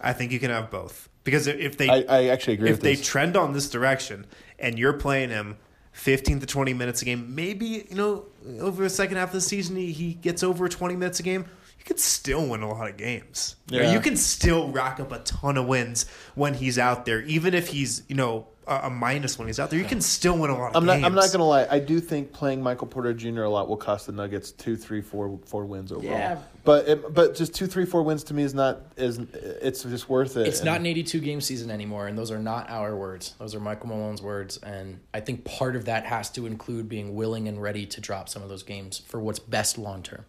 I 0.00 0.12
think 0.12 0.32
you 0.32 0.38
can 0.40 0.50
have 0.50 0.68
both 0.70 1.08
because 1.24 1.46
if 1.46 1.76
they, 1.78 1.88
I, 1.88 2.04
I 2.08 2.24
actually 2.26 2.54
agree 2.54 2.70
if 2.70 2.76
with 2.76 2.82
they 2.82 2.94
this. 2.96 3.06
trend 3.06 3.36
on 3.36 3.52
this 3.52 3.70
direction, 3.70 4.26
and 4.58 4.76
you're 4.78 4.92
playing 4.94 5.30
him 5.30 5.56
15 5.98 6.40
to 6.40 6.46
20 6.46 6.74
minutes 6.74 7.02
a 7.02 7.04
game, 7.04 7.34
maybe 7.34 7.86
you 7.90 7.96
know 7.96 8.24
over 8.60 8.84
the 8.84 8.90
second 8.90 9.16
half 9.16 9.30
of 9.30 9.34
the 9.34 9.40
season 9.40 9.74
he, 9.74 9.90
he 9.92 10.14
gets 10.14 10.42
over 10.44 10.68
20 10.68 10.94
minutes 10.94 11.18
a 11.18 11.24
game. 11.24 11.44
You 11.78 11.84
could 11.84 11.98
still 11.98 12.46
win 12.46 12.62
a 12.62 12.68
lot 12.68 12.88
of 12.88 12.96
games. 12.96 13.56
You 13.70 13.78
know, 13.78 13.84
Yeah. 13.86 13.92
You 13.94 14.00
can 14.00 14.16
still 14.16 14.70
rack 14.70 15.00
up 15.00 15.10
a 15.10 15.18
ton 15.20 15.56
of 15.56 15.66
wins 15.66 16.06
when 16.36 16.54
he's 16.54 16.78
out 16.78 17.04
there, 17.04 17.22
even 17.22 17.52
if 17.52 17.68
he's 17.68 18.02
you 18.08 18.14
know 18.14 18.46
a, 18.68 18.86
a 18.86 18.90
minus 18.90 19.38
when 19.38 19.48
he's 19.48 19.58
out 19.58 19.70
there. 19.70 19.78
You 19.78 19.84
can 19.84 20.00
still 20.00 20.36
win 20.38 20.50
a 20.50 20.58
lot 20.58 20.70
of 20.70 20.76
I'm 20.76 20.84
not. 20.86 20.94
games. 20.94 21.04
I'm 21.06 21.14
not 21.14 21.26
going 21.26 21.38
to 21.38 21.44
lie. 21.44 21.66
I 21.70 21.78
do 21.78 22.00
think 22.00 22.32
playing 22.32 22.62
Michael 22.62 22.86
Porter 22.86 23.12
Jr. 23.14 23.42
a 23.42 23.50
lot 23.50 23.68
will 23.68 23.76
cost 23.76 24.06
the 24.06 24.12
Nuggets 24.12 24.52
two, 24.52 24.76
three, 24.76 25.00
four, 25.00 25.38
four 25.46 25.64
wins 25.64 25.90
overall. 25.92 26.10
Yeah. 26.10 26.38
But 26.64 26.86
it, 26.88 27.14
but 27.14 27.34
just 27.34 27.54
two, 27.54 27.66
three, 27.66 27.86
four 27.86 28.02
wins 28.02 28.24
to 28.24 28.34
me 28.34 28.42
is 28.42 28.52
not 28.54 28.80
is 28.96 29.18
it's 29.32 29.82
just 29.84 30.08
worth 30.08 30.36
it. 30.36 30.46
It's 30.46 30.58
And- 30.60 30.66
not 30.66 30.80
an 30.80 30.86
82 30.86 31.20
game 31.20 31.40
season 31.40 31.70
anymore, 31.70 32.06
and 32.08 32.18
those 32.18 32.30
are 32.30 32.38
not 32.38 32.68
our 32.68 32.94
words. 32.94 33.34
Those 33.38 33.54
are 33.54 33.60
Michael 33.60 33.88
Malone's 33.88 34.20
words, 34.22 34.58
and 34.58 35.00
I 35.14 35.20
think 35.20 35.44
part 35.44 35.76
of 35.76 35.86
that 35.86 36.04
has 36.04 36.28
to 36.30 36.46
include 36.46 36.88
being 36.88 37.14
willing 37.14 37.48
and 37.48 37.60
ready 37.62 37.86
to 37.86 38.00
drop 38.00 38.28
some 38.28 38.42
of 38.42 38.48
those 38.48 38.62
games 38.62 38.98
for 38.98 39.18
what's 39.18 39.38
best 39.38 39.78
long 39.78 40.02
term. 40.02 40.24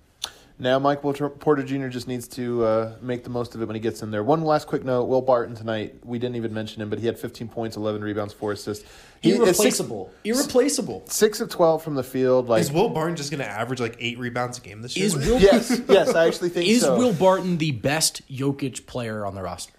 Now, 0.62 0.78
Michael 0.78 1.14
Porter 1.14 1.64
Jr. 1.64 1.88
just 1.88 2.06
needs 2.10 2.28
to 2.30 2.66
uh, 2.66 2.96
make 3.02 3.24
the 3.24 3.30
most 3.30 3.56
of 3.56 3.62
it 3.62 3.66
when 3.66 3.76
he 3.76 3.80
gets 3.80 4.02
in 4.02 4.12
there. 4.12 4.22
One 4.24 4.42
last 4.44 4.68
quick 4.68 4.84
note: 4.84 5.06
Will 5.06 5.22
Barton 5.22 5.56
tonight. 5.56 5.96
We 6.04 6.20
didn't 6.20 6.36
even 6.36 6.54
mention 6.54 6.82
him, 6.82 6.90
but 6.90 7.00
he 7.00 7.06
had 7.06 7.18
15 7.18 7.48
points, 7.48 7.78
11 7.78 8.02
rebounds, 8.04 8.34
four 8.34 8.52
assists. 8.52 8.86
He 9.22 9.32
is 9.32 9.38
six, 9.38 9.48
Irreplaceable. 9.48 10.14
Irreplaceable. 10.26 11.04
six 11.08 11.40
of 11.40 11.50
12 11.50 11.82
from 11.82 11.96
the 11.96 12.04
field. 12.04 12.50
Like 12.50 12.60
Is 12.62 12.72
Will 12.74 12.90
Barton 12.90 13.16
just 13.16 13.32
going 13.32 13.40
to 13.40 13.48
average 13.50 13.80
like 13.80 13.96
eight 14.00 14.20
rebounds 14.20 14.58
a 14.58 14.62
game 14.62 14.82
this 14.82 14.98
year? 14.98 15.06
Is 15.06 15.16
Will 15.16 15.40
yes, 15.40 15.82
yes, 15.90 16.14
I 16.14 16.28
actually 16.28 16.50
think 16.50 16.68
is 16.70 16.82
so. 16.82 16.98
Will 16.98 17.14
Barton 17.14 17.58
the 17.58 17.72
best 17.72 18.22
Jokic 18.30 18.86
player 18.86 19.26
on 19.26 19.36
the 19.36 19.42
roster? 19.42 19.74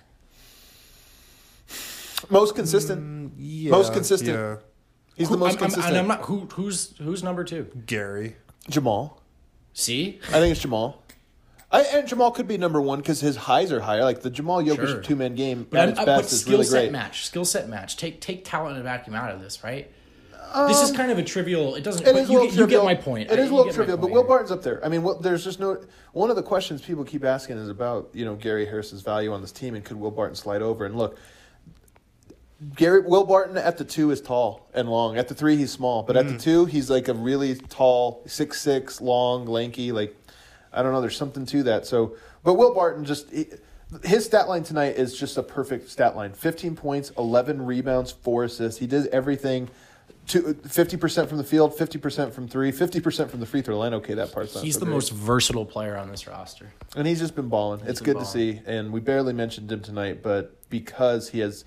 most 2.31 2.55
consistent. 2.55 3.35
Yeah, 3.39 3.71
Most 3.71 3.93
consistent. 3.93 4.31
Yeah. 4.31 4.57
He's 5.17 5.29
the 5.29 5.37
most 5.37 5.57
I'm, 5.57 5.63
I'm- 5.65 5.71
consistent. 5.71 5.89
and 5.89 5.99
I'm 5.99 6.09
not 6.09 6.23
who 6.23 6.47
who's 6.53 6.95
who's 6.99 7.23
number 7.23 7.45
two. 7.45 7.65
Gary. 7.87 8.37
Jamal. 8.69 9.20
See, 9.81 10.21
I 10.29 10.33
think 10.41 10.53
it's 10.53 10.61
Jamal. 10.61 11.03
I, 11.73 11.83
and 11.83 12.07
Jamal 12.07 12.33
could 12.33 12.47
be 12.49 12.59
number 12.59 12.81
one 12.81 12.99
because 12.99 13.21
his 13.21 13.37
highs 13.37 13.73
are 13.73 13.81
higher. 13.81 14.03
Like 14.05 14.23
the 14.23 14.31
Jamal 14.31 14.63
Jokic 14.63 14.87
Sure. 14.89 15.01
two 15.01 15.17
man 15.17 15.35
game 15.35 15.67
but, 15.71 15.79
at 15.79 15.81
I'm- 15.81 15.89
its 15.91 15.99
uh, 16.01 16.05
best 16.05 16.23
but 16.23 16.33
is 16.33 16.41
skill 16.41 16.53
really 16.53 16.65
set 16.65 16.81
great. 16.83 16.93
match, 16.93 17.25
skill 17.27 17.45
set 17.45 17.69
match. 17.69 17.97
Take 17.97 18.21
take 18.21 18.45
talent 18.45 18.75
and 18.77 18.85
vacuum 18.85 19.15
out 19.17 19.31
of 19.33 19.41
this, 19.41 19.65
right? 19.65 19.91
this 20.67 20.83
is 20.83 20.91
kind 20.91 21.13
of 21.13 21.19
a 21.19 21.23
trivial. 21.23 21.77
It 21.77 21.85
doesn't. 21.85 22.07
Um, 22.09 22.17
It 22.17 22.29
a 22.29 22.33
you, 22.33 22.43
you 22.51 22.67
get 22.67 22.83
my 22.83 22.97
point. 22.97 23.31
It 23.31 23.39
I- 23.39 23.43
is 23.43 23.51
a 23.51 23.55
little 23.55 23.73
trivial, 23.73 23.97
but 23.97 24.11
Will. 24.11 24.25
Barton's 24.25 24.51
up 24.51 24.63
there. 24.63 24.85
I 24.85 24.89
mean, 24.89 25.03
what, 25.05 25.23
there's 25.23 25.45
just 25.45 25.61
no. 25.61 25.81
One 26.13 26.29
of 26.29 26.35
the 26.37 26.43
questions 26.43 26.83
people 26.83 27.05
keep 27.05 27.25
asking 27.25 27.57
is 27.59 27.69
about 27.69 28.11
you 28.13 28.25
know 28.25 28.35
Gary 28.35 28.67
Harris's 28.67 29.01
value 29.01 29.33
on 29.33 29.41
this 29.41 29.53
team 29.53 29.77
and 29.77 29.85
could 29.85 29.97
Will 29.97 30.11
Barton 30.11 30.35
slide 30.35 30.61
over? 30.61 30.85
And 30.87 30.97
look, 30.97 31.17
Gary 32.77 33.01
Will 33.01 33.25
Barton 33.25 33.57
at 33.57 33.79
the 33.79 33.85
two 33.85 34.11
is 34.11 34.21
tall 34.21 34.69
and 34.75 34.89
long. 34.89 35.17
At 35.17 35.29
the 35.29 35.35
three, 35.35 35.57
he's 35.57 35.71
small, 35.71 36.03
but 36.03 36.17
at 36.17 36.27
Mm. 36.27 36.33
the 36.33 36.39
two, 36.39 36.65
he's 36.67 36.91
like 36.91 37.09
a 37.09 37.15
really 37.15 37.55
tall, 37.55 38.23
six 38.27 38.61
six, 38.61 39.01
long, 39.01 39.47
lanky. 39.47 39.93
Like 39.93 40.15
I 40.73 40.83
don't 40.83 40.93
know. 40.93 41.01
There's 41.01 41.17
something 41.17 41.47
to 41.47 41.63
that. 41.65 41.87
So, 41.87 42.17
but 42.45 42.55
Will 42.55 42.75
Barton 42.75 43.05
just. 43.05 43.31
He, 43.31 43.47
his 44.05 44.25
stat 44.25 44.49
line 44.49 44.63
tonight 44.63 44.95
is 44.97 45.19
just 45.19 45.37
a 45.37 45.43
perfect 45.43 45.91
stat 45.91 46.15
line. 46.15 46.33
15 46.33 46.77
points, 46.77 47.11
11 47.19 47.67
rebounds, 47.67 48.13
4 48.13 48.45
assists. 48.45 48.79
He 48.79 48.87
did 48.87 49.09
everything 49.09 49.69
to 50.29 50.55
50% 50.55 51.27
from 51.29 51.39
the 51.39 51.43
field, 51.45 51.77
50% 51.77 52.31
from 52.33 52.47
3, 52.47 52.71
50% 52.71 53.29
from 53.29 53.41
the 53.41 53.47
free 53.47 53.63
throw 53.63 53.77
line. 53.79 53.93
Okay, 53.95 54.15
that 54.15 54.31
part's 54.31 54.61
He's 54.63 54.79
the 54.79 54.85
great. 54.85 54.95
most 54.95 55.11
versatile 55.11 55.65
player 55.67 55.97
on 55.97 56.09
this 56.09 56.29
roster. 56.29 56.67
And 56.95 57.05
he's 57.05 57.19
just 57.19 57.35
been 57.35 57.49
balling. 57.49 57.81
it's 57.85 57.99
been 58.01 58.13
good 58.15 58.21
to 58.21 58.25
see. 58.27 58.61
And 58.65 58.93
we 58.93 59.01
barely 59.01 59.33
mentioned 59.33 59.73
him 59.73 59.81
tonight, 59.81 60.23
but 60.23 60.55
because 60.71 61.31
he 61.31 61.41
has 61.41 61.65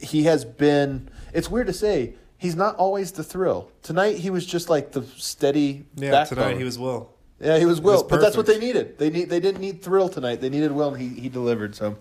he 0.00 0.24
has 0.24 0.44
been 0.44 1.08
it's 1.32 1.50
weird 1.50 1.66
to 1.68 1.72
say, 1.72 2.14
he's 2.36 2.54
not 2.56 2.76
always 2.76 3.12
the 3.12 3.24
thrill. 3.24 3.70
Tonight 3.82 4.16
he 4.16 4.30
was 4.30 4.44
just 4.46 4.68
like 4.70 4.92
the 4.92 5.02
steady 5.16 5.86
Yeah, 5.94 6.10
backbone. 6.10 6.38
tonight 6.38 6.56
he 6.58 6.64
was 6.64 6.78
Will. 6.78 7.10
Yeah, 7.40 7.58
he 7.58 7.64
was 7.64 7.80
Will, 7.80 7.94
was 7.94 8.02
but 8.04 8.20
that's 8.20 8.36
what 8.36 8.46
they 8.46 8.58
needed. 8.58 8.98
They 8.98 9.10
need 9.10 9.28
they 9.28 9.40
didn't 9.40 9.60
need 9.60 9.82
thrill 9.82 10.08
tonight. 10.08 10.40
They 10.40 10.50
needed 10.50 10.70
Will, 10.72 10.94
and 10.94 11.02
he 11.02 11.08
he 11.20 11.28
delivered. 11.28 11.74
So, 11.74 11.96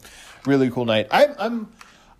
really 0.45 0.69
cool 0.69 0.85
night. 0.85 1.07
I'm 1.09 1.33
I'm 1.39 1.71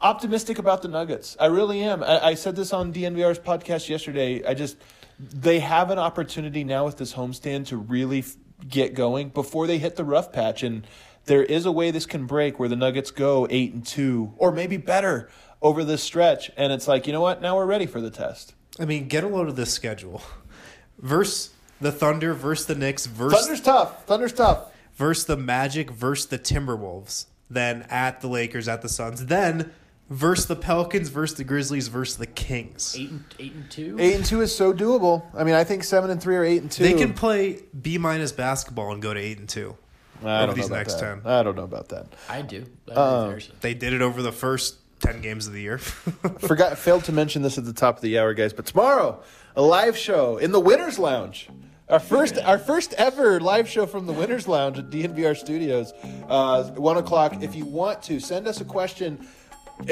optimistic 0.02 0.58
about 0.58 0.82
the 0.82 0.88
Nuggets. 0.88 1.38
I 1.40 1.46
really 1.48 1.82
am. 1.84 2.02
I, 2.04 2.28
I 2.30 2.34
said 2.34 2.56
this 2.56 2.74
on 2.74 2.92
DNVR's 2.94 3.38
podcast 3.40 3.90
yesterday. 3.90 4.44
I 4.44 4.54
just 4.56 4.78
they 5.20 5.60
have 5.60 5.92
an 5.92 6.00
opportunity 6.00 6.64
now 6.64 6.86
with 6.86 6.98
this 6.98 7.14
homestand 7.14 7.68
to 7.68 7.78
really 7.78 8.20
f- 8.20 8.36
get 8.68 8.96
going 8.96 9.30
before 9.30 9.68
they 9.68 9.78
hit 9.78 9.96
the 9.98 10.04
rough 10.04 10.32
patch, 10.32 10.64
and 10.64 10.88
there 11.26 11.44
is 11.44 11.68
a 11.68 11.72
way 11.72 11.92
this 11.92 12.08
can 12.08 12.26
break 12.26 12.58
where 12.60 12.70
the 12.70 12.76
Nuggets 12.76 13.12
go 13.12 13.46
eight 13.52 13.72
and 13.72 13.86
two, 13.86 14.34
or 14.38 14.52
maybe 14.52 14.78
better 14.78 15.30
over 15.62 15.84
this 15.84 16.02
stretch, 16.04 16.50
and 16.58 16.72
it's 16.74 16.88
like 16.88 17.08
you 17.08 17.14
know 17.14 17.22
what? 17.22 17.42
Now 17.42 17.56
we're 17.56 17.66
ready 17.66 17.86
for 17.86 18.02
the 18.02 18.10
test. 18.12 18.54
I 18.80 18.86
mean, 18.86 19.08
get 19.08 19.24
a 19.24 19.28
load 19.28 19.48
of 19.50 19.56
this 19.56 19.72
schedule. 19.74 20.22
Versus 21.00 21.50
the 21.80 21.92
Thunder, 21.92 22.34
versus 22.36 22.68
the 22.68 22.76
Knicks, 22.76 23.08
versus 23.08 23.40
Thunder's 23.42 23.62
tough. 23.62 24.06
Thunder's 24.06 24.34
tough. 24.34 24.72
versus 24.96 25.26
the 25.26 25.36
Magic, 25.38 25.90
versus 25.90 26.28
the 26.28 26.38
Timberwolves. 26.38 27.26
Then 27.50 27.88
at 27.90 28.22
the 28.22 28.28
Lakers, 28.28 28.68
at 28.68 28.84
the 28.84 28.90
Suns. 28.90 29.26
Then 29.26 29.72
versus 30.10 30.46
the 30.46 30.56
Pelicans, 30.56 31.10
versus 31.10 31.38
the 31.38 31.44
Grizzlies, 31.44 31.88
versus 31.88 32.18
the 32.18 32.28
Kings. 32.28 32.96
Eight 33.00 33.10
and 33.10 33.24
eight 33.40 33.54
and 33.54 33.72
two. 33.72 33.98
Eight 34.00 34.14
and 34.16 34.24
two 34.26 34.42
is 34.42 34.56
so 34.56 34.72
doable. 34.74 35.24
I 35.34 35.44
mean, 35.44 35.56
I 35.56 35.64
think 35.64 35.84
seven 35.84 36.12
and 36.12 36.22
three 36.22 36.36
or 36.36 36.44
eight 36.44 36.62
and 36.62 36.72
two. 36.72 36.84
They 36.84 36.94
can 36.94 37.14
play 37.14 37.64
B 37.82 37.98
minus 37.98 38.32
basketball 38.32 38.92
and 38.94 39.02
go 39.02 39.14
to 39.14 39.20
eight 39.20 39.40
and 39.40 39.50
two. 39.50 39.76
I 40.24 40.46
don't 40.46 40.54
these 40.54 40.70
know 40.70 40.76
about 40.76 40.78
next 40.78 40.94
that. 41.00 41.24
10. 41.24 41.32
I 41.32 41.42
don't 41.42 41.56
know 41.56 41.64
about 41.64 41.90
that. 41.90 42.06
I 42.30 42.44
do. 42.44 42.66
Um, 42.92 43.40
They 43.62 43.74
did 43.74 43.92
it 43.94 44.04
over 44.04 44.22
the 44.22 44.32
first 44.32 44.76
ten 45.02 45.22
games 45.22 45.48
of 45.48 45.54
the 45.54 45.62
year. 45.62 45.78
Forgot, 46.40 46.78
failed 46.78 47.04
to 47.06 47.12
mention 47.12 47.42
this 47.42 47.58
at 47.58 47.66
the 47.66 47.74
top 47.74 47.98
of 47.98 48.02
the 48.02 48.18
hour, 48.20 48.34
guys. 48.34 48.54
But 48.54 48.66
tomorrow, 48.66 49.22
a 49.56 49.62
live 49.62 49.98
show 49.98 50.38
in 50.38 50.52
the 50.52 50.60
Winners 50.60 50.98
Lounge. 51.00 51.50
Our 51.90 52.00
first, 52.00 52.38
our 52.38 52.58
first 52.58 52.94
ever 52.94 53.42
live 53.42 53.68
show 53.68 53.86
from 53.86 54.06
the 54.06 54.14
Winners 54.14 54.48
Lounge 54.48 54.80
at 54.80 54.90
DNVR 54.90 55.36
Studios. 55.36 55.92
Uh, 56.30 56.64
one 56.72 56.96
o'clock. 56.98 57.44
If 57.44 57.54
you 57.54 57.66
want 57.66 58.02
to 58.04 58.22
send 58.22 58.48
us 58.48 58.62
a 58.62 58.66
question 58.66 59.28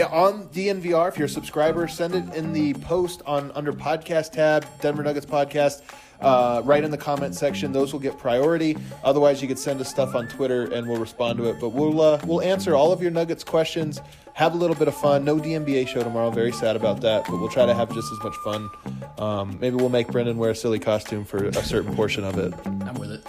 on 0.09 0.47
DNVR, 0.49 1.09
if 1.09 1.17
you're 1.17 1.25
a 1.25 1.29
subscriber, 1.29 1.89
send 1.89 2.15
it 2.15 2.33
in 2.35 2.53
the 2.53 2.73
post 2.75 3.21
on 3.25 3.51
under 3.51 3.73
podcast 3.73 4.31
tab, 4.31 4.65
Denver 4.79 5.03
Nuggets 5.03 5.25
podcast. 5.25 5.81
Uh, 6.21 6.61
right 6.65 6.83
in 6.83 6.91
the 6.91 6.97
comment 6.97 7.33
section, 7.33 7.71
those 7.71 7.93
will 7.93 7.99
get 7.99 8.17
priority. 8.17 8.77
Otherwise, 9.05 9.41
you 9.41 9.47
could 9.47 9.59
send 9.59 9.79
us 9.79 9.89
stuff 9.89 10.15
on 10.15 10.27
Twitter, 10.27 10.71
and 10.73 10.87
we'll 10.87 10.99
respond 10.99 11.37
to 11.37 11.49
it. 11.49 11.57
But 11.61 11.69
we'll 11.69 12.01
uh, 12.01 12.19
we'll 12.25 12.41
answer 12.41 12.75
all 12.75 12.91
of 12.91 13.01
your 13.01 13.11
Nuggets 13.11 13.43
questions. 13.43 14.01
Have 14.39 14.53
a 14.53 14.57
little 14.57 14.77
bit 14.77 14.87
of 14.87 14.95
fun. 14.95 15.25
No 15.25 15.35
DMBA 15.35 15.85
show 15.85 16.01
tomorrow. 16.01 16.31
Very 16.31 16.53
sad 16.53 16.77
about 16.77 17.01
that, 17.01 17.25
but 17.25 17.41
we'll 17.41 17.49
try 17.49 17.65
to 17.65 17.73
have 17.73 17.93
just 17.93 18.09
as 18.09 18.19
much 18.23 18.35
fun. 18.37 18.69
Um, 19.17 19.57
maybe 19.59 19.75
we'll 19.75 19.89
make 19.89 20.07
Brendan 20.07 20.37
wear 20.37 20.51
a 20.51 20.55
silly 20.55 20.79
costume 20.79 21.25
for 21.25 21.47
a 21.47 21.53
certain 21.55 21.93
portion 21.93 22.23
of 22.23 22.37
it. 22.37 22.53
I'm 22.65 22.93
with 22.93 23.11
it. 23.11 23.27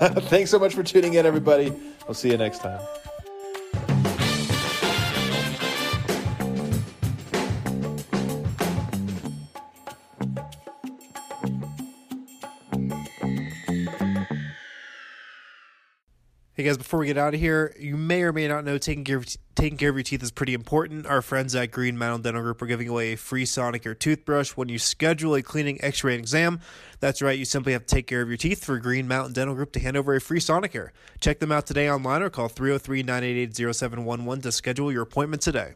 Thanks 0.24 0.50
so 0.50 0.58
much 0.58 0.74
for 0.74 0.82
tuning 0.82 1.14
in, 1.14 1.26
everybody. 1.26 1.72
We'll 2.08 2.14
see 2.14 2.32
you 2.32 2.36
next 2.36 2.58
time. 2.58 2.80
Hey 16.58 16.64
guys, 16.64 16.76
before 16.76 16.98
we 16.98 17.06
get 17.06 17.16
out 17.16 17.34
of 17.34 17.40
here, 17.40 17.72
you 17.78 17.96
may 17.96 18.22
or 18.22 18.32
may 18.32 18.48
not 18.48 18.64
know 18.64 18.78
taking 18.78 19.04
care 19.04 19.18
of, 19.18 19.26
taking 19.54 19.78
care 19.78 19.90
of 19.90 19.94
your 19.94 20.02
teeth 20.02 20.24
is 20.24 20.32
pretty 20.32 20.54
important. 20.54 21.06
Our 21.06 21.22
friends 21.22 21.54
at 21.54 21.70
Green 21.70 21.96
Mountain 21.96 22.22
Dental 22.22 22.42
Group 22.42 22.60
are 22.60 22.66
giving 22.66 22.88
away 22.88 23.12
a 23.12 23.16
free 23.16 23.44
Sonicare 23.44 23.96
toothbrush 23.96 24.56
when 24.56 24.68
you 24.68 24.76
schedule 24.76 25.36
a 25.36 25.42
cleaning, 25.42 25.78
X-ray, 25.84 26.14
and 26.14 26.20
exam. 26.20 26.58
That's 26.98 27.22
right, 27.22 27.38
you 27.38 27.44
simply 27.44 27.74
have 27.74 27.86
to 27.86 27.94
take 27.94 28.08
care 28.08 28.22
of 28.22 28.28
your 28.28 28.36
teeth 28.36 28.64
for 28.64 28.76
Green 28.78 29.06
Mountain 29.06 29.34
Dental 29.34 29.54
Group 29.54 29.70
to 29.74 29.78
hand 29.78 29.96
over 29.96 30.16
a 30.16 30.20
free 30.20 30.40
Sonicare. 30.40 30.88
Check 31.20 31.38
them 31.38 31.52
out 31.52 31.64
today 31.64 31.88
online 31.88 32.22
or 32.22 32.28
call 32.28 32.48
303-988-0711 32.48 34.42
to 34.42 34.50
schedule 34.50 34.90
your 34.90 35.02
appointment 35.02 35.42
today. 35.42 35.66